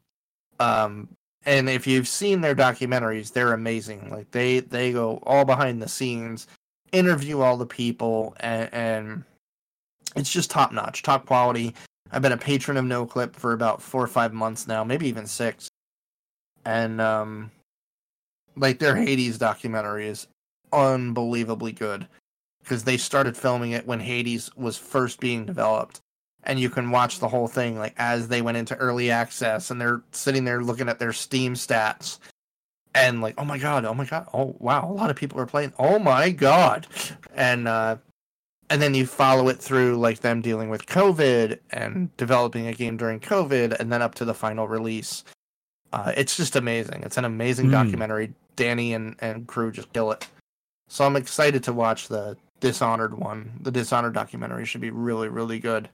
Um, 0.59 1.07
and 1.45 1.69
if 1.69 1.87
you've 1.87 2.07
seen 2.07 2.41
their 2.41 2.55
documentaries, 2.55 3.31
they're 3.31 3.53
amazing. 3.53 4.09
Like 4.09 4.31
they 4.31 4.59
they 4.59 4.91
go 4.91 5.19
all 5.23 5.45
behind 5.45 5.81
the 5.81 5.87
scenes, 5.87 6.47
interview 6.91 7.39
all 7.39 7.55
the 7.57 7.65
people, 7.65 8.35
and, 8.39 8.73
and 8.73 9.23
it's 10.15 10.31
just 10.31 10.51
top 10.51 10.71
notch, 10.71 11.03
top 11.03 11.25
quality. 11.25 11.75
I've 12.11 12.21
been 12.21 12.31
a 12.31 12.37
patron 12.37 12.77
of 12.77 12.85
NoClip 12.85 13.35
for 13.35 13.53
about 13.53 13.81
four 13.81 14.03
or 14.03 14.07
five 14.07 14.33
months 14.33 14.67
now, 14.67 14.83
maybe 14.83 15.07
even 15.07 15.27
six. 15.27 15.69
And 16.65 16.99
um, 16.99 17.51
like 18.55 18.79
their 18.79 18.95
Hades 18.95 19.37
documentary 19.37 20.07
is 20.07 20.27
unbelievably 20.71 21.73
good 21.73 22.07
because 22.63 22.83
they 22.83 22.97
started 22.97 23.37
filming 23.37 23.71
it 23.71 23.87
when 23.87 23.99
Hades 23.99 24.55
was 24.55 24.77
first 24.77 25.19
being 25.19 25.45
developed. 25.45 26.01
And 26.43 26.59
you 26.59 26.69
can 26.69 26.91
watch 26.91 27.19
the 27.19 27.27
whole 27.27 27.47
thing 27.47 27.77
like 27.77 27.93
as 27.97 28.27
they 28.27 28.41
went 28.41 28.57
into 28.57 28.75
early 28.77 29.11
access 29.11 29.71
and 29.71 29.79
they're 29.79 30.01
sitting 30.11 30.45
there 30.45 30.63
looking 30.63 30.89
at 30.89 30.99
their 30.99 31.13
steam 31.13 31.53
stats. 31.53 32.19
And 32.95 33.21
like 33.21 33.35
oh 33.37 33.45
my 33.45 33.59
god 33.59 33.85
oh 33.85 33.93
my 33.93 34.05
god 34.05 34.27
oh 34.33 34.55
wow 34.57 34.89
a 34.89 34.93
lot 34.93 35.11
of 35.11 35.15
people 35.15 35.39
are 35.39 35.45
playing 35.45 35.73
oh 35.77 35.99
my 35.99 36.31
god. 36.31 36.87
And 37.35 37.67
uh 37.67 37.97
and 38.69 38.81
then 38.81 38.93
you 38.93 39.05
follow 39.05 39.49
it 39.49 39.57
through 39.59 39.95
like 39.97 40.19
them 40.19 40.41
dealing 40.41 40.69
with 40.69 40.85
covid 40.85 41.59
and 41.71 42.15
developing 42.17 42.67
a 42.67 42.73
game 42.73 42.97
during 42.97 43.19
covid 43.19 43.77
and 43.79 43.91
then 43.91 44.01
up 44.01 44.15
to 44.15 44.25
the 44.25 44.33
final 44.33 44.67
release 44.67 45.23
uh 45.93 46.11
it's 46.17 46.37
just 46.37 46.55
amazing 46.55 47.01
it's 47.03 47.17
an 47.17 47.25
amazing 47.25 47.65
Hmm. 47.67 47.71
documentary 47.71 48.33
danny 48.55 48.93
and 48.93 49.15
and 49.19 49.47
crew 49.47 49.71
just 49.71 49.91
kill 49.93 50.11
it 50.11 50.27
so 50.87 51.05
i'm 51.05 51.15
excited 51.15 51.63
to 51.63 51.73
watch 51.73 52.07
the 52.07 52.35
dishonored 52.59 53.17
one 53.17 53.51
the 53.61 53.71
dishonored 53.71 54.13
documentary 54.13 54.65
should 54.65 54.81
be 54.81 54.89
really 54.91 55.29
really 55.29 55.59
good 55.59 55.89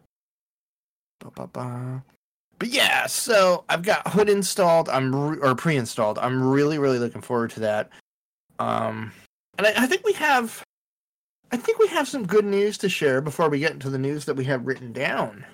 Ba-ba-ba. 1.19 2.03
But 2.59 2.69
yeah, 2.69 3.05
so 3.07 3.63
I've 3.69 3.83
got 3.83 4.07
Hood 4.07 4.29
installed. 4.29 4.89
I'm 4.89 5.15
re- 5.15 5.37
or 5.41 5.55
pre-installed. 5.55 6.19
I'm 6.19 6.43
really, 6.43 6.77
really 6.77 6.99
looking 6.99 7.21
forward 7.21 7.51
to 7.51 7.61
that. 7.61 7.89
Um, 8.59 9.11
and 9.57 9.67
I, 9.67 9.73
I 9.83 9.87
think 9.87 10.05
we 10.05 10.13
have, 10.13 10.61
I 11.55 11.57
think 11.57 11.79
we 11.79 11.87
have 11.87 12.05
some 12.05 12.27
good 12.27 12.43
news 12.43 12.77
to 12.79 12.89
share 12.89 13.21
before 13.21 13.47
we 13.47 13.59
get 13.59 13.71
into 13.71 13.89
the 13.89 13.97
news 13.97 14.25
that 14.25 14.35
we 14.35 14.43
have 14.43 14.67
written 14.67 14.91
down. 14.91 15.45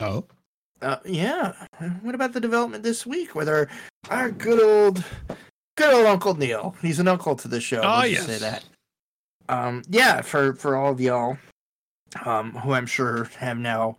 oh, 0.00 0.24
Uh, 0.80 0.96
yeah. 1.04 1.52
What 2.00 2.14
about 2.14 2.32
the 2.32 2.40
development 2.40 2.82
this 2.82 3.04
week 3.04 3.34
with 3.34 3.50
our 3.50 3.68
our 4.08 4.30
good 4.30 4.62
old, 4.62 5.04
good 5.76 5.92
old 5.92 6.06
Uncle 6.06 6.34
Neil? 6.34 6.74
He's 6.80 6.98
an 7.00 7.06
uncle 7.06 7.36
to 7.36 7.48
the 7.48 7.60
show. 7.60 7.82
Oh, 7.84 8.02
yes. 8.04 8.24
say 8.24 8.38
that. 8.38 8.64
Um, 9.50 9.82
yeah, 9.90 10.22
for 10.22 10.54
for 10.54 10.74
all 10.74 10.90
of 10.92 11.02
y'all, 11.02 11.36
um, 12.24 12.52
who 12.52 12.72
I'm 12.72 12.86
sure 12.86 13.24
have 13.36 13.58
now 13.58 13.98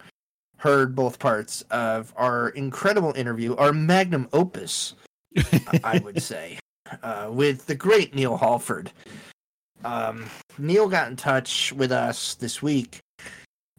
heard 0.57 0.95
both 0.95 1.19
parts 1.19 1.61
of 1.69 2.11
our 2.17 2.49
incredible 2.49 3.13
interview, 3.13 3.55
our 3.57 3.73
magnum 3.73 4.27
opus, 4.33 4.95
I 5.83 6.01
would 6.03 6.19
say, 6.23 6.57
uh, 7.03 7.29
with 7.31 7.67
the 7.67 7.75
great 7.75 8.15
Neil 8.15 8.37
Halford. 8.37 8.91
Um, 9.83 10.25
Neil 10.57 10.87
got 10.87 11.09
in 11.09 11.15
touch 11.15 11.73
with 11.73 11.91
us 11.91 12.35
this 12.35 12.61
week, 12.61 12.99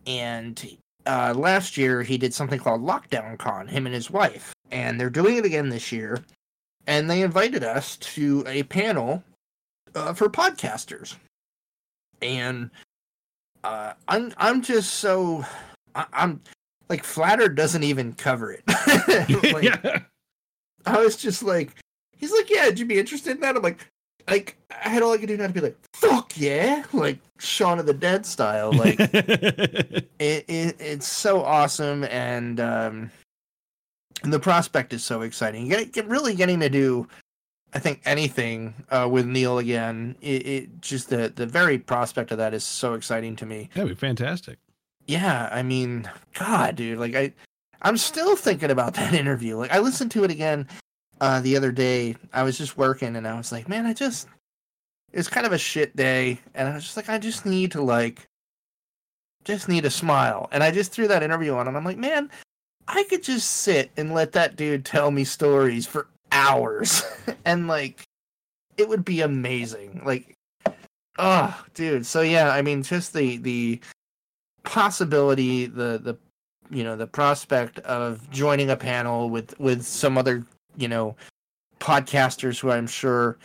and 0.06 0.76
uh, 1.06 1.34
last 1.36 1.76
year 1.76 2.02
he 2.02 2.18
did 2.18 2.34
something 2.34 2.58
called 2.58 2.82
Lockdown 2.82 3.38
Con, 3.38 3.66
him 3.66 3.86
and 3.86 3.94
his 3.94 4.10
wife, 4.10 4.52
and 4.70 5.00
they're 5.00 5.10
doing 5.10 5.36
it 5.36 5.44
again 5.44 5.68
this 5.68 5.92
year. 5.92 6.22
And 6.86 7.08
they 7.08 7.22
invited 7.22 7.64
us 7.64 7.96
to 7.96 8.44
a 8.46 8.62
panel 8.64 9.22
uh, 9.94 10.12
for 10.12 10.28
podcasters, 10.28 11.16
and 12.20 12.70
uh, 13.62 13.94
I'm 14.08 14.32
I'm 14.36 14.60
just 14.60 14.96
so 14.96 15.44
I, 15.94 16.04
I'm 16.12 16.40
like 16.88 17.04
flattered 17.04 17.56
doesn't 17.56 17.82
even 17.82 18.12
cover 18.12 18.52
it. 18.52 18.64
Like, 19.52 19.64
yeah. 19.64 20.00
I 20.86 20.98
was 20.98 21.16
just 21.16 21.42
like, 21.42 21.70
he's 22.16 22.32
like, 22.32 22.50
yeah, 22.50 22.66
would 22.66 22.78
you 22.78 22.84
be 22.84 22.98
interested 22.98 23.36
in 23.36 23.40
that? 23.40 23.56
I'm 23.56 23.62
like, 23.62 23.86
like 24.28 24.56
I 24.70 24.88
had 24.88 25.02
all 25.02 25.12
I 25.12 25.18
could 25.18 25.28
do 25.28 25.36
now 25.36 25.46
to 25.46 25.52
be 25.52 25.60
like, 25.60 25.76
fuck 25.92 26.32
yeah, 26.36 26.84
like 26.92 27.18
Shaun 27.38 27.78
of 27.78 27.86
the 27.86 27.94
Dead 27.94 28.24
style, 28.26 28.72
like 28.72 28.96
it, 29.00 30.08
it 30.18 30.76
it's 30.78 31.06
so 31.08 31.42
awesome 31.42 32.04
and 32.04 32.60
um 32.60 33.10
and 34.22 34.32
the 34.32 34.40
prospect 34.40 34.92
is 34.94 35.04
so 35.04 35.20
exciting. 35.22 35.68
Get, 35.68 35.92
get 35.92 36.06
really 36.08 36.34
getting 36.34 36.60
to 36.60 36.68
do 36.70 37.06
i 37.76 37.78
think 37.80 38.00
anything 38.04 38.72
uh 38.90 39.08
with 39.10 39.26
neil 39.26 39.58
again 39.58 40.14
it, 40.20 40.46
it 40.46 40.80
just 40.80 41.10
the 41.10 41.32
the 41.34 41.44
very 41.44 41.76
prospect 41.76 42.30
of 42.30 42.38
that 42.38 42.54
is 42.54 42.62
so 42.62 42.94
exciting 42.94 43.34
to 43.36 43.44
me. 43.46 43.68
That'd 43.74 43.88
be 43.88 43.94
fantastic. 43.96 44.58
yeah 45.08 45.48
i 45.50 45.62
mean 45.64 46.08
god 46.38 46.76
dude 46.76 46.98
like 46.98 47.16
i 47.16 47.32
i'm 47.82 47.96
still 47.96 48.36
thinking 48.36 48.70
about 48.70 48.94
that 49.00 49.12
interview. 49.12 49.56
Like 49.56 49.72
i 49.72 49.80
listened 49.80 50.12
to 50.12 50.22
it 50.22 50.30
again 50.30 50.68
uh 51.20 51.40
the 51.40 51.56
other 51.56 51.72
day 51.72 52.16
i 52.32 52.42
was 52.42 52.58
just 52.58 52.76
working 52.76 53.16
and 53.16 53.26
i 53.26 53.36
was 53.36 53.52
like 53.52 53.68
man 53.68 53.86
i 53.86 53.92
just 53.92 54.28
it's 55.14 55.28
kind 55.28 55.46
of 55.46 55.52
a 55.52 55.58
shit 55.58 55.94
day. 55.96 56.40
And 56.54 56.68
i 56.68 56.74
was 56.74 56.84
just 56.84 56.96
like 56.96 57.08
i 57.08 57.18
just 57.18 57.46
need 57.46 57.72
to 57.72 57.80
like 57.80 58.26
just 59.44 59.68
need 59.68 59.84
a 59.84 59.90
smile. 59.90 60.48
And 60.52 60.62
i 60.62 60.70
just 60.70 60.92
threw 60.92 61.08
that 61.08 61.22
interview 61.22 61.54
on 61.54 61.68
and 61.68 61.76
i'm 61.76 61.84
like 61.84 61.98
man 61.98 62.30
i 62.88 63.04
could 63.04 63.22
just 63.22 63.50
sit 63.50 63.90
and 63.96 64.12
let 64.12 64.32
that 64.32 64.56
dude 64.56 64.84
tell 64.84 65.10
me 65.10 65.24
stories 65.24 65.86
for 65.86 66.08
hours. 66.32 67.02
And 67.46 67.68
like 67.68 68.04
it 68.76 68.88
would 68.88 69.04
be 69.04 69.20
amazing. 69.20 70.02
Like 70.04 70.34
oh 71.18 71.64
dude. 71.74 72.04
So 72.06 72.22
yeah 72.22 72.50
i 72.50 72.60
mean 72.60 72.82
just 72.82 73.12
the 73.12 73.36
the 73.38 73.80
possibility 74.64 75.66
the 75.66 76.00
the 76.02 76.16
you 76.70 76.82
know 76.82 76.96
the 76.96 77.06
prospect 77.06 77.78
of 77.80 78.28
joining 78.30 78.70
a 78.70 78.76
panel 78.76 79.28
with 79.30 79.58
with 79.60 79.84
some 79.84 80.16
other 80.16 80.44
you 80.76 80.88
know 80.88 81.16
podcasters 81.80 82.58
who 82.60 82.70
i'm 82.70 82.86
sure 82.86 83.38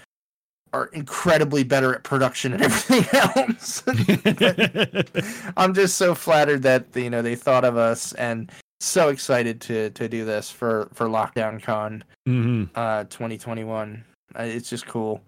are 0.74 0.88
incredibly 0.88 1.64
better 1.64 1.94
at 1.96 2.04
production 2.04 2.54
and 2.54 2.62
everything 2.64 3.06
else. 3.20 3.84
I'm 5.58 5.74
just 5.74 5.98
so 5.98 6.16
flattered 6.16 6.62
that 6.64 6.86
you 6.96 7.10
know 7.10 7.22
they 7.22 7.36
thought 7.36 7.66
of 7.66 7.78
us 7.78 8.14
and 8.14 8.52
so 8.80 9.10
excited 9.10 9.60
to 9.62 9.90
to 9.92 10.08
do 10.08 10.26
this 10.26 10.50
for 10.50 10.90
for 10.94 11.08
lockdown 11.08 11.62
con 11.62 12.04
hmm 12.26 12.64
uh 12.76 13.04
2021 13.06 14.04
uh, 14.38 14.44
it's 14.44 14.70
just 14.70 14.86
cool. 14.86 15.22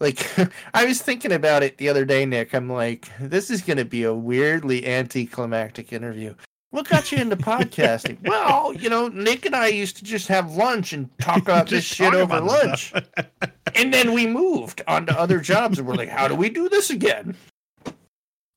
Like 0.00 0.28
i 0.74 0.84
was 0.84 1.00
thinking 1.00 1.32
about 1.32 1.62
it 1.62 1.78
the 1.78 1.88
other 1.88 2.04
day 2.04 2.26
nick. 2.26 2.54
I'm 2.54 2.68
like 2.68 3.08
this 3.20 3.50
is 3.50 3.62
going 3.62 3.78
to 3.78 3.84
be 3.84 4.02
a 4.04 4.14
weirdly 4.14 4.86
anticlimactic 4.86 5.92
interview 5.92 6.34
what 6.74 6.88
got 6.88 7.12
you 7.12 7.18
into 7.18 7.36
podcasting 7.36 8.18
well 8.28 8.72
you 8.74 8.88
know 8.88 9.08
nick 9.08 9.46
and 9.46 9.54
i 9.54 9.68
used 9.68 9.96
to 9.96 10.04
just 10.04 10.28
have 10.28 10.54
lunch 10.54 10.92
and 10.92 11.08
talk 11.18 11.38
about 11.42 11.68
this 11.68 11.84
shit 11.84 12.14
over 12.14 12.40
lunch 12.40 12.92
and 13.74 13.92
then 13.92 14.12
we 14.12 14.26
moved 14.26 14.82
on 14.86 15.06
to 15.06 15.18
other 15.18 15.40
jobs, 15.40 15.78
and 15.78 15.88
we're 15.88 15.94
like, 15.94 16.08
how 16.08 16.28
do 16.28 16.34
we 16.34 16.48
do 16.48 16.68
this 16.68 16.90
again? 16.90 17.36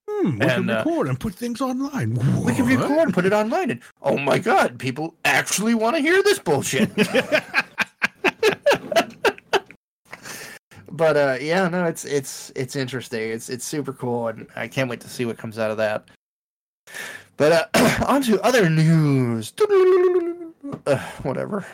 Hmm, 0.10 0.32
we 0.34 0.40
can 0.40 0.50
And, 0.50 0.72
uh, 0.72 0.76
record 0.78 1.08
and 1.08 1.20
put 1.20 1.34
things 1.34 1.60
online. 1.62 2.14
We 2.44 2.54
can 2.54 2.66
record 2.66 3.08
and 3.08 3.14
put 3.14 3.26
it 3.26 3.34
online, 3.34 3.72
and 3.72 3.82
oh 4.02 4.18
my 4.18 4.40
god, 4.40 4.80
people 4.80 5.16
actually 5.26 5.76
want 5.76 5.96
to 5.96 6.02
hear 6.02 6.24
this 6.24 6.40
bullshit. 6.40 6.96
but 10.92 11.18
uh, 11.18 11.38
yeah, 11.42 11.68
no, 11.68 11.86
it's 11.86 12.06
it's 12.06 12.52
it's 12.56 12.76
interesting. 12.76 13.32
It's 13.32 13.50
it's 13.50 13.66
super 13.66 13.94
cool, 13.94 14.28
and 14.30 14.48
I 14.56 14.68
can't 14.68 14.90
wait 14.90 15.02
to 15.02 15.10
see 15.10 15.26
what 15.26 15.38
comes 15.38 15.60
out 15.60 15.72
of 15.72 15.78
that. 15.78 16.06
But 17.38 17.70
uh, 17.74 18.04
on 18.08 18.24
to 18.24 18.42
other 18.42 18.70
news. 18.70 19.54
Uh, 20.86 20.98
whatever. 21.22 21.66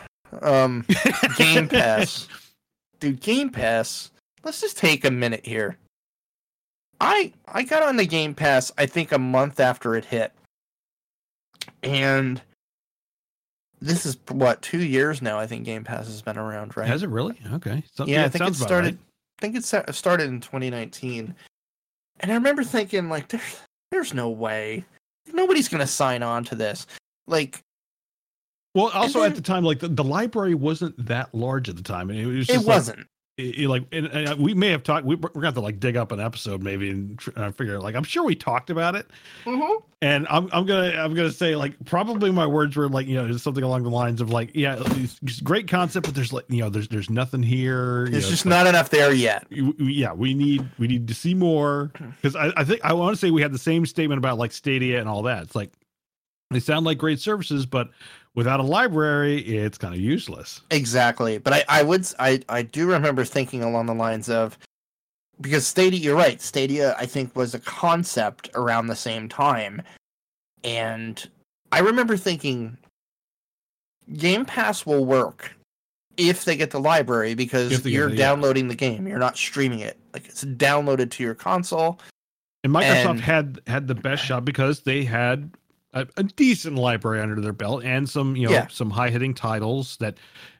Um, 0.42 0.84
Game 1.36 1.68
Pass, 1.68 2.28
dude. 3.00 3.20
Game 3.20 3.50
Pass. 3.50 4.10
Let's 4.42 4.60
just 4.60 4.76
take 4.76 5.04
a 5.04 5.10
minute 5.10 5.46
here. 5.46 5.78
I 7.00 7.32
I 7.46 7.62
got 7.62 7.82
on 7.82 7.96
the 7.96 8.06
Game 8.06 8.34
Pass. 8.34 8.70
I 8.76 8.86
think 8.86 9.12
a 9.12 9.18
month 9.18 9.58
after 9.60 9.94
it 9.96 10.04
hit, 10.04 10.32
and 11.82 12.40
this 13.80 14.06
is 14.06 14.16
what 14.28 14.62
two 14.62 14.82
years 14.82 15.22
now. 15.22 15.38
I 15.38 15.46
think 15.46 15.64
Game 15.64 15.84
Pass 15.84 16.06
has 16.06 16.22
been 16.22 16.38
around, 16.38 16.76
right? 16.76 16.88
Has 16.88 17.02
it 17.02 17.10
really? 17.10 17.38
Okay. 17.52 17.82
So, 17.94 18.06
yeah, 18.06 18.24
I 18.24 18.28
think 18.28 18.46
it 18.46 18.54
started. 18.54 18.94
right. 18.94 18.98
I 19.38 19.40
think 19.40 19.56
it 19.56 19.64
started 19.94 20.28
in 20.28 20.40
2019, 20.40 21.34
and 22.20 22.30
I 22.32 22.34
remember 22.34 22.64
thinking 22.64 23.08
like, 23.08 23.28
"There's, 23.28 23.60
there's 23.90 24.14
no 24.14 24.30
way, 24.30 24.84
nobody's 25.32 25.68
gonna 25.68 25.86
sign 25.86 26.22
on 26.22 26.44
to 26.44 26.54
this." 26.54 26.86
Like, 27.26 27.62
Well, 28.74 28.88
also 28.90 29.20
then- 29.20 29.30
at 29.30 29.36
the 29.36 29.42
time, 29.42 29.64
like 29.64 29.78
the, 29.80 29.88
the 29.88 30.04
library 30.04 30.54
wasn't 30.54 30.94
that 31.06 31.34
large 31.34 31.68
at 31.68 31.76
the 31.76 31.82
time, 31.82 32.10
and 32.10 32.18
it 32.18 32.26
was 32.26 32.48
it 32.50 32.58
like, 32.58 32.66
wasn't. 32.66 33.06
It- 33.36 33.58
it, 33.58 33.68
like 33.68 33.82
and, 33.90 34.06
and 34.06 34.40
we 34.40 34.54
may 34.54 34.68
have 34.70 34.82
talked. 34.84 35.04
We, 35.04 35.16
we're 35.16 35.28
gonna 35.30 35.46
have 35.46 35.54
to 35.54 35.60
like 35.60 35.80
dig 35.80 35.96
up 35.96 36.12
an 36.12 36.20
episode 36.20 36.62
maybe 36.62 36.90
and 36.90 37.20
uh, 37.36 37.50
figure. 37.50 37.80
Like 37.80 37.96
I'm 37.96 38.04
sure 38.04 38.22
we 38.24 38.34
talked 38.36 38.70
about 38.70 38.94
it, 38.94 39.08
Mhm. 39.44 39.82
and 40.02 40.26
I'm 40.30 40.48
I'm 40.52 40.64
gonna 40.66 40.92
I'm 40.96 41.14
gonna 41.14 41.32
say 41.32 41.56
like 41.56 41.74
probably 41.84 42.30
my 42.30 42.46
words 42.46 42.76
were 42.76 42.88
like 42.88 43.08
you 43.08 43.16
know 43.16 43.36
something 43.36 43.64
along 43.64 43.82
the 43.82 43.90
lines 43.90 44.20
of 44.20 44.30
like 44.30 44.50
yeah 44.54 44.80
great 45.42 45.66
concept, 45.66 46.06
but 46.06 46.14
there's 46.14 46.32
like 46.32 46.44
you 46.48 46.60
know 46.60 46.70
there's 46.70 46.86
there's 46.86 47.10
nothing 47.10 47.42
here. 47.42 48.06
There's 48.08 48.24
know, 48.24 48.30
just 48.30 48.46
not 48.46 48.68
enough 48.68 48.90
there 48.90 49.12
yet. 49.12 49.44
yeah 49.50 50.12
we 50.12 50.32
need 50.32 50.68
we 50.78 50.86
need 50.86 51.08
to 51.08 51.14
see 51.14 51.34
more 51.34 51.90
because 52.22 52.36
I, 52.36 52.52
I 52.56 52.64
think 52.64 52.80
i 52.84 52.92
want 52.92 53.14
to 53.16 53.20
say 53.20 53.30
we 53.32 53.42
had 53.42 53.52
the 53.52 53.58
same 53.58 53.84
statement 53.86 54.18
about 54.18 54.38
like 54.38 54.52
stadia 54.52 55.00
and 55.00 55.08
all 55.08 55.22
that 55.22 55.42
it's 55.44 55.54
like 55.56 55.72
they 56.50 56.60
sound 56.60 56.86
like 56.86 56.98
great 56.98 57.18
services 57.20 57.66
but 57.66 57.88
without 58.34 58.60
a 58.60 58.62
library 58.64 59.40
it's 59.40 59.78
kind 59.78 59.94
of 59.94 60.00
useless 60.00 60.60
Exactly, 60.70 61.38
but 61.38 61.52
I, 61.52 61.64
I 61.68 61.82
would 61.82 62.06
I, 62.18 62.40
I 62.48 62.62
do 62.62 62.86
remember 62.90 63.24
thinking 63.24 63.62
along 63.62 63.86
the 63.86 63.94
lines 63.94 64.28
of 64.28 64.58
because 65.40 65.66
Stadia, 65.66 65.98
you're 65.98 66.16
right. 66.16 66.40
Stadia, 66.40 66.94
I 66.96 67.06
think, 67.06 67.34
was 67.34 67.54
a 67.54 67.58
concept 67.58 68.50
around 68.54 68.86
the 68.86 68.94
same 68.94 69.28
time, 69.28 69.82
and 70.62 71.28
I 71.72 71.80
remember 71.80 72.16
thinking 72.16 72.76
Game 74.16 74.44
Pass 74.44 74.86
will 74.86 75.04
work 75.04 75.52
if 76.16 76.44
they 76.44 76.56
get 76.56 76.70
the 76.70 76.78
library 76.78 77.34
because 77.34 77.84
you're 77.84 78.08
it, 78.08 78.14
yeah. 78.14 78.26
downloading 78.26 78.68
the 78.68 78.76
game. 78.76 79.08
You're 79.08 79.18
not 79.18 79.36
streaming 79.36 79.80
it. 79.80 79.98
Like 80.12 80.26
it's 80.26 80.44
downloaded 80.44 81.10
to 81.12 81.22
your 81.24 81.34
console. 81.34 81.98
and 82.62 82.72
microsoft 82.72 83.10
And- 83.10 83.20
had 83.20 83.60
had 83.66 83.88
the 83.88 83.94
best 83.96 84.24
shot 84.24 84.44
because 84.44 84.82
they 84.82 85.02
had 85.04 85.50
a, 85.94 86.06
a 86.16 86.22
decent 86.24 86.76
library 86.76 87.20
under 87.22 87.40
their 87.40 87.52
belt 87.54 87.82
and 87.84 88.08
some 88.08 88.36
you 88.36 88.46
know 88.46 88.52
Yeah. 88.52 88.66
some 88.68 88.90
high 88.90 89.10
hitting 89.10 89.32
titles 89.34 89.96
that 89.98 90.18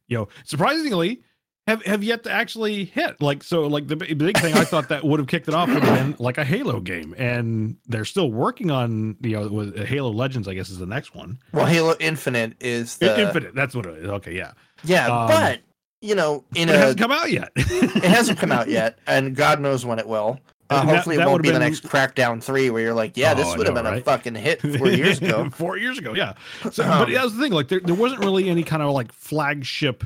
you 0.09 0.17
know 0.17 0.29
surprisingly 0.45 1.23
have, 1.67 1.83
have 1.87 2.05
yet 2.05 2.25
to 2.25 2.31
actually 2.31 2.85
hit. 2.85 3.21
Like 3.23 3.43
so 3.43 3.67
like 3.67 3.89
the 3.89 3.97
big 3.97 4.37
thing 4.39 4.55
i 4.55 4.65
thought 4.65 4.89
that 4.91 5.03
would 5.03 5.19
have 5.19 5.29
kicked 5.29 5.49
it 5.49 5.55
off 5.55 5.69
would 5.69 5.83
have 5.83 5.99
been 5.99 6.15
like 6.19 6.37
a 6.39 6.45
halo 6.45 6.79
game 6.81 7.15
and 7.17 7.77
they're 7.87 8.05
still 8.05 8.31
working 8.31 8.71
on 8.71 9.17
you 9.23 9.31
know 9.41 9.49
with 9.49 9.77
halo 9.87 10.11
legends 10.11 10.47
i 10.47 10.53
guess 10.55 10.69
is 10.71 10.79
the 10.79 10.85
next 10.87 11.15
one. 11.15 11.39
Well, 11.53 11.67
Halo 11.67 11.95
Infinite 12.01 12.55
is 12.61 12.99
the 12.99 13.19
infinite 13.21 13.55
that's 13.55 13.75
what 13.75 13.87
it 13.87 13.97
is. 13.99 14.09
Okay 14.09 14.37
yeah. 14.37 14.53
Yeah, 14.85 15.07
Um, 15.07 15.29
but 15.29 15.61
you 16.03 16.15
know, 16.15 16.45
in 16.55 16.69
it 16.69 16.75
a 16.75 16.79
hasn't 16.79 17.01
come 17.01 17.13
out 17.13 17.31
yet. 17.31 17.51
It 17.57 18.05
hasn't 18.05 18.39
come 18.39 18.53
out 18.53 18.69
yet, 18.69 18.99
and 19.07 19.35
God 19.35 19.59
knows 19.59 19.87
when 19.87 19.99
it 19.99 20.07
will. 20.07 20.39
Uh, 20.75 20.85
that- 20.87 20.95
hopefully, 20.95 21.17
that 21.17 21.27
it 21.27 21.31
won't 21.31 21.43
be 21.43 21.51
the 21.51 21.59
next 21.59 21.85
Crackdown 21.85 22.43
three, 22.43 22.71
where 22.71 22.83
you're 22.83 22.95
like, 22.95 23.17
yeah, 23.17 23.33
Oh, 23.33 23.35
this 23.37 23.57
would 23.57 23.67
have 23.67 23.75
been 23.75 23.87
a 23.87 24.01
fucking 24.01 24.35
hit 24.35 24.61
four 24.79 24.89
years 24.89 25.21
ago. 25.21 25.49
four 25.51 25.77
years 25.77 25.99
ago 25.99 26.15
yeah. 26.15 26.35
So, 26.71 26.83
Um, 26.85 27.05
but 27.07 27.13
that 27.13 27.25
was 27.25 27.35
the 27.35 27.43
thing 27.43 27.53
like 27.53 27.69
there, 27.69 27.81
there 27.81 27.95
wasn't 27.95 28.21
really 28.21 28.49
any 28.49 28.63
kind 28.63 28.83
of 28.83 28.91
like 28.93 29.13
flagship 29.13 30.05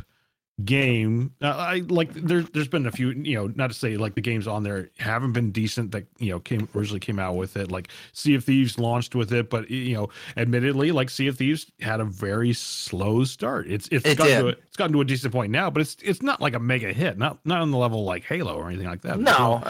game. 0.65 1.33
Uh, 1.41 1.55
i 1.57 1.83
like 1.89 2.13
there, 2.15 2.43
there's 2.43 2.67
been 2.67 2.85
a 2.85 2.91
few 2.91 3.11
you 3.11 3.37
know 3.37 3.47
not 3.55 3.69
to 3.71 3.75
say 3.75 3.97
like 3.97 4.17
the 4.17 4.21
games 4.21 4.49
on 4.49 4.65
there 4.65 4.91
haven't 4.99 5.31
been 5.31 5.53
decent 5.53 5.93
that 5.93 6.05
you 6.19 6.33
know 6.33 6.41
came 6.41 6.69
originally 6.75 6.99
came 6.99 7.21
out 7.21 7.37
with 7.37 7.57
it 7.57 7.71
like 7.71 7.89
sea 8.13 8.35
of 8.35 8.43
thieves 8.43 8.77
launched 8.77 9.15
with 9.15 9.33
it 9.33 9.51
but 9.51 9.71
you 9.71 9.95
know 9.95 10.09
admittedly 10.37 10.91
like 10.91 11.11
sea 11.11 11.29
of 11.29 11.37
thieves 11.39 11.71
had 11.79 12.01
a 12.01 12.05
very 12.05 12.53
slow 12.53 13.23
start. 13.23 13.69
It's 13.69 13.87
it's 13.93 14.05
It 14.05 14.19
gotten 14.19 14.41
to 14.41 14.47
a, 14.49 14.51
it's 14.51 14.77
gotten 14.77 14.93
to 14.95 15.01
a 15.01 15.05
decent 15.05 15.33
point 15.33 15.53
now 15.53 15.71
but 15.71 15.81
it's 15.81 15.97
it's 16.03 16.23
not 16.23 16.41
like 16.41 16.55
a 16.55 16.59
mega 16.61 16.93
hit 16.93 17.17
not 17.19 17.39
not 17.45 17.61
on 17.61 17.71
the 17.71 17.79
level 17.79 18.03
like 18.05 18.25
halo 18.25 18.55
or 18.57 18.69
anything 18.69 18.89
like 18.89 19.03
that. 19.03 19.21
No, 19.21 19.63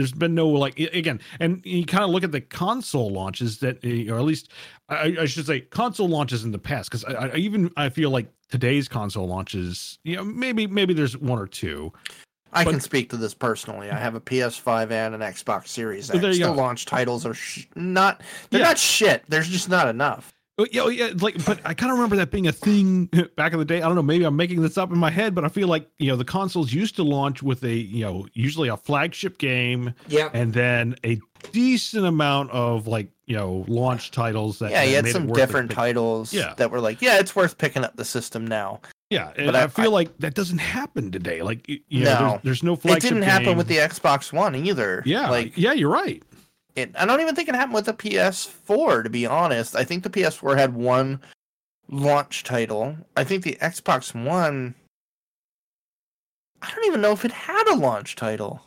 there's 0.00 0.12
been 0.12 0.34
no 0.34 0.48
like 0.48 0.78
again 0.78 1.20
and 1.40 1.60
you 1.66 1.84
kind 1.84 2.02
of 2.02 2.08
look 2.08 2.24
at 2.24 2.32
the 2.32 2.40
console 2.40 3.10
launches 3.10 3.58
that 3.58 3.76
uh, 3.84 4.10
or 4.12 4.18
at 4.18 4.24
least 4.24 4.50
i, 4.88 5.14
I 5.20 5.26
should 5.26 5.44
say 5.46 5.60
console 5.60 6.08
launches 6.08 6.42
in 6.44 6.52
the 6.52 6.58
past 6.58 6.90
because 6.90 7.04
I, 7.04 7.28
I 7.28 7.34
even 7.36 7.70
i 7.76 7.90
feel 7.90 8.08
like 8.10 8.32
today's 8.48 8.88
console 8.88 9.28
launches 9.28 9.98
you 10.04 10.16
know 10.16 10.24
maybe 10.24 10.66
maybe 10.66 10.94
there's 10.94 11.18
one 11.18 11.38
or 11.38 11.46
two 11.46 11.92
I 12.52 12.64
but- 12.64 12.70
can 12.72 12.80
speak 12.80 13.10
to 13.10 13.16
this 13.16 13.32
personally. 13.32 13.92
I 13.92 13.96
have 13.96 14.16
a 14.16 14.20
PS5 14.20 14.90
and 14.90 15.14
an 15.14 15.20
Xbox 15.20 15.68
Series 15.68 16.08
there 16.08 16.16
X. 16.16 16.36
you 16.36 16.46
The 16.46 16.50
go. 16.50 16.56
launch 16.56 16.84
titles 16.84 17.24
are 17.24 17.32
sh- 17.32 17.68
not. 17.76 18.22
They're 18.50 18.58
Yeah. 18.60 18.66
not 18.66 18.76
shit. 18.78 19.22
There's 19.28 19.48
just 19.48 19.68
not 19.68 19.86
enough. 19.86 20.32
Oh, 20.60 20.66
yeah, 20.70 20.82
oh, 20.82 20.88
yeah, 20.88 21.10
like, 21.20 21.44
but 21.44 21.60
I 21.64 21.74
kind 21.74 21.90
of 21.90 21.98
remember 21.98 22.16
that 22.16 22.30
being 22.30 22.46
a 22.46 22.52
thing 22.52 23.06
back 23.36 23.52
in 23.52 23.58
the 23.58 23.64
day. 23.64 23.78
I 23.82 23.86
don't 23.86 23.94
know, 23.94 24.02
maybe 24.02 24.24
I'm 24.24 24.36
making 24.36 24.60
this 24.62 24.76
up 24.78 24.90
in 24.92 24.98
my 24.98 25.10
head, 25.10 25.34
but 25.34 25.44
I 25.44 25.48
feel 25.48 25.68
like 25.68 25.88
you 25.98 26.08
know 26.08 26.16
the 26.16 26.24
consoles 26.24 26.72
used 26.72 26.96
to 26.96 27.02
launch 27.02 27.42
with 27.42 27.62
a 27.64 27.74
you 27.74 28.04
know 28.04 28.26
usually 28.34 28.68
a 28.68 28.76
flagship 28.76 29.38
game 29.38 29.94
Yeah. 30.08 30.28
and 30.34 30.52
then 30.52 30.96
a 31.04 31.18
decent 31.52 32.04
amount 32.04 32.50
of 32.50 32.86
like 32.86 33.08
you 33.26 33.34
know 33.36 33.64
launch 33.66 34.10
titles 34.10 34.58
that 34.58 34.70
Yeah, 34.70 34.82
you 34.82 34.96
had 34.96 35.06
some 35.08 35.32
different 35.32 35.70
titles 35.70 36.32
Yeah. 36.34 36.54
that 36.58 36.70
were 36.70 36.80
like, 36.80 37.00
yeah, 37.00 37.18
it's 37.18 37.34
worth 37.34 37.56
picking 37.58 37.84
up 37.84 37.96
the 37.96 38.04
system 38.04 38.46
now. 38.46 38.80
Yeah, 39.08 39.32
But 39.36 39.56
I, 39.56 39.64
I- 39.64 39.66
feel 39.66 39.90
like 39.90 40.16
that 40.18 40.34
doesn't 40.34 40.58
happen 40.58 41.10
today. 41.10 41.42
Like 41.42 41.66
you 41.68 41.80
know, 42.04 42.12
No. 42.20 42.28
there's, 42.44 42.60
there's 42.60 42.62
no 42.62 42.74
It 42.74 43.00
didn't 43.00 43.22
happen 43.22 43.46
game. 43.46 43.56
with 43.58 43.66
the 43.66 43.78
Xbox 43.78 44.32
One 44.32 44.54
either. 44.54 45.02
Yeah, 45.06 45.30
like 45.30 45.56
yeah, 45.56 45.72
you're 45.72 45.90
right. 45.90 46.22
It, 46.76 46.92
I 46.96 47.04
don't 47.06 47.20
even 47.20 47.34
think 47.34 47.48
it 47.48 47.54
happened 47.54 47.74
with 47.74 47.86
the 47.86 47.94
PS4. 47.94 49.04
To 49.04 49.10
be 49.10 49.26
honest, 49.26 49.74
I 49.76 49.84
think 49.84 50.02
the 50.02 50.10
PS4 50.10 50.56
had 50.56 50.74
one 50.74 51.20
launch 51.88 52.44
title. 52.44 52.96
I 53.16 53.24
think 53.24 53.42
the 53.44 53.56
Xbox 53.60 54.14
One. 54.14 54.74
I 56.62 56.70
don't 56.74 56.84
even 56.86 57.00
know 57.00 57.12
if 57.12 57.24
it 57.24 57.32
had 57.32 57.66
a 57.68 57.76
launch 57.76 58.16
title. 58.16 58.60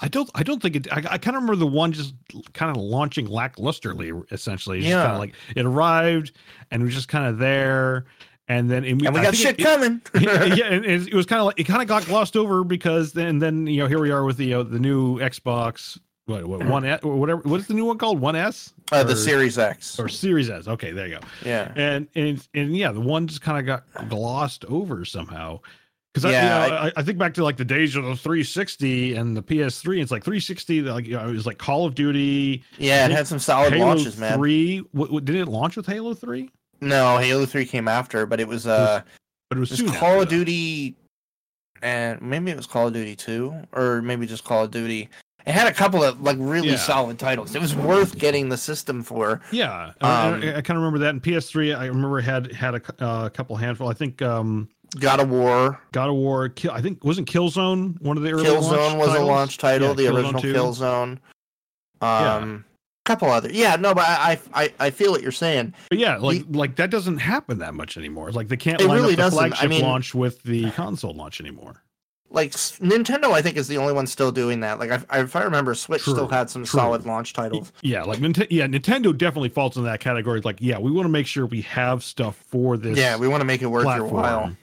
I 0.00 0.08
don't. 0.08 0.30
I 0.34 0.42
don't 0.42 0.60
think 0.60 0.76
it. 0.76 0.92
I, 0.92 0.96
I 0.96 1.18
kind 1.18 1.36
of 1.36 1.42
remember 1.42 1.56
the 1.56 1.66
one 1.66 1.92
just 1.92 2.14
kind 2.52 2.70
of 2.74 2.82
launching 2.82 3.26
lacklusterly. 3.28 4.22
Essentially, 4.32 4.78
It's 4.78 4.86
just 4.88 4.96
kind 4.96 5.08
Yeah. 5.08 5.14
of 5.14 5.20
like 5.20 5.34
it 5.54 5.64
arrived 5.64 6.32
and 6.70 6.82
it 6.82 6.84
was 6.84 6.94
just 6.94 7.08
kind 7.08 7.26
of 7.26 7.38
there, 7.38 8.04
and 8.48 8.70
then 8.70 8.84
and 8.84 9.00
we, 9.00 9.06
And 9.06 9.14
we 9.16 9.22
got 9.22 9.34
shit 9.34 9.58
it, 9.58 9.62
coming. 9.62 10.02
it- 10.14 10.22
yeah, 10.58 10.66
and 10.66 10.84
it, 10.84 11.08
it 11.08 11.14
was 11.14 11.24
kind 11.24 11.40
of 11.40 11.46
like 11.46 11.58
it 11.60 11.64
kind 11.64 11.80
of 11.80 11.88
got 11.88 12.04
glossed 12.04 12.36
over 12.36 12.62
because 12.64 13.12
then 13.12 13.38
then 13.38 13.66
you 13.66 13.78
know 13.80 13.86
here 13.86 14.00
we 14.00 14.10
are 14.10 14.24
with 14.24 14.36
the 14.36 14.52
uh, 14.54 14.62
the 14.62 14.78
new 14.78 15.18
Xbox. 15.20 15.98
What, 16.26 16.44
what 16.46 16.66
one 16.66 16.84
S 16.84 17.00
or 17.04 17.14
whatever? 17.16 17.40
What 17.42 17.60
is 17.60 17.68
the 17.68 17.74
new 17.74 17.84
one 17.84 17.98
called? 17.98 18.20
One 18.20 18.34
S 18.34 18.74
uh, 18.90 19.04
the 19.04 19.14
Series 19.14 19.58
X. 19.58 19.98
or 19.98 20.08
Series 20.08 20.50
S? 20.50 20.66
Okay, 20.66 20.90
there 20.90 21.06
you 21.06 21.14
go. 21.14 21.20
Yeah. 21.44 21.72
and 21.76 22.08
and 22.16 22.44
and 22.52 22.76
yeah, 22.76 22.90
the 22.90 23.00
one 23.00 23.28
just 23.28 23.42
kind 23.42 23.58
of 23.58 23.64
got 23.64 24.08
glossed 24.08 24.64
over 24.64 25.04
somehow. 25.04 25.60
Because 26.12 26.32
Yeah, 26.32 26.58
I, 26.58 26.64
you 26.64 26.70
know, 26.70 26.76
I, 26.78 26.92
I 26.96 27.02
think 27.04 27.18
back 27.18 27.34
to 27.34 27.44
like 27.44 27.56
the 27.56 27.64
days 27.64 27.94
of 27.94 28.04
the 28.04 28.16
360 28.16 29.14
and 29.14 29.36
the 29.36 29.42
PS3. 29.42 30.00
It's 30.02 30.10
like 30.10 30.24
360, 30.24 30.80
like 30.82 31.06
you 31.06 31.12
know, 31.12 31.28
it 31.28 31.32
was 31.32 31.46
like 31.46 31.58
Call 31.58 31.86
of 31.86 31.94
Duty, 31.94 32.64
Yeah, 32.78 33.04
it 33.04 33.12
had 33.12 33.28
some 33.28 33.38
solid 33.38 33.72
Halo 33.72 33.86
launches, 33.86 34.16
man. 34.18 34.36
3. 34.36 34.78
What, 34.92 35.12
what, 35.12 35.24
did 35.24 35.36
it 35.36 35.46
launch 35.46 35.76
with 35.76 35.86
Halo 35.86 36.14
3? 36.14 36.50
No, 36.80 37.18
Halo 37.18 37.46
3 37.46 37.66
came 37.66 37.86
after, 37.86 38.26
but 38.26 38.40
it 38.40 38.48
was 38.48 38.66
uh 38.66 39.02
But 39.48 39.58
it 39.58 39.60
was, 39.60 39.78
it 39.78 39.82
was 39.82 39.96
Call 39.96 40.22
of. 40.22 40.28
Duty 40.28 40.96
and 41.82 42.20
maybe 42.20 42.50
it 42.50 42.56
was 42.56 42.66
Call 42.66 42.88
of 42.88 42.94
Duty 42.94 43.14
2 43.14 43.54
or 43.72 44.02
maybe 44.02 44.26
just 44.26 44.42
Call 44.42 44.64
of 44.64 44.72
Duty. 44.72 45.08
It 45.46 45.52
had 45.52 45.68
a 45.68 45.72
couple 45.72 46.02
of 46.02 46.20
like 46.20 46.36
really 46.40 46.70
Yeah. 46.70 46.76
solid 46.76 47.18
titles. 47.20 47.54
It 47.54 47.60
was 47.60 47.74
worth 47.74 48.18
getting 48.18 48.48
the 48.48 48.56
system 48.56 49.02
for. 49.04 49.40
Yeah, 49.52 49.92
Um, 50.00 50.42
I, 50.42 50.56
I, 50.56 50.60
kind 50.60 50.70
of 50.70 50.76
remember 50.78 50.98
that 51.00 51.10
in 51.10 51.20
PS3. 51.20 51.76
I 51.76 51.86
remember 51.86 52.20
had 52.20 52.52
had 52.52 52.74
a 52.74 52.82
uh, 53.04 53.28
couple 53.28 53.54
handful. 53.56 53.88
I 53.88 53.92
think 53.94 54.20
um, 54.22 54.68
God 54.98 55.20
of 55.20 55.30
War, 55.30 55.80
God 55.92 56.08
of 56.08 56.16
War. 56.16 56.48
Kill, 56.48 56.72
I 56.72 56.80
think 56.80 57.04
wasn't 57.04 57.28
Killzone 57.28 58.00
one 58.02 58.16
of 58.16 58.24
the 58.24 58.32
early 58.32 58.44
Killzone 58.44 58.98
was 58.98 59.14
a 59.14 59.22
launch 59.22 59.58
title, 59.58 59.88
Yeah, 59.90 59.94
the 59.94 60.02
Killzone 60.04 60.16
original 60.24 60.40
2. 60.42 60.52
Killzone. 60.54 61.18
Yeah. 62.02 62.34
Um 62.36 62.64
couple 63.04 63.30
other. 63.30 63.48
Yeah, 63.52 63.76
no, 63.76 63.94
but 63.94 64.02
I 64.04 64.40
I 64.52 64.62
I- 64.64 64.74
I 64.80 64.90
feel 64.90 65.12
what 65.12 65.22
you're 65.22 65.30
saying. 65.30 65.74
But 65.90 65.98
yeah, 65.98 66.16
like 66.16 66.42
like 66.50 66.74
that 66.74 66.90
doesn't 66.90 67.18
happen 67.18 67.58
that 67.60 67.72
much 67.74 67.96
anymore. 67.96 68.32
Like 68.32 68.48
they 68.48 68.56
can't 68.56 68.80
It 68.80 68.88
line 68.88 68.96
really 68.96 69.12
up 69.12 69.16
the 69.18 69.22
doesn't. 69.22 69.38
I 69.38 69.48
flagship 69.50 69.70
mean- 69.70 69.82
launch 69.82 70.12
with 70.12 70.42
the 70.42 70.72
console 70.72 71.14
launch 71.14 71.40
anymore. 71.40 71.84
Like 72.30 72.52
Nintendo, 72.52 73.32
I 73.32 73.40
think 73.42 73.56
is 73.56 73.68
the 73.68 73.78
only 73.78 73.92
one 73.92 74.06
still 74.06 74.32
doing 74.32 74.60
that. 74.60 74.78
Like, 74.78 74.90
I, 75.10 75.20
if 75.20 75.36
I 75.36 75.42
remember, 75.42 75.74
Switch 75.74 76.02
True, 76.02 76.12
still 76.14 76.28
had 76.28 76.50
some 76.50 76.64
true. 76.64 76.78
solid 76.80 77.06
launch 77.06 77.32
titles. 77.32 77.72
Yeah, 77.82 78.02
like 78.02 78.18
Nintendo. 78.18 78.46
Yeah, 78.50 78.66
Nintendo 78.66 79.16
definitely 79.16 79.48
falls 79.50 79.76
in 79.76 79.84
that 79.84 80.00
category. 80.00 80.40
Like, 80.40 80.56
yeah, 80.60 80.78
we 80.78 80.90
want 80.90 81.06
to 81.06 81.10
make 81.10 81.26
sure 81.26 81.46
we 81.46 81.62
have 81.62 82.02
stuff 82.04 82.36
for 82.48 82.76
this. 82.76 82.98
Yeah, 82.98 83.16
we 83.16 83.28
want 83.28 83.40
to 83.42 83.44
make 83.46 83.62
it 83.62 83.66
worth 83.66 83.84
your 83.84 84.08
platform. 84.08 84.22
while. 84.22 84.56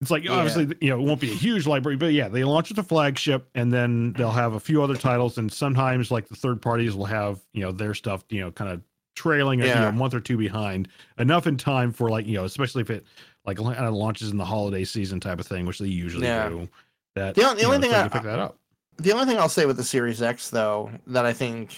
It's 0.00 0.10
like 0.12 0.24
Yeah. 0.24 0.32
obviously, 0.32 0.76
you 0.80 0.90
know, 0.90 1.00
it 1.00 1.02
won't 1.02 1.20
be 1.20 1.30
a 1.32 1.34
huge 1.34 1.66
library, 1.66 1.96
but 1.96 2.12
yeah, 2.12 2.28
they 2.28 2.44
launch 2.44 2.68
with 2.68 2.78
a 2.78 2.84
flagship, 2.84 3.48
and 3.54 3.72
then 3.72 4.12
they'll 4.12 4.30
have 4.30 4.52
a 4.54 4.60
few 4.60 4.80
other 4.82 4.94
titles, 4.94 5.38
and 5.38 5.52
sometimes 5.52 6.10
like 6.12 6.28
the 6.28 6.36
third 6.36 6.62
parties 6.62 6.94
will 6.94 7.06
have 7.06 7.40
you 7.52 7.62
know 7.62 7.72
their 7.72 7.94
stuff, 7.94 8.22
you 8.30 8.40
know, 8.40 8.50
kind 8.52 8.70
of 8.70 8.80
trailing, 9.16 9.58
you 9.58 9.66
know, 9.66 9.88
a 9.88 9.92
month 9.92 10.14
or 10.14 10.20
two 10.20 10.36
behind, 10.36 10.86
enough 11.18 11.48
in 11.48 11.56
time 11.56 11.90
for 11.92 12.10
like 12.10 12.26
you 12.26 12.34
know, 12.34 12.44
especially 12.44 12.82
if 12.82 12.90
it 12.90 13.04
like 13.44 13.58
launches 13.58 14.30
in 14.30 14.36
the 14.36 14.44
holiday 14.44 14.84
season 14.84 15.18
type 15.18 15.40
of 15.40 15.46
thing, 15.48 15.66
which 15.66 15.80
they 15.80 15.88
usually 15.88 16.26
Yeah. 16.26 16.48
do. 16.48 16.68
That 17.14 17.34
The 17.34 17.44
on- 17.44 17.56
the 17.56 17.62
you 17.62 17.68
know, 17.68 17.74
only 17.74 17.88
thing 17.88 17.96
I- 17.96 18.08
pick 18.08 18.22
that 18.22 18.38
up. 18.38 18.56
The 18.98 19.12
only 19.12 19.26
thing 19.26 19.38
I'll 19.38 19.48
say 19.48 19.64
with 19.66 19.76
the 19.76 19.84
Series 19.84 20.20
X, 20.22 20.50
though, 20.50 20.90
that 21.06 21.24
I 21.24 21.32
think 21.32 21.76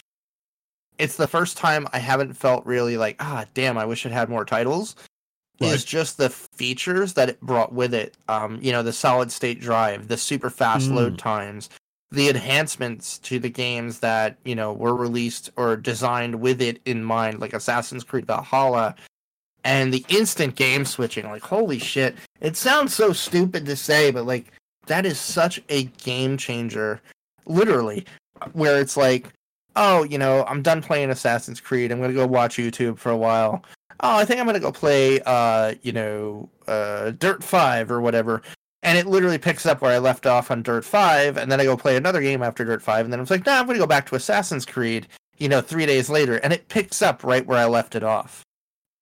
it's 0.99 1.17
the 1.17 1.29
first 1.29 1.57
time 1.59 1.87
I 1.93 1.99
haven't 1.99 2.35
felt 2.35 2.65
really 2.65 2.97
like, 2.97 3.17
ah, 3.21 3.45
damn, 3.55 3.77
I 3.79 3.85
wish 3.85 4.07
it 4.07 4.13
had 4.13 4.29
more 4.29 4.45
titles. 4.45 4.97
Is 5.63 5.85
just 5.85 6.17
the 6.17 6.31
features 6.31 7.13
that 7.15 7.29
it 7.29 7.39
brought 7.43 7.71
with 7.75 7.93
it. 7.93 8.17
Um, 8.29 8.59
you 8.63 8.73
know, 8.73 8.83
the 8.83 8.95
solid 8.95 9.31
state 9.31 9.61
drive, 9.61 10.09
the 10.09 10.17
super 10.17 10.49
fast 10.49 10.89
Mm. 10.89 10.95
load 10.95 11.19
times, 11.19 11.69
the 12.11 12.31
enhancements 12.31 13.19
to 13.19 13.39
the 13.39 13.51
games 13.51 13.99
that 13.99 14.39
you 14.43 14.55
know 14.55 14.73
were 14.73 14.97
released 14.97 15.51
or 15.57 15.77
designed 15.77 16.37
with 16.41 16.63
it 16.63 16.81
in 16.87 17.05
mind, 17.05 17.41
like 17.41 17.53
Assassin's 17.53 18.05
Creed 18.05 18.25
Valhalla, 18.27 18.95
and 19.63 19.93
the 19.93 20.03
instant 20.09 20.57
game 20.57 20.87
switching. 20.87 21.27
Like, 21.29 21.43
holy 21.43 21.79
shit! 21.79 22.17
It 22.41 22.57
sounds 22.57 22.95
so 22.95 23.13
stupid 23.13 23.67
to 23.67 23.77
say, 23.77 24.11
but 24.11 24.25
like 24.25 24.51
that 24.91 25.07
is 25.07 25.21
such 25.21 25.63
a 25.69 25.85
game 26.03 26.37
changer 26.37 27.01
literally 27.47 28.05
where 28.55 28.81
it's 28.81 28.97
like 28.97 29.33
oh 29.77 30.03
you 30.03 30.19
know 30.19 30.45
i'm 30.49 30.63
done 30.63 30.83
playing 30.83 31.11
assassin's 31.11 31.61
creed. 31.61 31.93
I'm 31.93 32.01
gonna 32.01 32.13
go 32.13 32.27
watch 32.27 32.57
youtube 32.57 32.99
for 32.99 33.11
a 33.11 33.17
while. 33.17 33.65
Oh 34.01 34.17
i 34.17 34.25
think 34.25 34.41
i'm 34.41 34.47
gonna 34.47 34.59
go 34.59 34.73
play 34.73 35.21
uh 35.25 35.75
you 35.83 35.93
know 35.93 36.49
uh 36.67 37.13
dirt 37.13 37.43
5 37.45 37.91
or 37.91 38.01
whatever. 38.01 38.43
And 38.83 38.97
it 38.97 39.07
literally 39.07 39.39
picks 39.39 39.65
up 39.65 39.81
where 39.81 39.93
i 39.93 39.99
left 39.99 40.27
off 40.27 40.51
on 40.51 40.63
dirt 40.63 40.85
5 40.85 41.37
and 41.37 41.53
then 41.53 41.61
i 41.61 41.65
go 41.65 41.77
play 41.77 41.97
another 41.97 42.21
game 42.21 42.43
after 42.43 42.65
dirt 42.65 42.83
5 42.83 43.07
and 43.07 43.13
then 43.13 43.21
I'm 43.21 43.27
like 43.31 43.47
nah 43.47 43.61
i'm 43.61 43.67
gonna 43.67 43.79
go 43.79 43.87
back 43.87 44.07
to 44.07 44.17
assassin's 44.17 44.67
creed 44.67 45.07
you 45.39 45.49
know 45.49 45.61
three 45.61 45.87
days 45.87 46.11
later 46.11 46.39
and 46.39 46.53
it 46.53 46.69
picks 46.69 47.01
up 47.01 47.23
right 47.23 47.47
where 47.47 47.59
i 47.59 47.65
left 47.65 47.95
it 47.95 48.03
off. 48.03 48.43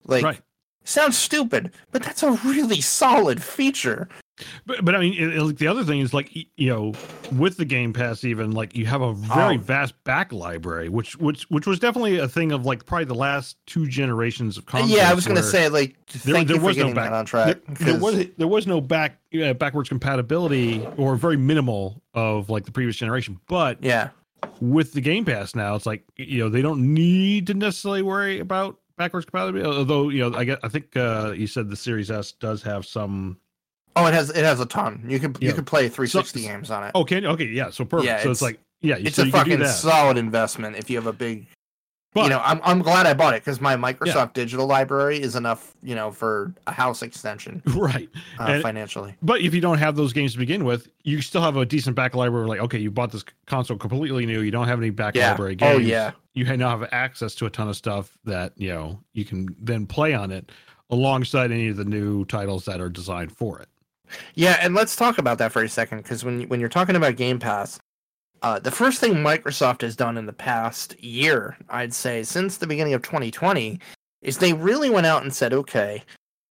Like 0.04 0.24
right. 0.24 0.40
sounds 0.84 1.16
stupid 1.16 1.72
but 1.92 2.02
that's 2.02 2.22
a 2.22 2.32
really 2.44 2.82
solid 2.82 3.42
feature 3.42 4.06
But, 4.66 4.84
but 4.84 4.94
I 4.94 4.98
mean, 5.00 5.14
it, 5.14 5.36
it- 5.36 5.42
like 5.42 5.56
the 5.58 5.66
other 5.68 5.84
thing 5.84 6.00
is 6.00 6.12
like 6.14 6.30
you 6.34 6.68
know, 6.68 6.94
with 7.32 7.56
the 7.56 7.64
Game 7.64 7.92
Pass, 7.92 8.24
even 8.24 8.52
like 8.52 8.76
you 8.76 8.86
have 8.86 9.00
a 9.02 9.12
very 9.12 9.56
Oh. 9.56 9.58
vast 9.60 9.94
back 10.04 10.32
library, 10.32 10.88
which 10.88 11.16
which 11.18 11.44
which 11.50 11.66
was 11.66 11.78
definitely 11.78 12.18
a 12.18 12.28
thing 12.28 12.52
of 12.52 12.64
like 12.66 12.86
probably 12.86 13.04
the 13.06 13.14
last 13.14 13.56
two 13.66 13.86
generations 13.86 14.56
of 14.56 14.66
consoles. 14.66 14.90
yeah 14.92 15.10
i 15.10 15.14
was 15.14 15.26
gonna 15.26 15.42
say 15.42 15.68
like 15.68 15.96
there, 16.24 16.34
thank 16.34 16.48
there 16.48 16.56
you 16.56 16.60
for 16.60 16.66
was 16.68 16.76
no 16.76 16.92
back 16.94 17.10
on 17.10 17.24
track 17.24 17.58
There, 17.66 17.92
there 17.92 18.00
was 18.00 18.26
there 18.36 18.48
was 18.48 18.66
no 18.66 18.80
back 18.80 19.18
uh, 19.42 19.52
backwards 19.54 19.88
compatibility 19.88 20.86
or 20.96 21.16
very 21.16 21.36
minimal 21.36 22.02
of 22.14 22.50
like 22.50 22.64
the 22.64 22.72
previous 22.72 22.96
generation, 22.96 23.38
but 23.48 23.82
yeah 23.82 24.10
with 24.60 24.92
the 24.92 25.00
Game 25.00 25.24
Pass 25.24 25.54
now, 25.56 25.74
it's 25.74 25.86
like 25.86 26.04
you 26.16 26.38
know 26.38 26.48
they 26.48 26.62
don't 26.62 26.94
need 26.94 27.46
to 27.48 27.54
necessarily 27.54 28.02
worry 28.02 28.38
about 28.38 28.78
backwards 28.96 29.26
compatibility. 29.26 29.64
Although 29.78 30.08
you 30.10 30.28
know, 30.30 30.36
I 30.36 30.44
get 30.44 30.58
I 30.62 30.68
think 30.68 30.96
uh, 30.96 31.32
you 31.36 31.46
said 31.48 31.68
the 31.68 31.76
Series 31.76 32.10
S 32.10 32.32
does 32.32 32.62
have 32.62 32.86
some. 32.86 33.38
Oh, 33.98 34.06
it 34.06 34.14
has 34.14 34.30
it 34.30 34.44
has 34.44 34.60
a 34.60 34.66
ton. 34.66 35.04
You 35.06 35.18
can 35.18 35.34
you 35.40 35.52
can 35.52 35.64
play 35.64 35.88
360 35.88 36.40
So- 36.42 36.48
games 36.48 36.70
on 36.70 36.84
it. 36.84 36.92
Oh, 36.94 37.04
can 37.04 37.24
okay, 37.26 37.46
yeah, 37.46 37.70
so 37.70 37.84
perfect. 37.84 38.06
Yeah, 38.06 38.22
so 38.22 38.30
it's, 38.30 38.40
it's- 38.40 38.42
like 38.42 38.60
yeah, 38.80 38.96
it's 38.98 39.16
so 39.16 39.24
a 39.24 39.26
fucking 39.30 39.64
solid 39.66 40.16
investment 40.18 40.76
if 40.76 40.88
you 40.90 40.96
have 40.96 41.06
a 41.06 41.12
big. 41.12 41.46
But- 42.14 42.24
you 42.24 42.30
know, 42.30 42.40
I'm 42.42 42.60
I'm 42.64 42.80
glad 42.80 43.06
I 43.06 43.12
bought 43.14 43.34
it 43.34 43.42
because 43.44 43.60
my 43.60 43.76
Microsoft 43.76 44.32
Digital 44.32 44.66
Library 44.66 45.20
is 45.20 45.36
enough, 45.36 45.74
you 45.82 45.94
know, 45.94 46.10
for 46.10 46.54
a 46.66 46.72
house 46.72 47.02
extension 47.02 47.62
right. 47.74 48.08
uh, 48.40 48.44
And- 48.44 48.62
financially. 48.62 49.14
But 49.22 49.42
if 49.42 49.54
you 49.54 49.60
don't 49.60 49.78
have 49.78 49.94
those 49.94 50.12
games 50.14 50.32
to 50.32 50.38
begin 50.38 50.64
with, 50.64 50.88
you 51.04 51.20
still 51.20 51.42
have 51.42 51.56
a 51.56 51.66
decent 51.66 51.96
back 51.96 52.14
library. 52.14 52.46
Like, 52.46 52.60
okay, 52.60 52.78
you 52.78 52.90
bought 52.90 53.12
this 53.12 53.24
console 53.46 53.76
completely 53.76 54.24
new. 54.26 54.40
You 54.40 54.50
don't 54.50 54.68
have 54.68 54.78
any 54.80 54.90
back 54.90 55.14
Yeah. 55.16 55.30
library 55.30 55.56
games. 55.56 55.76
Oh 55.76 55.78
yeah. 55.78 56.12
You 56.34 56.44
now 56.56 56.70
have 56.78 56.88
access 56.92 57.34
to 57.36 57.46
a 57.46 57.50
ton 57.50 57.68
of 57.68 57.76
stuff 57.76 58.16
that 58.24 58.52
you 58.56 58.68
know 58.68 59.00
you 59.12 59.24
can 59.26 59.54
then 59.60 59.86
play 59.86 60.14
on 60.14 60.30
it 60.30 60.50
alongside 60.90 61.52
any 61.52 61.68
of 61.68 61.76
the 61.76 61.84
new 61.84 62.24
titles 62.24 62.64
that 62.64 62.80
are 62.80 62.88
designed 62.88 63.32
for 63.32 63.58
it. 63.60 63.68
Yeah, 64.34 64.58
and 64.60 64.74
let's 64.74 64.96
talk 64.96 65.18
about 65.18 65.38
that 65.38 65.52
for 65.52 65.62
a 65.62 65.68
second 65.68 65.98
because 65.98 66.24
when 66.24 66.42
when 66.48 66.60
you're 66.60 66.68
talking 66.68 66.96
about 66.96 67.16
Game 67.16 67.38
Pass, 67.38 67.78
uh, 68.42 68.58
the 68.58 68.70
first 68.70 69.00
thing 69.00 69.14
Microsoft 69.14 69.82
has 69.82 69.96
done 69.96 70.16
in 70.16 70.26
the 70.26 70.32
past 70.32 70.98
year, 71.02 71.56
I'd 71.68 71.92
say, 71.94 72.22
since 72.22 72.56
the 72.56 72.66
beginning 72.66 72.94
of 72.94 73.02
2020, 73.02 73.80
is 74.22 74.38
they 74.38 74.52
really 74.52 74.90
went 74.90 75.06
out 75.06 75.22
and 75.22 75.34
said, 75.34 75.52
okay, 75.52 76.02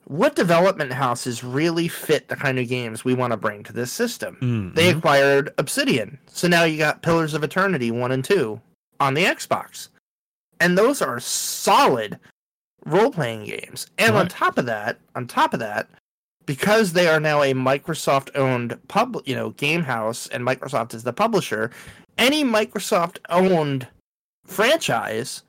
what 0.06 0.36
development 0.36 0.94
houses 0.94 1.44
really 1.44 1.88
fit 1.90 2.28
the 2.30 2.36
kind 2.36 2.60
of 2.60 2.68
games 2.70 3.04
we 3.04 3.14
want 3.14 3.32
to 3.32 3.38
bring 3.38 3.64
to 3.64 3.74
this 3.74 3.92
system? 3.92 4.38
Mm, 4.42 4.76
They 4.76 4.90
acquired 4.90 5.54
Obsidian, 5.58 6.18
so 6.28 6.48
now 6.48 6.64
you 6.64 6.78
got 6.78 7.02
Pillars 7.02 7.34
of 7.34 7.44
Eternity 7.44 7.92
one 7.92 8.12
and 8.12 8.24
two 8.24 8.62
on 9.00 9.14
the 9.14 9.26
Xbox, 9.26 9.90
and 10.60 10.78
those 10.78 11.02
are 11.02 11.20
solid 11.20 12.20
role 12.86 13.12
playing 13.12 13.46
games. 13.46 13.88
And 13.98 14.16
on 14.16 14.28
top 14.30 14.58
of 14.58 14.66
that, 14.68 14.98
on 15.16 15.28
top 15.28 15.54
of 15.54 15.60
that, 15.60 15.90
because 16.48 16.94
they 16.94 17.08
are 17.08 17.20
now 17.20 17.44
a 17.44 17.54
Microsoft 17.54 18.32
owned 18.36 18.80
pub, 18.88 19.22
you 19.26 19.36
know, 19.36 19.52
game 19.52 19.84
house, 19.84 20.26
and 20.30 20.44
Microsoft 20.44 20.96
is 20.96 21.04
the 21.04 21.14
publisher, 21.14 21.70
any 22.18 22.44
Microsoft 22.44 23.20
owned 23.30 23.86
franchise 24.46 25.44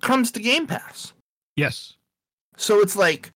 comes 0.00 0.30
to 0.32 0.40
Game 0.40 0.66
Pass. 0.68 1.12
yes, 1.56 1.94
So 2.56 2.80
it's 2.80 2.94
like 2.96 3.30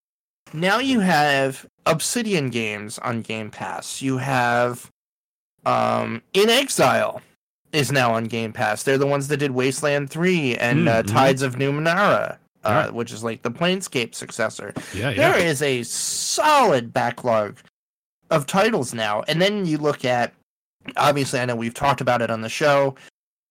now 0.52 0.78
you 0.78 1.00
have 1.00 1.66
Obsidian 1.86 2.50
games 2.50 2.98
on 3.00 3.22
Game 3.22 3.50
Pass. 3.50 4.00
You 4.02 4.18
have 4.18 4.90
um 5.64 6.22
inXile 6.34 7.20
is 7.72 7.90
now 7.92 8.12
on 8.14 8.24
Game 8.24 8.52
Pass. 8.52 8.82
They're 8.84 8.98
the 8.98 9.06
ones 9.06 9.28
that 9.28 9.38
did 9.38 9.50
Wasteland 9.52 10.10
3 10.10 10.56
and 10.56 10.88
uh, 10.88 11.02
Mhm. 11.02 11.06
Tides 11.12 11.42
of 11.42 11.56
Numenera, 11.56 12.36
uh, 12.66 12.72
Right. 12.86 12.94
which 12.94 13.12
is 13.12 13.22
like 13.24 13.42
the 13.42 13.50
Planescape 13.50 14.14
successor. 14.14 14.72
yeah, 14.94 15.10
yeah. 15.10 15.16
There 15.32 15.38
is 15.38 15.62
a 15.62 15.82
solid 15.84 16.92
backlog 16.92 17.58
of 18.30 18.46
titles 18.46 18.92
now. 18.94 19.22
And 19.28 19.40
then 19.40 19.66
you 19.66 19.78
look 19.78 20.04
at 20.04 20.32
obviously 20.96 21.40
I 21.40 21.44
know 21.46 21.56
we've 21.56 21.74
talked 21.74 22.00
about 22.00 22.22
it 22.22 22.30
on 22.30 22.40
the 22.42 22.48
show. 22.48 22.94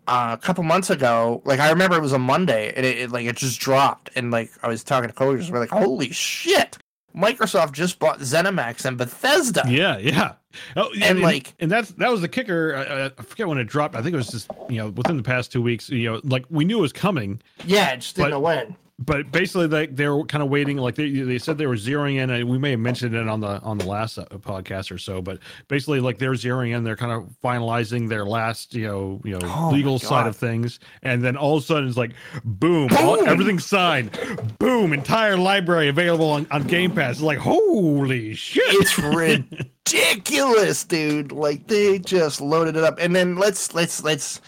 Uh, 0.07 0.38
a 0.39 0.45
couple 0.45 0.63
months 0.63 0.91
ago, 0.91 1.41
like 1.45 1.59
I 1.59 1.70
remember 1.72 1.95
it 1.97 2.01
was 2.01 2.13
a 2.13 2.20
Monday 2.20 2.72
and 2.76 2.86
it, 2.86 2.97
it 2.99 3.11
like 3.11 3.26
it 3.26 3.36
just 3.38 3.59
dropped 3.59 4.11
and 4.16 4.30
like 4.30 4.51
I 4.61 4.68
was 4.68 4.84
talking 4.84 5.09
to 5.09 5.16
coworkers, 5.16 5.49
we're 5.49 5.59
like, 5.59 5.70
holy 5.70 6.11
shit. 6.11 6.78
Microsoft 7.16 7.72
just 7.72 7.97
bought 7.97 8.20
ZeniMax 8.20 8.84
and 8.84 8.97
Bethesda. 8.97 9.63
Yeah, 9.70 9.97
yeah. 9.97 10.34
Oh, 10.76 10.89
And, 11.01 11.22
like- 11.22 11.53
and 11.61 11.72
that's 11.72 11.91
that 11.91 12.11
was 12.11 12.20
the 12.22 12.28
kicker. 12.28 12.76
I, 12.76 13.05
I- 13.05 13.24
forget 13.24 13.47
when 13.47 13.57
it 13.57 13.63
dropped. 13.63 13.95
I 13.95 14.01
think 14.01 14.13
it 14.13 14.18
was 14.18 14.28
just 14.28 14.51
you 14.70 14.78
know 14.78 14.89
within 14.89 15.16
the 15.18 15.24
past 15.24 15.51
two 15.51 15.61
weeks. 15.61 15.89
You 15.89 16.11
know, 16.11 16.22
like 16.26 16.45
we 16.49 16.66
knew 16.66 16.78
it 16.78 16.82
was 16.82 16.93
coming, 16.93 17.41
Yeah, 17.66 17.91
it 17.93 18.01
just 18.01 18.16
didn't 18.18 18.32
know 18.32 18.39
when. 18.41 18.76
But 18.98 19.30
basically 19.32 19.68
they 19.68 19.88
they 19.88 20.08
were 20.08 20.24
kind 20.24 20.41
of 20.41 20.50
waiting. 20.50 20.78
Like 20.78 20.96
they 20.96 21.10
they 21.12 21.38
said 21.38 21.58
they 21.58 21.68
were 21.68 21.76
zeroing 21.76 22.16
in, 22.16 22.30
and 22.30 22.48
we 22.50 22.58
may 22.58 22.72
have 22.72 22.80
mentioned 22.80 23.14
it 23.14 23.28
on 23.28 23.41
the 23.41 23.60
on 23.62 23.78
the 23.78 23.86
last 23.86 24.18
uh, 24.18 24.24
podcast 24.26 24.89
or 24.91 24.98
so. 24.98 25.22
But 25.22 25.39
basically, 25.68 26.00
like 26.00 26.18
they're 26.18 26.32
zeroing 26.32 26.76
in, 26.76 26.84
they're 26.86 26.96
kind 26.96 27.12
of 27.12 27.30
finalizing 27.43 28.08
their 28.08 28.26
last 28.26 28.74
you 28.74 28.88
know 28.88 29.22
you 29.26 29.38
know 29.38 29.48
Oh 29.48 29.70
legal 29.74 30.00
side 30.00 30.28
of 30.28 30.38
things, 30.38 30.80
and 31.04 31.22
then 31.24 31.36
all 31.36 31.58
of 31.58 31.64
a 31.64 31.66
sudden 31.66 31.89
it's 31.89 31.98
like 31.98 32.14
boom, 32.46 32.89
all- 32.98 33.28
everything's 33.28 33.66
signed, 33.66 34.18
boom, 34.60 34.93
entire 34.93 35.36
library 35.36 35.89
available 35.89 36.30
on, 36.30 36.48
on 36.52 36.64
Game 36.64 36.91
Pass. 36.96 37.16
It's 37.16 37.22
like 37.22 37.39
holy 37.39 38.34
shit, 38.34 38.64
It's 38.68 38.98
ridiculous, 39.86 40.84
dude. 40.86 41.32
Like 41.32 41.68
they 41.68 42.00
just 42.00 42.39
loaded 42.41 42.78
it 42.78 42.84
up. 42.84 42.98
And 43.00 43.16
then 43.16 43.36
let's 43.36 43.74
let's 43.74 44.04
let's 44.04 44.39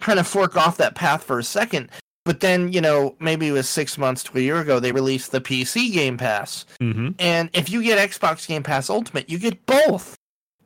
kind 0.00 0.18
of 0.18 0.26
fork 0.26 0.56
off 0.56 0.78
that 0.78 0.94
path 0.94 1.22
for 1.24 1.38
a 1.38 1.44
second. 1.44 1.90
But 2.24 2.40
then, 2.40 2.72
you 2.72 2.80
know, 2.80 3.16
maybe 3.18 3.48
it 3.48 3.52
was 3.52 3.68
six 3.68 3.98
months 3.98 4.22
to 4.24 4.38
a 4.38 4.40
year 4.40 4.58
ago, 4.60 4.78
they 4.78 4.92
released 4.92 5.32
the 5.32 5.40
PC 5.40 5.92
Game 5.92 6.16
Pass. 6.16 6.64
hmm 6.80 7.10
And 7.18 7.50
if 7.52 7.68
you 7.68 7.82
get 7.82 7.98
Xbox 8.10 8.46
Game 8.46 8.62
Pass 8.62 8.88
Ultimate, 8.88 9.28
you 9.28 9.38
get 9.38 9.64
both. 9.66 10.14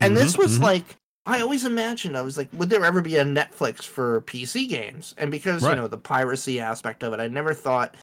And 0.01 0.15
this 0.17 0.35
Mhm, 0.35 0.39
was 0.39 0.59
mhm. 0.59 0.63
like 0.63 0.97
I 1.29 1.41
always 1.41 1.65
imagined 1.65 2.17
I 2.17 2.23
was 2.23 2.37
like, 2.39 2.49
would 2.53 2.71
there 2.71 2.85
ever 2.85 3.01
be 3.01 3.17
a 3.17 3.25
Netflix 3.25 3.83
for 3.83 4.21
PC 4.23 4.69
games? 4.69 5.13
And 5.19 5.29
because, 5.31 5.63
Right. 5.65 5.71
you 5.71 5.77
know, 5.77 5.89
the 5.89 5.99
piracy 5.99 6.61
aspect 6.61 7.03
of 7.03 7.13
it, 7.15 7.19
I 7.21 7.27
never 7.27 7.53
thought 7.53 7.97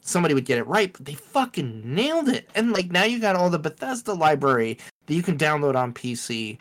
somebody 0.00 0.34
would 0.34 0.44
get 0.46 0.58
it 0.58 0.66
right, 0.66 0.92
but 0.92 1.04
they 1.04 1.14
fucking 1.14 1.82
nailed 1.84 2.28
it. 2.28 2.48
And 2.56 2.72
like 2.72 2.90
now 2.90 3.04
you 3.04 3.20
got 3.20 3.36
all 3.36 3.50
the 3.50 3.58
Bethesda 3.58 4.14
library 4.14 4.78
that 5.06 5.14
you 5.14 5.22
can 5.22 5.36
download 5.38 5.76
on 5.76 5.92
PC. 5.92 6.58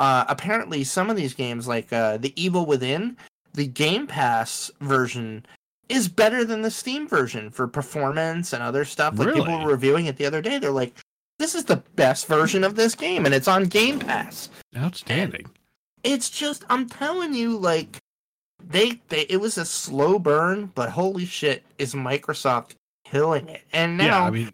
Uh 0.00 0.24
apparently 0.28 0.82
some 0.84 1.08
of 1.08 1.16
these 1.16 1.32
games 1.32 1.66
like 1.68 1.92
uh 1.92 2.16
The 2.18 2.34
Evil 2.42 2.66
Within, 2.66 3.16
the 3.54 3.66
Game 3.66 4.06
Pass 4.06 4.70
version 4.80 5.46
is 5.88 6.08
better 6.08 6.44
than 6.44 6.62
the 6.62 6.70
Steam 6.70 7.06
version 7.08 7.50
for 7.50 7.66
performance 7.68 8.52
and 8.52 8.62
other 8.62 8.84
stuff. 8.84 9.18
Like 9.18 9.34
people 9.34 9.60
were 9.60 9.70
reviewing 9.70 10.06
it 10.06 10.16
the 10.16 10.26
other 10.26 10.42
day. 10.42 10.58
They're 10.58 10.70
like, 10.70 10.96
this 11.38 11.54
is 11.54 11.64
the 11.64 11.76
best 11.96 12.26
version 12.26 12.64
of 12.64 12.76
this 12.76 12.94
game, 12.94 13.26
and 13.26 13.34
it's 13.34 13.48
on 13.48 13.64
Game 13.64 13.98
Pass. 13.98 14.48
Outstanding. 14.76 15.46
It's 16.02 16.30
just, 16.30 16.64
I'm 16.70 16.88
telling 16.88 17.34
you, 17.34 17.56
like, 17.58 17.98
they, 18.68 19.00
they, 19.08 19.22
it 19.22 19.36
was 19.38 19.58
a 19.58 19.64
slow 19.64 20.18
burn, 20.18 20.72
but 20.74 20.88
holy 20.90 21.26
shit, 21.26 21.62
is 21.78 21.94
Microsoft 21.94 22.72
killing 23.04 23.48
it? 23.48 23.62
And 23.72 23.98
now, 23.98 24.04
yeah, 24.04 24.24
I 24.24 24.30
mean, 24.30 24.52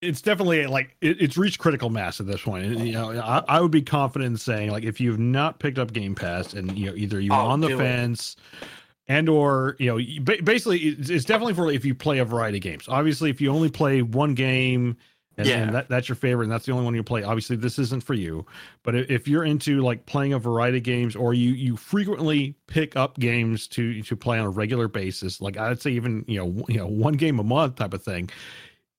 it's 0.00 0.22
definitely 0.22 0.66
like 0.66 0.96
it, 1.00 1.20
it's 1.20 1.36
reached 1.36 1.58
critical 1.58 1.90
mass 1.90 2.20
at 2.20 2.26
this 2.26 2.40
point. 2.42 2.64
And, 2.66 2.86
you 2.86 2.92
know, 2.92 3.10
I, 3.20 3.42
I 3.48 3.60
would 3.60 3.70
be 3.70 3.82
confident 3.82 4.30
in 4.32 4.36
saying 4.36 4.70
like 4.70 4.84
if 4.84 5.00
you've 5.00 5.18
not 5.18 5.58
picked 5.58 5.78
up 5.78 5.92
Game 5.92 6.14
Pass 6.14 6.52
and 6.54 6.76
you 6.78 6.86
know 6.86 6.94
either 6.96 7.18
you're 7.20 7.34
Oh, 7.34 7.46
on 7.46 7.60
the 7.60 7.76
fence. 7.76 8.36
it. 8.62 8.68
And 9.08 9.28
or 9.28 9.76
you 9.78 9.86
know 9.86 10.24
basically 10.42 10.78
it's, 10.78 11.24
definitely 11.24 11.54
for 11.54 11.70
if 11.70 11.84
you 11.84 11.94
play 11.94 12.18
a 12.18 12.24
variety 12.24 12.58
of 12.58 12.62
games. 12.62 12.84
Obviously, 12.88 13.30
if 13.30 13.40
you 13.40 13.50
only 13.50 13.70
play 13.70 14.02
one 14.02 14.34
game. 14.34 14.96
And, 15.38 15.46
and 15.48 15.66
Yeah. 15.66 15.70
that, 15.72 15.88
that's 15.90 16.08
your 16.08 16.16
favorite, 16.16 16.44
and 16.44 16.52
that's 16.52 16.64
the 16.64 16.72
only 16.72 16.86
one 16.86 16.94
you 16.94 17.02
play. 17.02 17.22
Obviously, 17.22 17.56
this 17.56 17.78
isn't 17.78 18.02
for 18.02 18.14
you. 18.14 18.46
But 18.82 18.94
if 18.94 19.28
you're 19.28 19.44
into 19.44 19.82
like 19.82 20.06
playing 20.06 20.32
a 20.32 20.38
variety 20.38 20.78
of 20.78 20.82
games, 20.84 21.14
or 21.14 21.34
you 21.34 21.50
you 21.50 21.76
frequently 21.76 22.54
pick 22.68 22.96
up 22.96 23.18
games 23.18 23.68
to 23.68 24.00
to 24.02 24.16
play 24.16 24.38
on 24.38 24.46
a 24.46 24.48
regular 24.48 24.88
basis, 24.88 25.42
like 25.42 25.58
I'd 25.58 25.78
say 25.82 25.90
even 25.90 26.24
you 26.26 26.38
know 26.38 26.64
you 26.70 26.78
know 26.78 26.86
one 26.86 27.14
game 27.14 27.38
a 27.38 27.44
month 27.44 27.74
type 27.76 27.92
of 27.92 28.02
thing, 28.02 28.30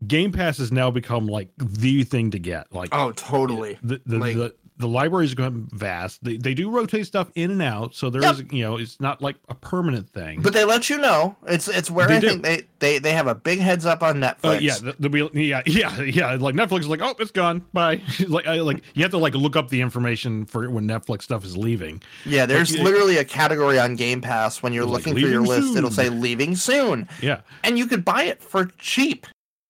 Game 0.05 0.31
Pass 0.31 0.59
has 0.59 0.71
now 0.71 0.91
become 0.91 1.25
like 1.25 1.49
the 1.57 2.03
thing 2.03 2.29
to 2.29 2.37
get. 2.37 2.71
Like 2.71 2.89
oh, 2.91 3.13
totally. 3.13 3.79
the 3.81 3.99
the, 4.05 4.19
like- 4.19 4.35
the 4.35 4.53
the 4.79 4.87
library 4.87 5.25
is 5.25 5.33
going 5.33 5.67
vast. 5.73 6.23
They 6.23 6.37
they 6.37 6.53
do 6.53 6.69
rotate 6.69 7.07
stuff 7.07 7.31
in 7.35 7.49
and 7.51 7.61
out, 7.61 7.95
so 7.95 8.09
there 8.09 8.23
is 8.23 8.39
Yep. 8.39 8.51
you 8.53 8.63
know 8.63 8.77
it's 8.77 8.99
not 8.99 9.21
like 9.21 9.35
a 9.49 9.55
permanent 9.55 10.09
thing. 10.09 10.41
But 10.41 10.53
they 10.53 10.63
let 10.65 10.89
you 10.89 10.97
know. 10.99 11.35
It's 11.47 11.67
it's 11.67 11.89
where 11.89 12.07
They 12.07 12.17
I 12.17 12.19
do. 12.19 12.29
think 12.29 12.43
they, 12.43 12.61
they 12.79 12.99
they 12.99 13.13
have 13.13 13.27
a 13.27 13.33
big 13.35 13.59
heads 13.59 13.85
up 13.85 14.03
on 14.03 14.17
Netflix. 14.17 14.45
Uh, 14.45 14.59
yeah, 14.59 14.75
the, 14.99 15.09
the, 15.09 15.29
yeah, 15.33 15.61
yeah, 15.67 16.01
yeah. 16.01 16.33
Like 16.35 16.55
Netflix 16.55 16.81
is 16.81 16.87
like, 16.87 17.01
oh, 17.01 17.15
it's 17.19 17.31
gone. 17.31 17.65
Bye. 17.73 18.01
like, 18.27 18.45
I, 18.47 18.59
like 18.61 18.83
you 18.93 19.01
have 19.03 19.11
to 19.11 19.17
like 19.17 19.33
look 19.33 19.55
up 19.55 19.69
the 19.69 19.81
information 19.81 20.45
for 20.45 20.69
when 20.69 20.87
Netflix 20.87 21.23
stuff 21.23 21.43
is 21.43 21.57
leaving. 21.57 22.01
Yeah, 22.25 22.45
there's 22.45 22.75
you- 22.75 22.83
literally 22.83 23.17
a 23.17 23.25
category 23.25 23.79
on 23.79 23.95
Game 23.95 24.21
Pass 24.21 24.61
when 24.61 24.73
you're 24.73 24.85
Like, 24.85 25.05
looking 25.07 25.13
for 25.13 25.19
your 25.19 25.41
leaving 25.41 25.63
list. 25.65 25.75
It'll 25.77 25.89
say 25.91 26.09
leaving 26.09 26.55
soon, 26.55 27.07
Yeah, 27.21 27.41
and 27.63 27.77
you 27.77 27.87
could 27.87 28.05
buy 28.05 28.23
it 28.25 28.41
for 28.43 28.65
cheap. 28.77 29.25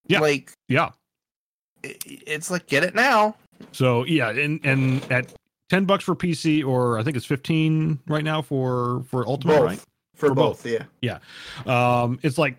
Yeah. 0.07 0.19
like 0.19 0.51
yeah. 0.67 0.89
it's 1.83 2.49
like 2.51 2.67
get 2.67 2.83
it 2.83 2.95
now. 2.95 3.35
So 3.71 4.05
yeah, 4.05 4.29
and 4.29 4.59
and 4.63 5.11
at 5.11 5.33
ten 5.69 5.85
bucks 5.85 6.03
for 6.03 6.15
PC, 6.15 6.65
or 6.65 6.97
I 6.99 7.03
think 7.03 7.17
it's 7.17 7.25
fifteen 7.25 7.99
right 8.07 8.23
now 8.23 8.41
for 8.41 9.03
for 9.09 9.27
Ultimate, 9.27 9.57
Both. 9.57 9.63
right? 9.65 9.79
For, 10.15 10.29
For 10.29 10.33
both, 10.35 10.63
both. 10.63 10.83
yeah. 11.01 11.19
um 11.67 12.17
it's 12.23 12.39
like 12.39 12.57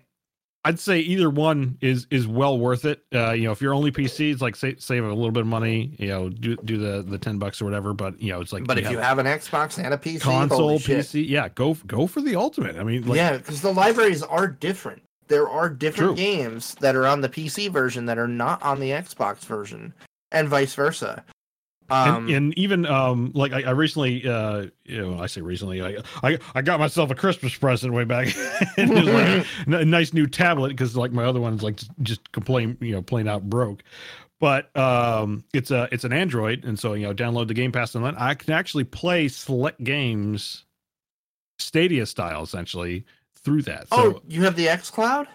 i'd 0.63 0.79
say 0.79 0.99
either 0.99 1.29
one 1.29 1.77
is 1.81 2.07
is 2.09 2.25
well 2.25 2.57
worth 2.57 2.85
it 2.85 3.01
uh 3.13 3.31
you 3.31 3.43
know 3.43 3.51
if 3.51 3.61
you're 3.61 3.73
only 3.73 3.91
pc 3.91 4.31
it's 4.31 4.41
like 4.41 4.55
sa- 4.55 4.69
save 4.77 5.03
a 5.03 5.07
little 5.07 5.31
bit 5.31 5.41
of 5.41 5.47
money 5.47 5.93
you 5.99 6.07
know 6.07 6.29
do 6.29 6.55
do 6.63 6.77
the 6.77 7.01
the 7.01 7.17
10 7.17 7.37
bucks 7.37 7.61
or 7.61 7.65
whatever 7.65 7.93
but 7.93 8.21
you 8.21 8.31
know 8.31 8.39
it's 8.39 8.53
like 8.53 8.65
But 8.65 8.77
if 8.77 8.89
you 8.89 8.97
have 8.97 9.19
an 9.19 9.25
Xbox 9.25 9.77
and 9.83 9.93
a 9.93 9.97
PC, 9.97 10.21
console 10.21 10.57
holy 10.59 10.79
shit. 10.79 10.99
pc 11.05 11.27
yeah 11.27 11.49
go 11.49 11.73
go 11.85 12.07
for 12.07 12.21
the 12.21 12.35
ultimate 12.37 12.77
i 12.77 12.83
mean 12.83 13.05
like 13.05 13.17
yeah, 13.17 13.35
because 13.37 13.61
the 13.61 13.73
libraries 13.73 14.23
are 14.23 14.47
different. 14.47 15.01
There 15.27 15.49
are 15.49 15.69
different 15.69 16.15
True. 16.15 16.15
games 16.15 16.75
that 16.75 16.95
are 16.95 17.05
on 17.07 17.19
the 17.21 17.29
PC 17.29 17.69
version 17.69 18.05
that 18.07 18.17
are 18.17 18.27
not 18.27 18.63
on 18.63 18.79
the 18.79 18.89
Xbox 18.91 19.39
version, 19.39 19.93
and 20.31 20.47
vice 20.47 20.73
versa. 20.75 21.23
Um, 21.91 22.27
and, 22.27 22.29
and 22.29 22.57
even 22.57 22.85
um 22.85 23.31
like 23.33 23.51
I, 23.51 23.63
I 23.63 23.71
recently 23.71 24.27
uh 24.27 24.67
you 24.85 25.01
know 25.01 25.19
I 25.19 25.25
say 25.25 25.41
recently 25.41 25.81
I, 25.81 26.03
I 26.21 26.37
I 26.53 26.61
got 26.61 26.79
myself 26.79 27.09
a 27.09 27.15
Christmas 27.15 27.55
present 27.55 27.93
way 27.93 28.03
back 28.03 28.27
and 28.77 28.91
it 28.95 29.05
was 29.05 29.07
like 29.07 29.27
a, 29.27 29.45
n- 29.81 29.89
nice 29.89 30.13
new 30.13 30.27
tablet 30.27 30.69
because 30.69 30.95
like 30.95 31.11
my 31.11 31.25
other 31.25 31.41
one's 31.41 31.63
like 31.63 31.77
just- 31.77 31.91
just 32.03 32.31
complain 32.31 32.77
you 32.79 32.91
know 32.91 33.01
plain 33.01 33.27
out 33.27 33.49
broke 33.49 33.81
but 34.39 34.75
um 34.77 35.43
it's 35.51 35.71
a 35.71 35.89
it's 35.91 36.03
an 36.03 36.13
Android 36.13 36.63
and 36.63 36.77
so 36.77 36.93
you 36.93 37.07
know 37.07 37.13
download 37.13 37.47
the 37.47 37.55
Game 37.55 37.71
Pass 37.71 37.95
and 37.95 38.05
then 38.05 38.15
I 38.17 38.35
can 38.35 38.53
actually 38.53 38.83
play 38.83 39.27
select 39.27 39.83
games 39.83 40.65
Stadia 41.57 42.05
style 42.05 42.43
essentially 42.43 43.03
through 43.35 43.63
that 43.63 43.87
so 43.89 43.95
oh, 43.97 44.21
you 44.27 44.43
have 44.43 44.55
the 44.55 44.67
xCloud? 44.67 45.25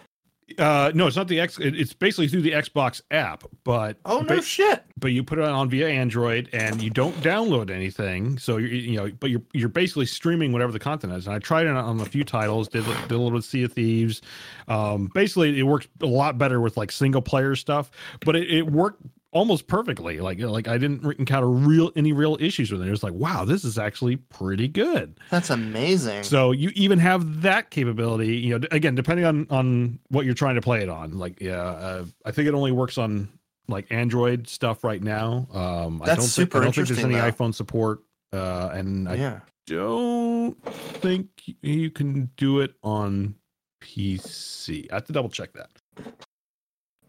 Uh 0.59 0.91
no 0.93 1.07
it's 1.07 1.15
not 1.15 1.27
the 1.27 1.39
X 1.39 1.57
it's 1.59 1.93
basically 1.93 2.27
through 2.27 2.41
the 2.41 2.51
Xbox 2.51 3.01
app 3.11 3.43
but 3.63 3.97
Oh 4.05 4.21
no 4.21 4.41
shit! 4.41 4.83
but 4.97 5.11
you 5.11 5.23
put 5.23 5.39
it 5.39 5.45
on 5.45 5.69
via 5.69 5.87
Android 5.87 6.49
and 6.53 6.81
you 6.81 6.89
don't 6.89 7.15
download 7.17 7.69
anything. 7.69 8.37
So 8.37 8.57
you 8.57 8.67
you 8.67 8.97
know, 8.97 9.11
but 9.19 9.29
you're 9.29 9.41
you're 9.53 9.69
basically 9.69 10.05
streaming 10.05 10.51
whatever 10.51 10.71
the 10.71 10.79
content 10.79 11.13
is. 11.13 11.27
And 11.27 11.35
I 11.35 11.39
tried 11.39 11.65
it 11.65 11.75
on 11.75 11.99
a 11.99 12.05
few 12.05 12.23
titles, 12.23 12.67
did, 12.69 12.85
did 12.85 13.11
a 13.11 13.17
little 13.17 13.31
bit 13.31 13.37
of 13.37 13.45
Sea 13.45 13.63
of 13.63 13.73
Thieves. 13.73 14.21
Um, 14.67 15.11
basically, 15.13 15.59
it 15.59 15.63
works 15.63 15.87
a 16.01 16.05
lot 16.05 16.37
better 16.37 16.61
with 16.61 16.77
like 16.77 16.91
single 16.91 17.21
player 17.21 17.55
stuff, 17.55 17.91
but 18.21 18.35
it, 18.35 18.49
it 18.49 18.71
worked 18.71 19.01
almost 19.35 19.67
perfectly. 19.67 20.19
Like 20.19 20.39
like 20.39 20.67
I 20.67 20.79
didn't 20.79 21.05
encounter 21.19 21.49
real 21.49 21.91
any 21.95 22.13
real 22.13 22.37
issues 22.39 22.71
with 22.71 22.81
it. 22.81 22.87
It 22.87 22.91
was 22.91 23.03
like, 23.03 23.13
wow, 23.13 23.45
this 23.45 23.63
is 23.63 23.77
actually 23.77 24.15
pretty 24.15 24.67
good. 24.67 25.19
That's 25.29 25.51
amazing. 25.51 26.23
So 26.23 26.51
you 26.51 26.71
even 26.73 26.97
have 26.99 27.41
that 27.43 27.69
capability. 27.69 28.37
You 28.37 28.57
know, 28.57 28.67
again, 28.71 28.95
depending 28.95 29.25
on 29.25 29.45
on 29.51 29.99
what 30.07 30.25
you're 30.25 30.33
trying 30.33 30.55
to 30.55 30.61
play 30.61 30.81
it 30.81 30.89
on. 30.89 31.19
Like, 31.19 31.39
yeah, 31.39 31.61
uh, 31.61 32.05
I 32.25 32.31
think 32.31 32.47
it 32.47 32.55
only 32.55 32.71
works 32.71 32.97
on 32.97 33.27
like 33.67 33.85
Android 33.91 34.47
stuff 34.47 34.83
right 34.83 35.03
now. 35.03 35.47
Um, 35.53 36.01
I 36.01 36.05
That's 36.05 36.19
don't 36.19 36.27
super 36.27 36.59
think, 36.59 36.61
I 36.61 36.65
don't 36.65 36.75
think 36.75 36.87
there's 36.87 37.03
any 37.03 37.15
though. 37.15 37.31
iPhone 37.31 37.53
support, 37.53 37.99
uh, 38.31 38.69
and 38.73 39.09
I 39.09 39.15
yeah. 39.15 39.39
don't 39.67 40.55
think 40.63 41.27
you 41.61 41.91
can 41.91 42.31
do 42.37 42.61
it 42.61 42.73
on 42.83 43.35
PC. 43.83 44.87
I 44.91 44.95
have 44.95 45.05
to 45.05 45.13
double 45.13 45.29
check 45.29 45.51
that. 45.53 45.69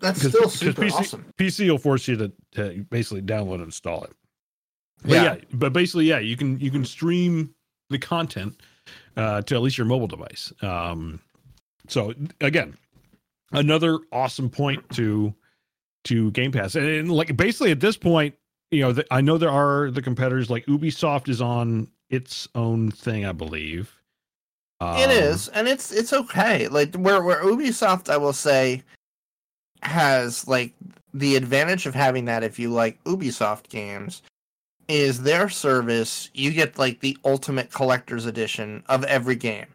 That's 0.01 0.20
still 0.20 0.49
super 0.49 0.82
PC 0.82 0.92
awesome. 0.92 1.24
PC 1.38 1.68
will 1.70 1.78
force 1.78 2.07
you 2.09 2.16
to, 2.16 2.32
to 2.53 2.84
basically 2.90 3.22
download 3.22 3.55
and 3.55 3.64
install 3.64 4.05
it. 4.05 4.12
But 5.03 5.11
Yeah. 5.12 5.22
yeah. 5.24 5.36
but 5.53 5.72
basically, 5.72 6.07
yeah, 6.07 6.18
you 6.18 6.36
can 6.36 6.59
you 6.61 6.70
can 6.70 6.84
stream 6.84 7.55
the 7.90 7.99
content 7.99 8.61
uh, 9.16 9.42
to 9.42 9.55
at 9.55 9.62
least 9.62 9.78
your 9.78 9.86
mobile 9.86 10.07
device. 10.09 10.53
Um, 10.62 11.20
so 11.88 12.14
again, 12.40 12.76
another 13.53 13.99
awesome 14.12 14.51
point 14.51 14.88
to 14.90 15.34
to 16.05 16.30
Game 16.32 16.53
Pass, 16.53 16.74
and, 16.74 16.86
and 16.86 17.11
like 17.12 17.36
basically 17.36 17.70
at 17.72 17.80
this 17.80 17.97
point, 17.97 18.34
you 18.70 18.80
know, 18.80 18.92
the, 18.92 19.05
I 19.11 19.20
know 19.20 19.38
there 19.38 19.51
are 19.51 19.90
the 19.90 20.03
competitors 20.03 20.51
like 20.51 20.64
Ubisoft 20.66 21.28
is 21.28 21.40
on 21.40 21.88
its 22.11 22.49
own 22.55 22.90
thing, 22.90 23.24
I 23.26 23.32
believe. 23.32 23.92
it 24.80 24.84
Um, 24.84 25.11
is, 25.11 25.49
and 25.49 25.66
it's 25.68 25.92
it's 25.92 26.12
okay. 26.12 26.68
Like 26.68 26.94
where 26.97 27.22
where 27.22 27.42
Ubisoft, 27.44 28.09
I 28.09 28.16
will 28.16 28.32
say, 28.32 28.82
has 29.83 30.47
like 30.49 30.72
the 31.14 31.37
advantage 31.37 31.87
of 31.87 31.95
having 31.95 32.24
that. 32.27 32.43
If 32.43 32.59
you 32.59 32.70
like 32.70 33.03
Ubisoft 33.05 33.68
games, 33.68 34.22
is 34.89 35.22
their 35.22 35.49
service. 35.49 36.31
You 36.35 36.53
get 36.53 36.79
like 36.79 37.01
the 37.01 37.16
ultimate 37.24 37.72
collector's 37.72 38.27
edition 38.27 38.83
of 38.89 39.05
every 39.05 39.37
game. 39.37 39.66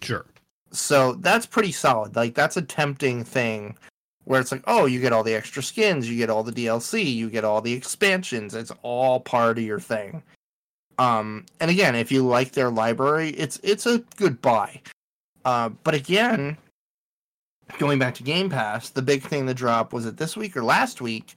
Sure. 0.00 0.26
So 0.72 1.14
that's 1.14 1.46
pretty 1.46 1.72
solid. 1.72 2.16
Like 2.16 2.34
that's 2.34 2.56
a 2.56 2.62
tempting 2.62 3.24
thing 3.24 3.76
where 4.24 4.40
it's 4.40 4.50
like, 4.50 4.64
oh, 4.66 4.86
you 4.86 5.00
get 5.00 5.12
all 5.12 5.22
the 5.22 5.34
extra 5.34 5.62
skins, 5.62 6.10
you 6.10 6.16
get 6.16 6.30
all 6.30 6.42
the 6.42 6.52
DLC, 6.52 7.14
you 7.14 7.30
get 7.30 7.44
all 7.44 7.60
the 7.60 7.72
expansions. 7.72 8.54
It's 8.54 8.72
all 8.82 9.20
part 9.20 9.58
of 9.58 9.64
your 9.64 9.80
thing. 9.80 10.22
Um, 10.98 11.44
and 11.60 11.70
again, 11.70 11.94
if 11.94 12.10
you 12.10 12.26
like 12.26 12.52
their 12.52 12.70
library, 12.70 13.30
it's 13.30 13.60
it's 13.62 13.86
a 13.86 13.98
good 14.16 14.40
buy. 14.40 14.80
Uh, 15.44 15.68
but 15.84 15.94
again, 15.94 16.56
going 17.78 17.98
back 17.98 18.14
to 18.16 18.22
Game 18.22 18.48
Pass, 18.50 18.90
the 18.90 19.02
big 19.02 19.22
thing 19.22 19.46
that 19.46 19.54
dropped 19.54 19.92
was 19.92 20.06
it 20.06 20.16
this 20.16 20.36
week 20.36 20.56
or 20.56 20.62
last 20.64 21.00
week? 21.00 21.34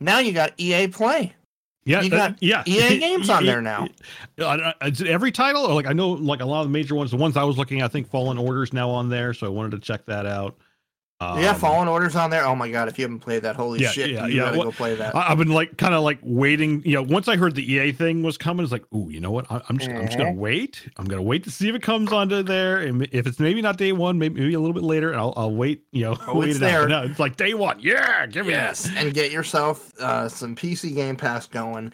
Now 0.00 0.18
you 0.18 0.32
got 0.32 0.52
EA 0.58 0.88
Play. 0.88 1.34
Yeah, 1.84 2.00
You 2.02 2.10
that- 2.10 2.16
got 2.40 2.42
yeah. 2.42 2.62
EA 2.66 2.98
games 3.00 3.28
on 3.28 3.44
there 3.44 3.60
now. 3.60 3.88
Uh, 4.38 4.44
uh, 4.44 4.72
Is 4.82 5.00
it 5.00 5.08
every 5.08 5.32
title? 5.32 5.64
Or 5.64 5.74
like 5.74 5.86
I 5.86 5.92
know, 5.92 6.10
like 6.10 6.40
a 6.40 6.44
lot 6.46 6.60
of 6.60 6.66
the 6.68 6.72
major 6.72 6.94
ones. 6.94 7.10
The 7.10 7.16
ones 7.16 7.36
I 7.36 7.42
was 7.44 7.58
looking, 7.58 7.80
at, 7.80 7.86
I 7.86 7.88
think 7.88 8.08
Fallen 8.08 8.38
Order's 8.38 8.72
now 8.72 8.88
on 8.90 9.08
there, 9.08 9.34
so 9.34 9.46
I 9.46 9.50
wanted 9.50 9.72
to 9.72 9.78
check 9.80 10.06
that 10.06 10.24
out. 10.26 10.56
Yeah, 11.40 11.50
Um, 11.50 11.56
Fallen 11.56 11.88
Order's 11.88 12.16
on 12.16 12.30
there. 12.30 12.44
Oh 12.44 12.54
my 12.54 12.70
god, 12.70 12.88
if 12.88 12.98
you 12.98 13.04
haven't 13.04 13.20
played 13.20 13.42
that, 13.42 13.56
holy 13.56 13.80
Yeah, 13.80 13.90
shit, 13.90 14.10
yeah, 14.10 14.26
you 14.26 14.34
yeah. 14.36 14.42
gotta 14.46 14.58
What- 14.58 14.64
go 14.64 14.72
play 14.72 14.94
that. 14.94 15.14
I, 15.14 15.30
I've 15.30 15.38
been 15.38 15.48
like 15.48 15.76
kind 15.76 15.94
of 15.94 16.02
like 16.02 16.18
waiting. 16.22 16.82
You 16.84 16.94
know, 16.94 17.02
once 17.02 17.28
I 17.28 17.36
heard 17.36 17.54
the 17.54 17.72
EA 17.72 17.92
thing 17.92 18.22
was 18.22 18.36
coming, 18.38 18.62
it's 18.64 18.72
like, 18.72 18.84
ooh, 18.94 19.08
you 19.10 19.20
know 19.20 19.30
what? 19.30 19.50
I, 19.50 19.60
I'm 19.68 19.78
just 19.78 19.90
I'm 19.90 20.06
just 20.06 20.18
gonna 20.18 20.30
Mhm. 20.32 20.36
wait. 20.36 20.88
I'm 20.96 21.06
gonna 21.06 21.22
wait 21.22 21.44
to 21.44 21.50
see 21.50 21.68
if 21.68 21.74
it 21.74 21.82
comes 21.82 22.12
onto 22.12 22.42
there, 22.42 22.78
and 22.78 23.02
if 23.12 23.26
it's 23.26 23.38
maybe 23.38 23.62
not 23.62 23.76
day 23.78 23.92
one, 23.92 24.18
maybe, 24.18 24.40
maybe 24.40 24.54
a 24.54 24.60
little 24.60 24.74
bit 24.74 24.82
later, 24.84 25.10
and 25.10 25.20
I'll 25.20 25.32
I'll 25.36 25.54
wait. 25.54 25.82
You 25.92 26.02
know, 26.02 26.18
Oh, 26.26 26.38
wait 26.38 26.48
it's 26.50 26.56
it 26.58 26.60
there. 26.60 26.88
No, 26.88 27.02
it's 27.04 27.18
like 27.18 27.36
day 27.36 27.54
one. 27.54 27.78
Yeah, 27.80 28.26
give 28.26 28.46
me 28.46 28.52
Yes, 28.52 28.84
this. 28.84 28.96
and 28.96 29.14
get 29.14 29.30
yourself 29.32 29.92
uh, 30.00 30.28
some 30.28 30.54
PC 30.56 30.94
Game 30.94 31.16
Pass 31.16 31.46
going, 31.46 31.92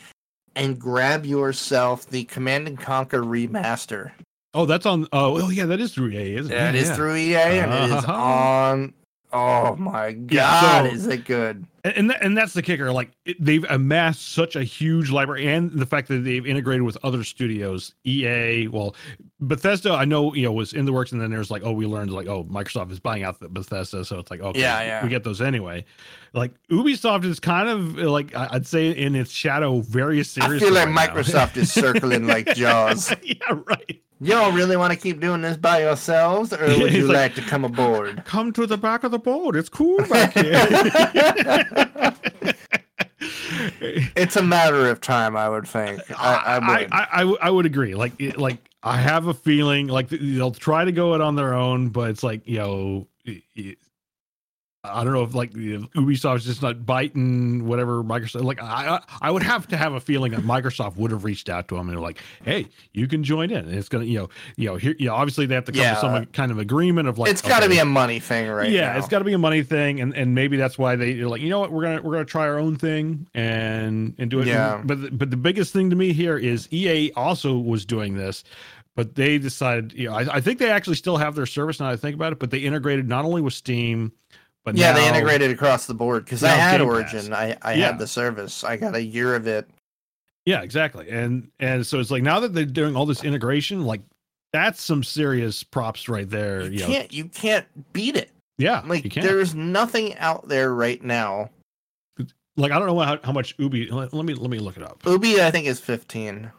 and 0.57 0.79
grab 0.79 1.25
yourself 1.27 2.07
the 2.09 2.25
Command 2.25 2.67
and 2.69 2.79
Conquer 2.79 3.23
remaster. 3.23 4.13
Oh, 4.55 4.65
that's 4.65 4.87
on. 4.87 5.07
Oh, 5.13 5.43
oh 5.43 5.51
yeah, 5.51 5.67
that 5.67 5.79
is 5.79 5.93
through 5.93 6.09
EA, 6.09 6.37
isn't 6.37 6.51
it? 6.51 6.55
That 6.57 6.75
Yeah, 6.75 6.81
is 6.81 6.89
yeah. 6.89 6.95
through 6.97 7.17
EA, 7.17 7.35
and 7.37 7.73
it 7.73 7.85
is 7.97 8.05
Uh-huh. 8.05 8.13
on 8.15 8.95
Oh 9.33 9.77
my 9.77 10.13
god, 10.13 10.87
so- 10.89 10.95
is 10.95 11.07
it 11.07 11.25
good? 11.25 11.65
And 11.85 11.95
and, 11.97 12.11
tha- 12.11 12.23
and 12.23 12.37
that's 12.37 12.53
the 12.55 12.63
kicker. 12.63 12.93
Like 12.93 13.11
it, 13.25 13.37
they've 13.39 13.65
amassed 13.69 14.33
such 14.33 14.57
a 14.57 14.63
huge 14.65 15.11
library, 15.11 15.47
and 15.49 15.71
the 15.73 15.87
fact 15.87 16.09
that 16.09 16.25
they've 16.25 16.47
integrated 16.47 16.83
with 16.83 16.97
other 17.03 17.25
studios, 17.25 17.95
EA, 18.05 18.69
well, 18.69 18.95
Bethesda. 19.41 19.93
I 19.93 20.05
know 20.05 20.35
you 20.35 20.43
know 20.43 20.53
was 20.53 20.73
in 20.73 20.85
the 20.85 20.93
works, 20.93 21.13
and 21.13 21.21
then 21.21 21.31
there's 21.31 21.51
like, 21.51 21.63
oh, 21.65 21.73
we 21.73 21.87
learned 21.87 22.13
like, 22.13 22.27
oh, 22.27 22.45
Microsoft 22.45 22.91
is 22.91 23.01
buying 23.01 23.23
out 23.23 23.41
the 23.41 23.49
Bethesda, 23.49 24.05
so 24.05 24.19
it's 24.19 24.31
like, 24.31 24.41
okay, 24.41 24.61
Yeah, 24.61 24.81
yeah. 24.83 25.03
we 25.03 25.09
get 25.09 25.25
those 25.25 25.41
anyway. 25.41 25.85
Like 26.35 26.53
Ubisoft 26.71 27.25
is 27.25 27.41
kind 27.41 27.69
of 27.69 27.97
like 27.97 28.35
I- 28.35 28.49
I'd 28.53 28.67
say 28.67 28.91
in 28.91 29.15
its 29.15 29.31
shadow, 29.31 29.81
very 29.81 30.23
serious. 30.25 30.63
I 30.63 30.67
feel 30.67 30.75
like 30.75 30.89
Microsoft 30.89 31.57
is 31.57 31.73
circling 31.73 32.27
like 32.27 32.47
Jaws. 32.55 33.15
yeah, 33.23 33.37
right. 33.67 34.03
Y'all 34.21 34.51
really 34.51 34.77
want 34.77 34.93
to 34.93 34.99
keep 34.99 35.21
doing 35.21 35.43
this 35.43 35.57
by 35.57 35.81
yourselves, 35.83 36.53
or 36.53 36.67
would 36.67 36.93
you 36.93 37.07
like- 37.07 37.17
like 37.17 37.35
to 37.37 37.41
come 37.43 37.65
aboard? 37.65 38.25
Come 38.25 38.53
to 38.55 38.67
the 38.67 38.77
back 38.77 39.05
of 39.05 39.13
the 39.13 39.19
boat. 39.19 39.55
It's 39.55 39.69
cool 39.69 39.97
back 40.09 40.33
here. 40.35 41.65
It's 43.81 44.37
a 44.37 44.43
matter 44.43 44.89
of 44.91 45.01
time, 45.01 45.37
I 45.37 45.49
would 45.49 45.67
think. 45.67 46.01
I, 46.19 46.35
I 46.35 46.59
would. 46.59 46.89
I, 46.93 47.09
I, 47.13 47.37
I 47.43 47.51
would 47.51 47.67
agree. 47.67 47.95
Like, 47.95 48.13
it, 48.19 48.37
like 48.39 48.59
I 48.83 48.97
have 48.99 49.27
a 49.27 49.35
feeling 49.35 49.87
like 49.89 50.09
they'll 50.09 50.53
try 50.53 50.85
to 50.85 50.93
go 50.93 51.15
it 51.15 51.21
on 51.21 51.35
their 51.37 51.55
own, 51.55 51.89
but 51.89 52.11
it's 52.11 52.23
like 52.23 52.47
you 52.47 52.59
know, 52.59 53.07
it- 53.25 53.43
it- 53.55 53.79
I 54.85 55.03
don't 55.03 55.13
know 55.13 55.25
if 55.25 55.35
like 55.35 55.51
Ubisoft's 55.53 56.45
just 56.45 56.63
not 56.63 56.87
biting 56.87 57.67
whatever 57.67 58.05
Microsoft. 58.05 58.45
Like, 58.45 58.63
I 58.63 59.01
I- 59.21 59.31
would 59.33 59.43
have 59.43 59.67
to 59.69 59.77
have 59.77 59.93
a 59.95 60.01
feeling 60.01 60.31
that 60.33 60.43
Microsoft 60.43 60.97
would 60.97 61.11
have 61.11 61.25
reached 61.25 61.49
out 61.49 61.67
to 61.69 61.75
them 61.75 61.89
and 61.89 61.97
they're 61.97 62.03
like, 62.03 62.19
hey, 62.45 62.69
you 62.95 63.09
can 63.09 63.25
join 63.25 63.51
in. 63.51 63.59
And 63.67 63.75
it's 63.75 63.89
gonna, 63.89 64.05
you 64.05 64.21
know, 64.21 64.29
you 64.57 64.69
know, 64.69 64.77
here, 64.77 64.95
you 64.97 65.07
know, 65.09 65.15
obviously 65.17 65.47
they 65.47 65.57
have 65.57 65.65
to 65.65 65.73
come 65.73 65.81
Yeah. 65.81 65.95
to 65.95 66.01
some 66.01 66.27
kind 66.27 66.53
of 66.53 66.59
agreement 66.61 67.09
of 67.09 67.19
like, 67.19 67.29
it's 67.29 67.43
got 67.43 67.59
to 67.61 67.65
okay, 67.67 67.75
be 67.75 67.79
a 67.81 67.85
money 67.85 68.21
thing, 68.21 68.49
right? 68.49 68.71
yeah, 68.71 68.93
now. 68.93 68.99
it's 68.99 69.09
got 69.09 69.19
to 69.19 69.25
be 69.25 69.33
a 69.33 69.39
money 69.39 69.65
thing, 69.65 70.01
and 70.01 70.15
and 70.15 70.33
maybe 70.37 70.57
that's 70.57 70.79
why 70.79 70.95
they, 70.95 71.19
are 71.21 71.29
like, 71.29 71.41
you 71.41 71.49
know 71.51 71.59
what, 71.59 71.73
we're 71.73 71.83
gonna 71.83 72.01
we're 72.03 72.13
gonna 72.13 72.25
try 72.25 72.47
our 72.47 72.59
own 72.61 72.77
thing 72.77 73.27
and 73.35 74.15
and 74.17 74.31
do 74.31 74.39
it. 74.41 74.47
Yeah. 74.47 74.81
But 74.85 75.03
the- 75.03 75.11
but 75.11 75.31
the 75.33 75.37
biggest 75.37 75.73
thing 75.73 75.91
to 75.91 75.97
me 75.97 76.13
here 76.13 76.39
is 76.39 76.69
EA 76.73 77.11
also 77.17 77.59
was 77.59 77.85
doing 77.85 78.15
this, 78.15 78.45
but 78.95 79.17
they 79.17 79.39
decided, 79.39 79.93
you 79.93 80.09
know, 80.09 80.15
I, 80.15 80.37
I 80.37 80.41
think 80.41 80.61
they 80.61 80.71
actually 80.71 80.97
still 80.97 81.17
have 81.17 81.35
their 81.35 81.47
service 81.47 81.81
now. 81.81 81.87
that 81.87 81.93
I 81.95 81.97
think 81.97 82.15
about 82.15 82.33
it, 82.33 82.39
but 82.39 82.53
they 82.53 82.59
integrated 82.59 83.09
not 83.09 83.25
only 83.25 83.43
with 83.43 83.55
Steam, 83.55 84.13
but 84.75 84.81
Yeah, 84.81 84.93
they 84.93 85.07
integrated 85.09 85.51
across 85.51 85.87
the 85.87 85.95
board 85.95 86.25
because 86.25 86.43
I 86.45 86.51
had 86.51 86.79
Game 86.79 86.87
Origin. 86.87 87.33
I, 87.33 87.57
I 87.63 87.75
Yeah. 87.75 87.87
had 87.87 87.99
the 87.99 88.07
service. 88.07 88.65
I 88.65 88.77
got 88.77 88.95
a 88.95 89.03
year 89.03 89.35
of 89.35 89.47
it. 89.47 89.69
Yeah, 90.47 90.63
exactly. 90.63 91.11
And 91.11 91.51
and 91.61 91.87
so 91.87 92.01
it's 92.01 92.11
like 92.11 92.23
now 92.23 92.41
that 92.41 92.55
they're 92.55 92.65
doing 92.65 92.97
all 92.97 93.05
this 93.07 93.23
integration, 93.25 93.85
like 93.85 94.01
that's 94.53 94.83
some 94.83 95.05
serious 95.05 95.63
props 95.63 96.09
right 96.09 96.29
there. 96.29 96.63
You 96.63 96.71
You 96.71 96.87
can't 96.87 97.13
you 97.13 97.25
can't 97.27 97.67
beat 97.93 98.17
it. 98.17 98.31
yeah, 98.57 98.83
Like 98.87 99.13
there's 99.13 99.55
nothing 99.55 100.17
out 100.17 100.49
there 100.49 100.75
right 100.75 101.03
now. 101.03 101.51
Like 102.57 102.73
I 102.73 102.79
don't 102.79 102.89
know 102.89 102.99
how, 102.99 103.19
how 103.23 103.33
much 103.33 103.55
Ubi. 103.59 103.91
Let, 103.91 104.13
let 104.15 104.25
me 104.25 104.35
let 104.35 104.51
me 104.51 104.59
look 104.59 104.77
it 104.77 104.83
up. 104.83 105.03
Ubi, 105.07 105.41
I 105.43 105.51
think, 105.51 105.67
is 105.67 105.79
15. 105.81 106.51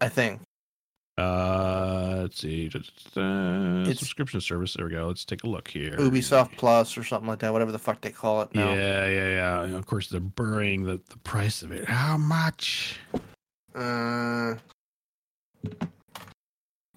I 0.00 0.08
think. 0.08 0.40
Uh, 1.18 2.18
let's 2.22 2.38
see. 2.40 2.68
Da, 2.68 2.78
It's- 2.78 3.98
subscription 3.98 4.40
service. 4.40 4.74
There 4.74 4.86
we 4.86 4.92
go. 4.92 5.08
Let's 5.08 5.24
take 5.24 5.42
a 5.42 5.48
look 5.48 5.66
here. 5.66 5.96
Ubisoft 5.96 6.56
Plus 6.56 6.96
or 6.96 7.02
something 7.02 7.28
like 7.28 7.40
that, 7.40 7.52
whatever 7.52 7.72
the 7.72 7.78
fuck 7.78 8.00
they 8.00 8.10
call 8.12 8.42
it 8.42 8.54
now. 8.54 8.72
Yeah, 8.72 9.06
yeah, 9.08 9.28
yeah. 9.28 9.62
And 9.64 9.74
of 9.74 9.84
course, 9.86 10.08
they're 10.08 10.20
burying 10.20 10.84
the, 10.84 11.00
the 11.08 11.18
price 11.24 11.62
of 11.62 11.72
it. 11.72 11.86
How 11.88 12.16
much? 12.16 13.00
Uh, 13.74 14.54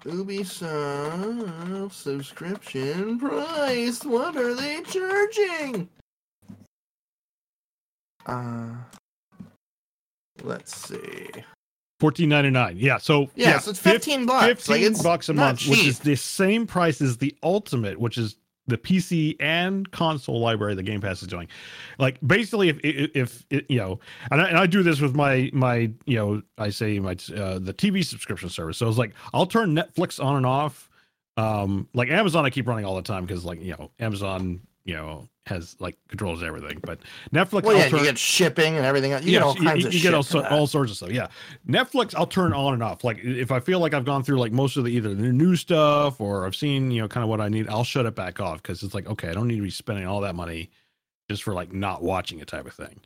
Ubisoft 0.04 1.92
subscription 1.92 3.18
price. 3.18 4.04
What 4.04 4.36
are 4.36 4.54
they 4.54 4.82
charging? 4.82 5.88
Uh, 8.26 8.74
let's 10.44 10.76
see. 10.76 11.28
Fourteen 12.02 12.30
ninety 12.30 12.50
nine. 12.50 12.78
Yeah. 12.78 12.98
So 12.98 13.30
Yeah, 13.36 13.60
so 13.60 13.70
it's 13.70 13.78
15 13.78 14.26
bucks. 14.26 14.42
Like, 14.42 14.56
Fifteen 14.56 14.90
it's 14.90 15.02
bucks 15.04 15.28
a 15.28 15.34
month, 15.34 15.68
which 15.68 15.86
is 15.86 16.00
the 16.00 16.16
same 16.16 16.66
price 16.66 17.00
as 17.00 17.18
the 17.18 17.32
Ultimate, 17.44 18.00
which 18.00 18.18
is 18.18 18.34
the 18.66 18.76
PC 18.76 19.36
and 19.38 19.88
console 19.92 20.40
library 20.40 20.74
the 20.74 20.82
Game 20.82 21.00
Pass 21.00 21.22
is 21.22 21.28
doing. 21.28 21.46
Like 22.00 22.18
basically, 22.26 22.70
if 22.70 22.80
if, 22.82 23.10
if 23.14 23.46
it, 23.50 23.66
you 23.68 23.78
know, 23.78 24.00
and 24.32 24.42
I, 24.42 24.48
and 24.48 24.58
I 24.58 24.66
do 24.66 24.82
this 24.82 25.00
with 25.00 25.14
my 25.14 25.48
my 25.52 25.92
you 26.04 26.16
know, 26.16 26.42
I 26.58 26.70
say 26.70 26.98
my 26.98 27.12
uh, 27.12 27.60
the 27.60 27.72
TV 27.72 28.04
subscription 28.04 28.48
service. 28.48 28.78
So 28.78 28.88
it's 28.88 28.98
like 28.98 29.12
I'll 29.32 29.46
turn 29.46 29.72
Netflix 29.72 30.20
on 30.20 30.34
and 30.34 30.44
off. 30.44 30.90
Um, 31.36 31.88
like 31.94 32.08
Amazon, 32.08 32.44
I 32.44 32.50
keep 32.50 32.66
running 32.66 32.84
all 32.84 32.96
the 32.96 33.02
time 33.02 33.26
because 33.26 33.44
like 33.44 33.62
you 33.62 33.76
know, 33.78 33.92
Amazon 34.00 34.60
you 34.84 34.94
know 34.94 35.28
has 35.46 35.76
like 35.80 35.96
controls 36.08 36.42
everything, 36.42 36.78
but 36.82 37.00
Netflix. 37.32 37.64
Well, 37.64 37.76
yeah, 37.76 37.88
turn, 37.88 37.98
you 38.00 38.04
get 38.04 38.18
shipping 38.18 38.76
and 38.76 38.86
everything. 38.86 39.10
You 39.10 39.18
get 39.18 39.26
Yes, 39.26 39.42
all 39.42 39.54
kinds 39.54 39.82
you, 39.82 39.88
of 39.88 39.94
you 39.94 40.00
get 40.00 40.14
all, 40.14 40.22
so- 40.22 40.44
all 40.44 40.66
sorts 40.66 40.90
of 40.92 40.96
stuff. 40.96 41.10
Yeah, 41.10 41.28
Netflix 41.68 42.14
I'll 42.14 42.26
turn 42.26 42.52
on 42.52 42.74
and 42.74 42.82
off. 42.82 43.02
Like 43.04 43.18
if 43.24 43.50
I 43.50 43.58
feel 43.60 43.80
like 43.80 43.92
I've 43.94 44.04
gone 44.04 44.22
through 44.22 44.38
like 44.38 44.52
most 44.52 44.76
of 44.76 44.84
the 44.84 44.90
either 44.90 45.14
the 45.14 45.32
new 45.32 45.56
stuff 45.56 46.20
or 46.20 46.46
I've 46.46 46.54
seen 46.56 46.90
you 46.90 47.02
know 47.02 47.08
kind 47.08 47.24
of 47.24 47.30
what 47.30 47.40
I 47.40 47.48
need, 47.48 47.68
I'll 47.68 47.84
shut 47.84 48.06
it 48.06 48.14
back 48.14 48.40
off 48.40 48.62
because 48.62 48.82
it's 48.82 48.94
like 48.94 49.06
okay, 49.08 49.28
I 49.30 49.34
don't 49.34 49.48
need 49.48 49.56
to 49.56 49.62
be 49.62 49.70
spending 49.70 50.06
all 50.06 50.20
that 50.20 50.34
money 50.34 50.70
just 51.28 51.42
for 51.42 51.54
like 51.54 51.72
not 51.72 52.02
watching 52.02 52.38
it 52.38 52.46
type 52.48 52.66
of 52.66 52.74
thing. 52.74 53.00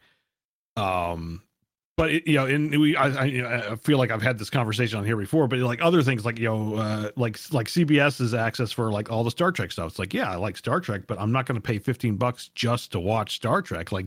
Um, 0.77 1.43
but 1.97 2.11
it, 2.11 2.27
you 2.27 2.35
know, 2.35 2.47
and 2.47 2.79
we 2.79 2.95
I, 2.95 3.07
I 3.09 3.73
I 3.73 3.77
feel 3.77 3.97
like 3.97 4.11
I've 4.11 4.23
had 4.23 4.39
this 4.39 4.51
conversation 4.51 4.99
on 4.99 5.05
here 5.05 5.17
before, 5.17 5.49
but 5.49 5.59
like 5.61 5.81
other 5.83 6.03
things 6.03 6.27
like 6.27 6.39
you 6.39 6.45
know 6.45 6.75
uh, 6.77 7.11
like 7.17 7.39
like 7.53 7.69
CBS's 7.69 8.35
access 8.35 8.71
for 8.71 8.91
like 8.91 9.11
all 9.11 9.25
the 9.25 9.31
Star 9.31 9.51
Trek 9.51 9.73
stuff. 9.73 9.91
It's 9.91 9.99
like 9.99 10.13
yeah, 10.13 10.31
I 10.31 10.37
like 10.37 10.59
Star 10.59 10.79
Trek, 10.79 11.03
but 11.07 11.19
I'm 11.19 11.33
not 11.33 11.47
going 11.47 11.57
to 11.57 11.67
pay 11.67 11.79
15 11.79 12.17
bucks 12.17 12.49
just 12.55 12.93
to 12.93 13.01
watch 13.01 13.37
Star 13.37 13.63
Trek. 13.63 13.93
Like 13.93 14.07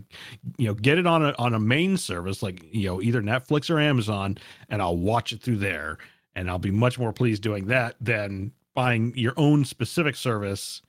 you 0.58 0.68
know, 0.68 0.76
get 0.76 1.00
it 1.00 1.08
on 1.08 1.26
a 1.26 1.34
on 1.40 1.56
a 1.56 1.60
main 1.60 1.98
service 1.98 2.44
like 2.44 2.64
you 2.72 2.88
know 2.88 3.02
either 3.02 3.24
Netflix 3.24 3.72
or 3.72 3.80
Amazon, 3.80 4.38
and 4.70 4.82
I'll 4.82 4.98
watch 4.98 5.34
it 5.34 5.42
through 5.42 5.58
there, 5.58 5.98
and 6.36 6.50
I'll 6.50 6.60
be 6.60 6.72
much 6.72 7.00
more 7.00 7.12
pleased 7.12 7.42
doing 7.42 7.66
that 7.68 7.96
than 8.00 8.52
buying 8.76 9.14
your 9.16 9.34
own 9.36 9.66
specific 9.66 10.16
service 10.16 10.84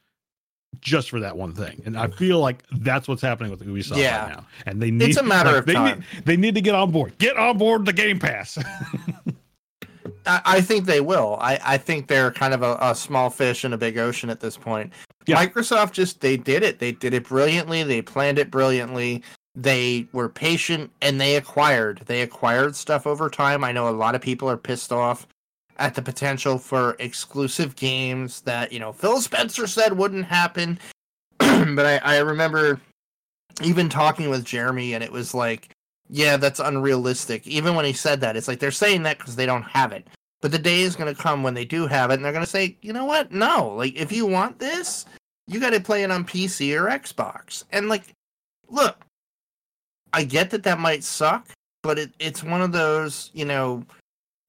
just 0.81 1.11
for 1.11 1.21
that 1.21 1.37
one 1.37 1.53
thing. 1.53 1.83
And 1.85 1.99
I 1.99 2.09
feel 2.09 2.39
like 2.39 2.63
that's 2.73 3.07
what's 3.09 3.23
happening 3.23 3.51
with 3.51 3.61
Ubisoft 3.67 3.97
Yeah. 3.97 4.23
right 4.25 4.37
now. 4.37 4.47
And 4.67 4.81
they 4.81 4.91
need 4.91 5.11
It's 5.11 5.19
a 5.19 5.23
matter 5.23 5.51
like, 5.51 5.59
of 5.61 5.67
they 5.67 5.73
time. 5.75 5.99
Need, 6.15 6.25
they 6.25 6.37
need 6.37 6.55
to 6.55 6.61
get 6.61 6.75
on 6.75 6.91
board. 6.91 7.19
Get 7.19 7.37
on 7.37 7.59
board 7.59 7.85
the 7.85 7.93
Game 7.93 8.19
Pass. 8.19 8.59
I, 10.27 10.41
I 10.45 10.61
think 10.61 10.87
they 10.87 11.01
will. 11.01 11.37
I, 11.41 11.59
I 11.65 11.77
think 11.79 12.07
they're 12.07 12.31
kind 12.31 12.55
of 12.55 12.63
a, 12.63 12.77
a 12.81 12.95
small 12.95 13.31
fish 13.31 13.65
in 13.65 13.73
a 13.73 13.79
big 13.79 13.99
ocean 13.99 14.31
at 14.31 14.41
this 14.41 14.57
point. 14.57 14.93
Yeah. 15.27 15.45
Microsoft 15.45 15.93
just 15.93 16.21
they 16.21 16.37
did 16.37 16.63
it. 16.63 16.79
They 16.79 16.93
did 16.93 17.15
it 17.15 17.25
brilliantly. 17.25 17.83
They 17.83 18.03
planned 18.03 18.39
it 18.39 18.51
brilliantly. 18.51 19.23
They 19.55 20.07
were 20.13 20.29
patient 20.29 20.91
and 21.03 21.21
they 21.21 21.37
acquired. 21.37 22.03
They 22.07 22.23
acquired 22.23 22.77
stuff 22.77 23.07
over 23.07 23.29
time. 23.29 23.65
I 23.65 23.73
know 23.73 23.89
a 23.89 23.91
lot 23.91 24.15
of 24.15 24.21
people 24.21 24.49
are 24.49 24.57
pissed 24.57 24.93
off 24.93 25.27
at 25.81 25.95
the 25.95 26.03
potential 26.03 26.59
for 26.59 26.95
exclusive 27.01 27.75
games 27.75 28.43
that, 28.43 28.71
you 28.71 28.79
know, 28.79 28.93
Phil 28.93 29.21
Spencer 29.21 29.67
said 29.67 29.97
wouldn't 29.97 30.27
happen. 30.27 30.79
but 31.39 31.87
I, 31.87 32.01
I 32.05 32.19
remember 32.19 32.81
even 33.63 33.89
talking 33.89 34.29
with 34.29 34.45
Jeremy 34.45 34.95
and 34.95 35.03
it 35.03 35.11
was 35.11 35.35
like, 35.35 35.71
yeah, 36.11 36.37
that's 36.37 36.61
unrealistic. 36.61 37.47
Even 37.47 37.75
when 37.75 37.85
he 37.85 37.93
said 37.93 38.21
that, 38.21 38.37
it's 38.37 38.47
like 38.47 38.59
they're 38.59 38.71
saying 38.71 39.05
that 39.05 39.19
because 39.19 39.37
they 39.37 39.47
don't 39.47 39.63
have 39.63 39.93
it. 39.93 40.07
But 40.43 40.53
the 40.53 40.59
day 40.59 40.83
is 40.83 40.97
going 40.97 41.15
to 41.15 41.21
come 41.21 41.43
when 41.43 41.55
they 41.55 41.65
do 41.65 41.87
have 41.87 42.11
it, 42.11 42.15
and 42.15 42.25
they're 42.25 42.33
going 42.33 42.45
to 42.45 42.51
say, 42.51 42.77
you 42.81 42.93
know 42.93 43.05
what? 43.05 43.31
No, 43.31 43.75
like 43.77 43.95
if 43.95 44.11
you 44.11 44.27
want 44.27 44.59
this, 44.59 45.05
you 45.47 45.61
got 45.61 45.71
to 45.71 45.81
play 45.81 46.03
it 46.03 46.11
on 46.11 46.25
PC 46.25 46.79
or 46.79 46.89
Xbox. 46.89 47.65
And 47.73 47.89
like, 47.89 48.15
look, 48.69 48.97
I 50.13 50.25
get 50.25 50.51
that 50.51 50.63
that 50.63 50.79
might 50.81 51.05
suck, 51.05 51.47
but 51.83 51.99
it, 51.99 52.13
it's 52.19 52.43
one 52.43 52.63
of 52.63 52.73
those, 52.73 53.31
you 53.35 53.45
know, 53.45 53.85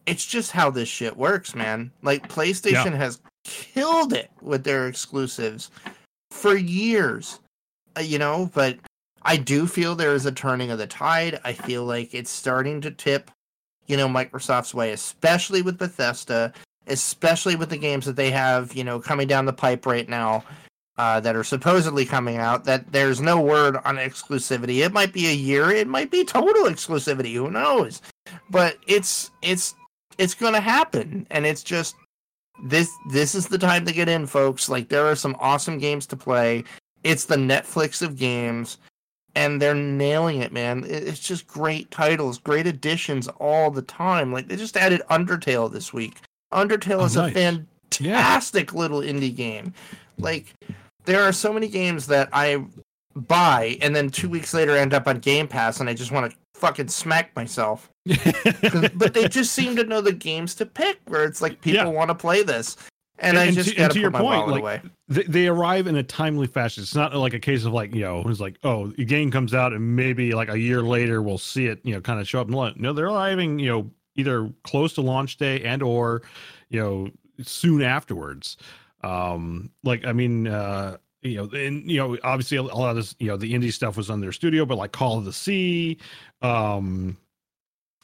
it's 0.05 0.25
just 0.25 0.51
how 0.51 0.69
this 0.69 0.89
shit 0.89 1.15
works, 1.17 1.55
man. 1.55 1.91
Like 2.01 2.29
PlayStation 2.29 2.95
has 2.95 3.21
killed 3.43 4.13
it 4.13 4.31
with 4.41 4.63
their 4.63 4.87
exclusives 4.87 5.71
for 6.31 6.55
years, 6.55 7.39
uh, 7.97 8.01
you 8.01 8.17
know. 8.17 8.49
But 8.53 8.79
I 9.23 9.37
do 9.37 9.67
feel 9.67 9.95
there 9.95 10.15
is 10.15 10.25
a 10.25 10.31
turning 10.31 10.71
of 10.71 10.79
the 10.79 10.87
tide. 10.87 11.39
I 11.43 11.53
feel 11.53 11.85
like 11.85 12.13
it's 12.13 12.31
starting 12.31 12.81
to 12.81 12.91
tip, 12.91 13.31
you 13.87 13.97
know, 13.97 14.07
Microsoft's 14.07 14.73
way, 14.73 14.91
especially 14.91 15.61
with 15.61 15.77
Bethesda, 15.77 16.53
especially 16.87 17.55
with 17.55 17.69
the 17.69 17.77
games 17.77 18.05
that 18.05 18.15
they 18.15 18.31
have, 18.31 18.73
you 18.73 18.83
know, 18.83 18.99
coming 18.99 19.27
down 19.27 19.45
the 19.45 19.53
pipe 19.53 19.85
right 19.85 20.09
now. 20.09 20.43
Uh, 20.97 21.21
that 21.21 21.37
are 21.37 21.43
supposedly 21.43 22.05
coming 22.05 22.35
out 22.35 22.65
that 22.65 22.91
there's 22.91 23.21
no 23.21 23.41
word 23.41 23.77
on 23.85 23.95
exclusivity 23.95 24.85
it 24.85 24.91
might 24.91 25.13
be 25.13 25.29
a 25.29 25.33
year 25.33 25.71
it 25.71 25.87
might 25.87 26.11
be 26.11 26.23
total 26.23 26.65
exclusivity 26.65 27.33
who 27.33 27.49
knows 27.49 28.01
but 28.51 28.77
it's 28.87 29.31
it's 29.41 29.73
it's 30.21 30.33
gonna 30.35 30.61
happen. 30.61 31.25
And 31.31 31.45
it's 31.45 31.63
just 31.63 31.95
this 32.65 32.89
this 33.11 33.33
is 33.35 33.47
the 33.47 33.57
time 33.57 33.85
to 33.85 33.91
get 33.93 34.07
in 34.07 34.27
folks. 34.27 34.69
Like 34.69 34.89
there 34.89 35.05
are 35.07 35.15
some 35.15 35.35
awesome 35.39 35.77
games 35.79 36.05
to 36.07 36.15
play. 36.15 36.63
It's 37.03 37.25
the 37.25 37.35
netflix 37.35 38.01
of 38.01 38.17
games 38.17 38.77
and 39.35 39.61
they're 39.61 39.73
nailing 39.73 40.41
it 40.41 40.51
man. 40.53 40.83
It's 40.87 41.19
just 41.19 41.47
great 41.47 41.89
titles 41.89 42.37
great 42.37 42.67
additions 42.67 43.27
all 43.39 43.71
the 43.71 43.81
time. 43.81 44.31
Like 44.31 44.47
they 44.47 44.55
just 44.55 44.77
added 44.77 45.01
undertale 45.09 45.71
this 45.71 45.91
week. 45.93 46.17
Undertale 46.53 47.01
Oh, 47.01 47.05
is 47.05 47.15
nice. 47.15 47.31
a 47.31 47.33
fantastic 47.33 48.73
little 48.73 48.99
indie 49.01 49.35
game. 49.35 49.73
Like 50.17 50.53
there 51.05 51.23
are 51.23 51.31
so 51.33 51.51
many 51.51 51.67
games 51.67 52.07
that 52.07 52.29
I 52.31 52.63
buy 53.15 53.77
and 53.81 53.95
then 53.95 54.09
two 54.09 54.29
weeks 54.29 54.53
later 54.53 54.75
end 54.75 54.93
up 54.93 55.07
on 55.07 55.19
Game 55.19 55.47
Pass 55.47 55.79
and 55.79 55.89
I 55.89 55.93
just 55.93 56.11
want 56.11 56.31
to 56.31 56.37
fucking 56.61 56.87
smack 56.87 57.35
myself. 57.35 57.91
but 58.95 59.13
they 59.13 59.27
just 59.27 59.51
seem 59.53 59.75
to 59.75 59.83
know 59.83 59.99
the 60.01 60.13
games 60.13 60.55
to 60.55 60.65
pick 60.65 60.99
where 61.07 61.23
it's 61.25 61.41
like 61.41 61.61
people 61.61 61.83
Yeah. 61.83 61.89
want 61.89 62.09
to 62.09 62.15
play 62.15 62.43
this. 62.43 62.77
And, 63.19 63.37
And- 63.37 63.49
I 63.49 63.51
just 63.51 63.75
to- 63.75 63.89
to 63.89 63.99
your 63.99 64.09
my 64.09 64.19
point, 64.19 64.47
like, 64.47 64.61
away. 64.61 64.81
they, 65.07 65.23
they 65.23 65.47
arrive 65.47 65.85
in 65.87 65.95
a 65.95 66.03
timely 66.03 66.47
fashion. 66.47 66.81
It's 66.81 66.95
not 66.95 67.13
like 67.15 67.33
a 67.35 67.39
case 67.39 67.65
of 67.65 67.73
like, 67.73 67.93
you 67.93 68.01
know, 68.01 68.23
it's 68.25 68.39
like, 68.39 68.57
oh, 68.63 68.87
the 68.87 69.05
game 69.05 69.29
comes 69.29 69.53
out 69.53 69.73
and 69.73 69.95
maybe 69.95 70.31
like 70.33 70.49
a 70.49 70.57
year 70.57 70.81
later 70.81 71.21
we'll 71.21 71.37
see 71.37 71.67
it, 71.67 71.79
you 71.83 71.93
know, 71.93 72.01
kind 72.01 72.19
of 72.19 72.27
show 72.27 72.41
up. 72.41 72.47
in. 72.49 72.73
No, 72.81 72.93
they're 72.93 73.07
arriving, 73.07 73.59
you 73.59 73.69
know, 73.69 73.91
either 74.15 74.49
close 74.63 74.93
to 74.93 75.01
launch 75.01 75.37
day 75.37 75.61
and 75.61 75.83
or, 75.83 76.23
you 76.69 76.79
know, 76.79 77.09
soon 77.43 77.81
afterwards. 77.83 78.57
Um, 79.03 79.71
like 79.83 80.05
I 80.05 80.13
mean, 80.13 80.47
uh, 80.47 80.97
you 81.21 81.37
know, 81.37 81.49
and 81.57 81.89
you 81.89 81.97
know, 81.97 82.17
obviously 82.23 82.57
a 82.57 82.63
lot 82.63 82.89
of 82.89 82.95
this, 82.95 83.15
you 83.19 83.27
know, 83.27 83.37
the 83.37 83.53
indie 83.53 83.71
stuff 83.71 83.97
was 83.97 84.09
on 84.09 84.21
their 84.21 84.31
studio, 84.31 84.65
but 84.65 84.77
like 84.77 84.91
Call 84.91 85.17
of 85.17 85.25
the 85.25 85.33
Sea, 85.33 85.97
um, 86.41 87.17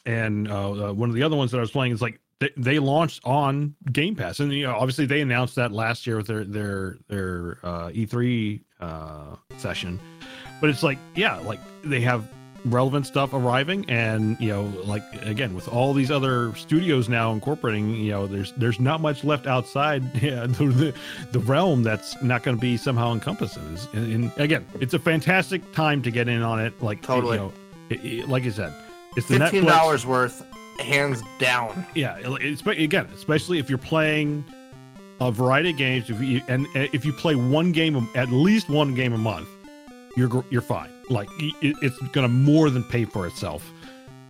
and 0.06 0.50
uh, 0.50 0.88
uh, 0.88 0.92
one 0.92 1.08
of 1.08 1.14
the 1.14 1.22
other 1.22 1.36
ones 1.36 1.50
that 1.50 1.58
I 1.58 1.60
was 1.60 1.70
playing 1.70 1.92
is 1.92 2.00
like 2.00 2.20
they, 2.40 2.50
they 2.56 2.78
launched 2.78 3.20
on 3.24 3.74
Game 3.90 4.14
Pass, 4.14 4.40
and 4.40 4.52
you 4.52 4.66
know, 4.66 4.74
obviously 4.74 5.06
they 5.06 5.20
announced 5.20 5.56
that 5.56 5.72
last 5.72 6.06
year 6.06 6.16
with 6.16 6.28
their 6.28 6.44
their 6.44 6.96
their 7.08 7.58
uh, 7.62 7.88
E3 7.88 8.62
uh, 8.80 9.36
session. 9.56 9.98
But 10.60 10.70
it's 10.70 10.82
like, 10.82 10.98
yeah, 11.14 11.36
like 11.38 11.60
they 11.82 12.00
have 12.00 12.28
relevant 12.64 13.06
stuff 13.06 13.32
arriving, 13.32 13.84
and 13.88 14.36
you 14.40 14.48
know, 14.48 14.62
like 14.84 15.02
again 15.22 15.54
with 15.54 15.68
all 15.68 15.94
these 15.94 16.10
other 16.10 16.54
studios 16.56 17.08
now 17.08 17.32
incorporating, 17.32 17.94
you 17.96 18.10
know, 18.12 18.26
there's 18.26 18.52
there's 18.56 18.80
not 18.80 19.00
much 19.00 19.24
left 19.24 19.46
outside 19.46 20.02
yeah, 20.22 20.46
the, 20.46 20.66
the 20.66 20.94
the 21.32 21.38
realm 21.40 21.82
that's 21.82 22.20
not 22.22 22.42
going 22.42 22.56
to 22.56 22.60
be 22.60 22.76
somehow 22.76 23.12
encompasses. 23.12 23.88
And, 23.92 24.12
and 24.12 24.32
again, 24.38 24.66
it's 24.80 24.94
a 24.94 24.98
fantastic 24.98 25.72
time 25.72 26.02
to 26.02 26.10
get 26.10 26.28
in 26.28 26.42
on 26.42 26.60
it. 26.60 26.80
Like 26.82 27.02
Totally. 27.02 27.36
you 27.36 27.42
know, 27.44 27.52
it, 27.90 28.04
it- 28.04 28.28
like 28.28 28.44
I 28.44 28.50
said, 28.50 28.72
it's 29.16 29.28
the 29.28 29.38
Fifteen 29.38 29.64
Netflix- 29.64 29.66
dollars 29.68 30.06
worth, 30.06 30.44
hands 30.80 31.22
down. 31.38 31.84
yeah 31.94 32.18
it's 32.22 32.62
again 32.66 33.08
especially 33.14 33.58
if 33.58 33.68
you're 33.68 33.78
playing 33.78 34.44
a 35.20 35.32
variety 35.32 35.70
of 35.70 35.76
games 35.76 36.08
if 36.08 36.20
you 36.20 36.40
and 36.46 36.66
and 36.76 36.88
if 36.92 37.04
you 37.04 37.12
play 37.12 37.34
one 37.34 37.72
game 37.72 38.08
at 38.14 38.28
least 38.30 38.68
one 38.68 38.94
game 38.94 39.12
a 39.12 39.18
month 39.18 39.48
you're 40.16 40.44
you're 40.50 40.62
fine 40.62 40.88
like 41.10 41.28
it, 41.38 41.76
it's 41.82 41.98
gonna 42.12 42.28
more 42.28 42.70
than 42.70 42.82
pay 42.84 43.04
for 43.04 43.26
itself 43.26 43.72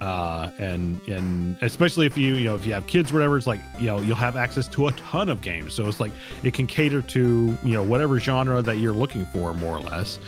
uh 0.00 0.48
and 0.58 1.00
and 1.08 1.56
especially 1.60 2.06
if 2.06 2.16
you 2.16 2.34
you 2.36 2.44
know 2.44 2.54
if 2.54 2.64
you 2.64 2.72
have 2.72 2.86
kids 2.86 3.12
whatever 3.12 3.36
it's 3.36 3.48
like 3.48 3.60
you 3.80 3.86
know 3.86 3.98
you'll 4.00 4.14
have 4.14 4.36
access 4.36 4.68
to 4.68 4.86
a 4.86 4.92
ton 4.92 5.28
of 5.28 5.40
games 5.40 5.74
so 5.74 5.88
it's 5.88 5.98
like 5.98 6.12
it 6.44 6.54
can 6.54 6.68
cater 6.68 7.02
to 7.02 7.56
you 7.64 7.72
know 7.72 7.82
whatever 7.82 8.20
genre 8.20 8.62
that 8.62 8.76
you're 8.78 8.92
looking 8.92 9.26
for 9.26 9.52
more 9.54 9.76
or 9.76 9.80
less 9.80 10.20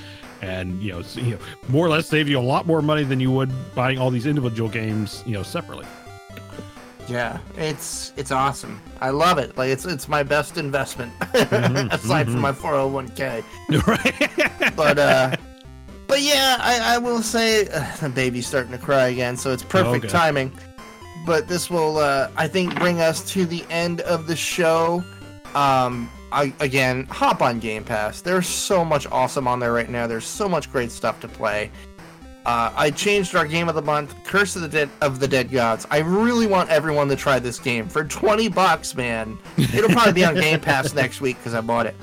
and 0.42 0.82
you 0.82 0.90
know, 0.90 0.98
s- 1.00 1.16
you 1.16 1.32
know 1.32 1.38
more 1.68 1.86
or 1.86 1.88
less 1.88 2.08
save 2.08 2.28
you 2.28 2.36
a 2.36 2.40
lot 2.40 2.66
more 2.66 2.82
money 2.82 3.04
than 3.04 3.20
you 3.20 3.30
would 3.30 3.52
buying 3.76 3.96
all 3.98 4.10
these 4.10 4.26
individual 4.26 4.68
games 4.68 5.22
you 5.24 5.34
know 5.34 5.42
separately 5.44 5.86
Yeah, 7.08 7.38
it's 7.56 8.12
it's 8.16 8.30
awesome. 8.30 8.80
I 9.00 9.10
love 9.10 9.38
it. 9.38 9.56
Like 9.58 9.70
it's 9.70 9.84
it's 9.84 10.08
my 10.08 10.22
best 10.22 10.56
investment 10.58 11.12
Mhm, 11.18 11.92
aside 11.92 12.26
from 12.30 12.36
mhm. 12.36 12.40
my 12.40 12.52
401k. 12.52 13.42
right 13.86 14.76
But 14.76 14.98
uh 14.98 15.36
but 16.10 16.20
yeah, 16.20 16.56
I, 16.60 16.94
I 16.96 16.98
will 16.98 17.22
say 17.22 17.66
uh, 17.68 17.96
the 18.02 18.08
baby's 18.10 18.46
starting 18.46 18.72
to 18.72 18.78
cry 18.78 19.08
again, 19.08 19.36
so 19.36 19.52
it's 19.52 19.62
perfect 19.62 20.04
Okay. 20.04 20.12
timing. 20.12 20.52
But 21.26 21.48
this 21.48 21.70
will 21.70 21.98
uh 21.98 22.30
I 22.36 22.48
think 22.48 22.74
bring 22.78 23.00
us 23.00 23.22
to 23.32 23.46
the 23.46 23.64
end 23.70 24.00
of 24.02 24.26
the 24.26 24.36
show. 24.36 25.02
Um 25.54 26.10
I, 26.32 26.52
again, 26.60 27.06
hop 27.10 27.42
on 27.42 27.58
Game 27.58 27.82
Pass. 27.82 28.20
There's 28.20 28.46
so 28.46 28.84
much 28.84 29.04
awesome 29.10 29.48
on 29.48 29.58
there 29.58 29.72
right 29.72 29.90
now. 29.90 30.06
There's 30.06 30.24
so 30.24 30.48
much 30.48 30.70
great 30.70 30.92
stuff 30.92 31.18
to 31.22 31.28
play. 31.28 31.72
Uh, 32.46 32.72
I 32.76 32.90
changed 32.92 33.34
our 33.34 33.44
game 33.46 33.68
of 33.68 33.74
the 33.74 33.82
month, 33.82 34.14
Curse 34.24 34.54
of 34.54 34.62
the 34.62 34.68
Dead 34.68 34.88
of 35.00 35.18
the 35.18 35.26
Dead 35.26 35.50
Gods. 35.50 35.88
I 35.90 35.98
really 35.98 36.46
want 36.46 36.70
everyone 36.70 37.08
to 37.08 37.16
try 37.16 37.38
this 37.40 37.58
game 37.58 37.88
for 37.88 38.04
20 38.04 38.48
bucks, 38.48 38.94
man. 38.94 39.38
It'll 39.58 39.90
probably 39.90 40.12
be 40.12 40.24
on 40.24 40.36
Game 40.36 40.60
Pass 40.70 40.94
next 40.94 41.20
week 41.20 41.36
because 41.38 41.52
I 41.52 41.60
bought 41.60 41.86
it. 41.86 41.96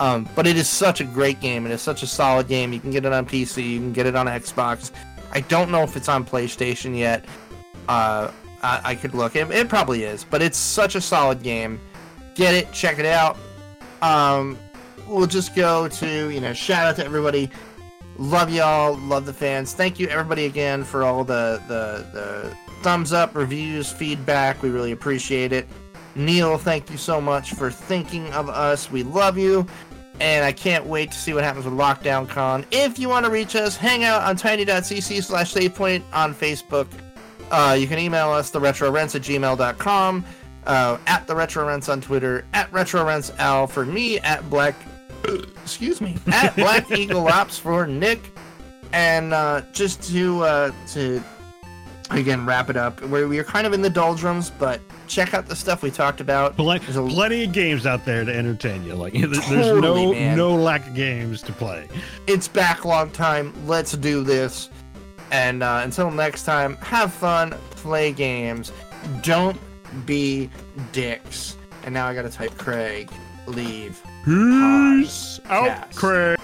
Um, 0.00 0.28
but 0.34 0.46
it 0.46 0.56
is 0.56 0.68
such 0.68 1.00
a 1.00 1.04
great 1.04 1.40
game. 1.40 1.66
It 1.66 1.72
is 1.72 1.82
such 1.82 2.02
a 2.02 2.06
solid 2.06 2.48
game. 2.48 2.72
You 2.72 2.80
can 2.80 2.90
get 2.90 3.04
it 3.04 3.12
on 3.12 3.26
PC. 3.26 3.70
You 3.70 3.78
can 3.78 3.92
get 3.92 4.06
it 4.06 4.16
on 4.16 4.26
Xbox. 4.26 4.90
I 5.32 5.40
don't 5.40 5.70
know 5.70 5.82
if 5.82 5.96
it's 5.96 6.08
on 6.08 6.24
PlayStation 6.24 6.96
yet. 6.96 7.24
Uh, 7.88 8.30
I, 8.62 8.80
I 8.84 8.94
could 8.94 9.14
look. 9.14 9.36
It, 9.36 9.50
it 9.50 9.68
probably 9.68 10.04
is, 10.04 10.24
but 10.24 10.42
it's 10.42 10.58
such 10.58 10.94
a 10.94 11.00
solid 11.00 11.42
game. 11.42 11.80
Get 12.34 12.54
it, 12.54 12.72
check 12.72 12.98
it 12.98 13.06
out. 13.06 13.36
Um, 14.02 14.58
we'll 15.06 15.26
just 15.26 15.54
go 15.54 15.88
to 15.88 16.30
you 16.30 16.40
know 16.40 16.52
shout 16.52 16.86
out 16.86 16.96
to 16.96 17.04
everybody. 17.04 17.50
Love 18.16 18.50
y'all, 18.52 18.96
love 18.96 19.26
the 19.26 19.32
fans. 19.32 19.72
Thank 19.74 19.98
you 19.98 20.08
everybody 20.08 20.46
again 20.46 20.84
for 20.84 21.04
all 21.04 21.24
the 21.24 21.60
the, 21.68 22.06
the 22.12 22.56
thumbs 22.82 23.12
up, 23.12 23.34
reviews, 23.34 23.90
feedback. 23.90 24.62
We 24.62 24.70
really 24.70 24.92
appreciate 24.92 25.52
it. 25.52 25.68
Neil, 26.16 26.58
thank 26.58 26.90
you 26.90 26.96
so 26.96 27.20
much 27.20 27.52
for 27.52 27.70
thinking 27.70 28.32
of 28.32 28.48
us. 28.48 28.90
We 28.90 29.02
love 29.02 29.36
you. 29.36 29.66
And 30.20 30.44
I 30.44 30.52
can't 30.52 30.86
wait 30.86 31.10
to 31.10 31.18
see 31.18 31.34
what 31.34 31.42
happens 31.42 31.64
with 31.64 31.74
Lockdown 31.74 32.28
Con. 32.28 32.64
If 32.70 33.00
you 33.00 33.08
want 33.08 33.26
to 33.26 33.32
reach 33.32 33.56
us, 33.56 33.76
hang 33.76 34.04
out 34.04 34.22
on 34.22 34.36
tiny.cc 34.36 35.24
slash 35.24 35.52
savepoint 35.52 36.02
on 36.12 36.34
Facebook. 36.34 36.86
Uh, 37.50 37.76
you 37.78 37.88
can 37.88 37.98
email 37.98 38.30
us, 38.30 38.50
theretrorents 38.50 39.16
at 39.16 39.22
gmail.com, 39.22 40.24
uh, 40.66 40.98
at 41.06 41.26
the 41.26 41.34
Retro 41.34 41.66
Rents 41.66 41.88
on 41.88 42.00
Twitter, 42.00 42.44
at 42.52 42.72
Retro 42.72 43.04
Rents 43.04 43.32
Al 43.38 43.66
for 43.66 43.84
me, 43.84 44.18
at 44.20 44.48
Black, 44.48 44.76
excuse 45.62 46.00
me, 46.00 46.16
at 46.28 46.54
Black 46.56 46.90
Eagle 46.92 47.26
Ops 47.26 47.58
for 47.58 47.86
Nick. 47.86 48.20
And 48.92 49.34
uh, 49.34 49.62
just 49.72 50.00
to, 50.12 50.42
uh, 50.44 50.70
to 50.92 51.22
again 52.10 52.44
wrap 52.46 52.70
it 52.70 52.76
up, 52.76 53.00
where 53.04 53.26
we 53.28 53.38
are 53.38 53.44
kind 53.44 53.66
of 53.66 53.72
in 53.72 53.82
the 53.82 53.90
doldrums, 53.90 54.50
but 54.50 54.80
check 55.06 55.34
out 55.34 55.46
the 55.46 55.56
stuff 55.56 55.82
we 55.82 55.90
talked 55.90 56.20
about. 56.20 56.56
There's 56.56 56.96
a- 56.96 57.02
plenty 57.02 57.44
of 57.44 57.52
games 57.52 57.86
out 57.86 58.04
there 58.04 58.24
to 58.24 58.34
entertain 58.34 58.84
you. 58.84 58.94
Like 58.94 59.12
there's 59.18 59.48
no 59.50 60.12
man. 60.12 60.36
no 60.36 60.54
lack 60.54 60.86
of 60.86 60.94
games 60.94 61.42
to 61.42 61.52
play. 61.52 61.88
it's 62.26 62.46
backlog 62.48 63.12
time. 63.12 63.52
Let's 63.66 63.92
do 63.92 64.22
this. 64.22 64.70
And 65.30 65.62
uh, 65.62 65.80
until 65.82 66.10
next 66.10 66.44
time, 66.44 66.76
have 66.76 67.12
fun, 67.12 67.50
play 67.70 68.12
games, 68.12 68.70
don't 69.22 69.58
be 70.06 70.50
dicks. 70.92 71.56
And 71.84 71.92
now 71.94 72.06
I 72.06 72.14
gotta 72.14 72.30
type 72.30 72.56
Craig, 72.56 73.10
leave. 73.46 74.00
Peace 74.24 75.40
out, 75.46 75.94
Craig. 75.94 76.38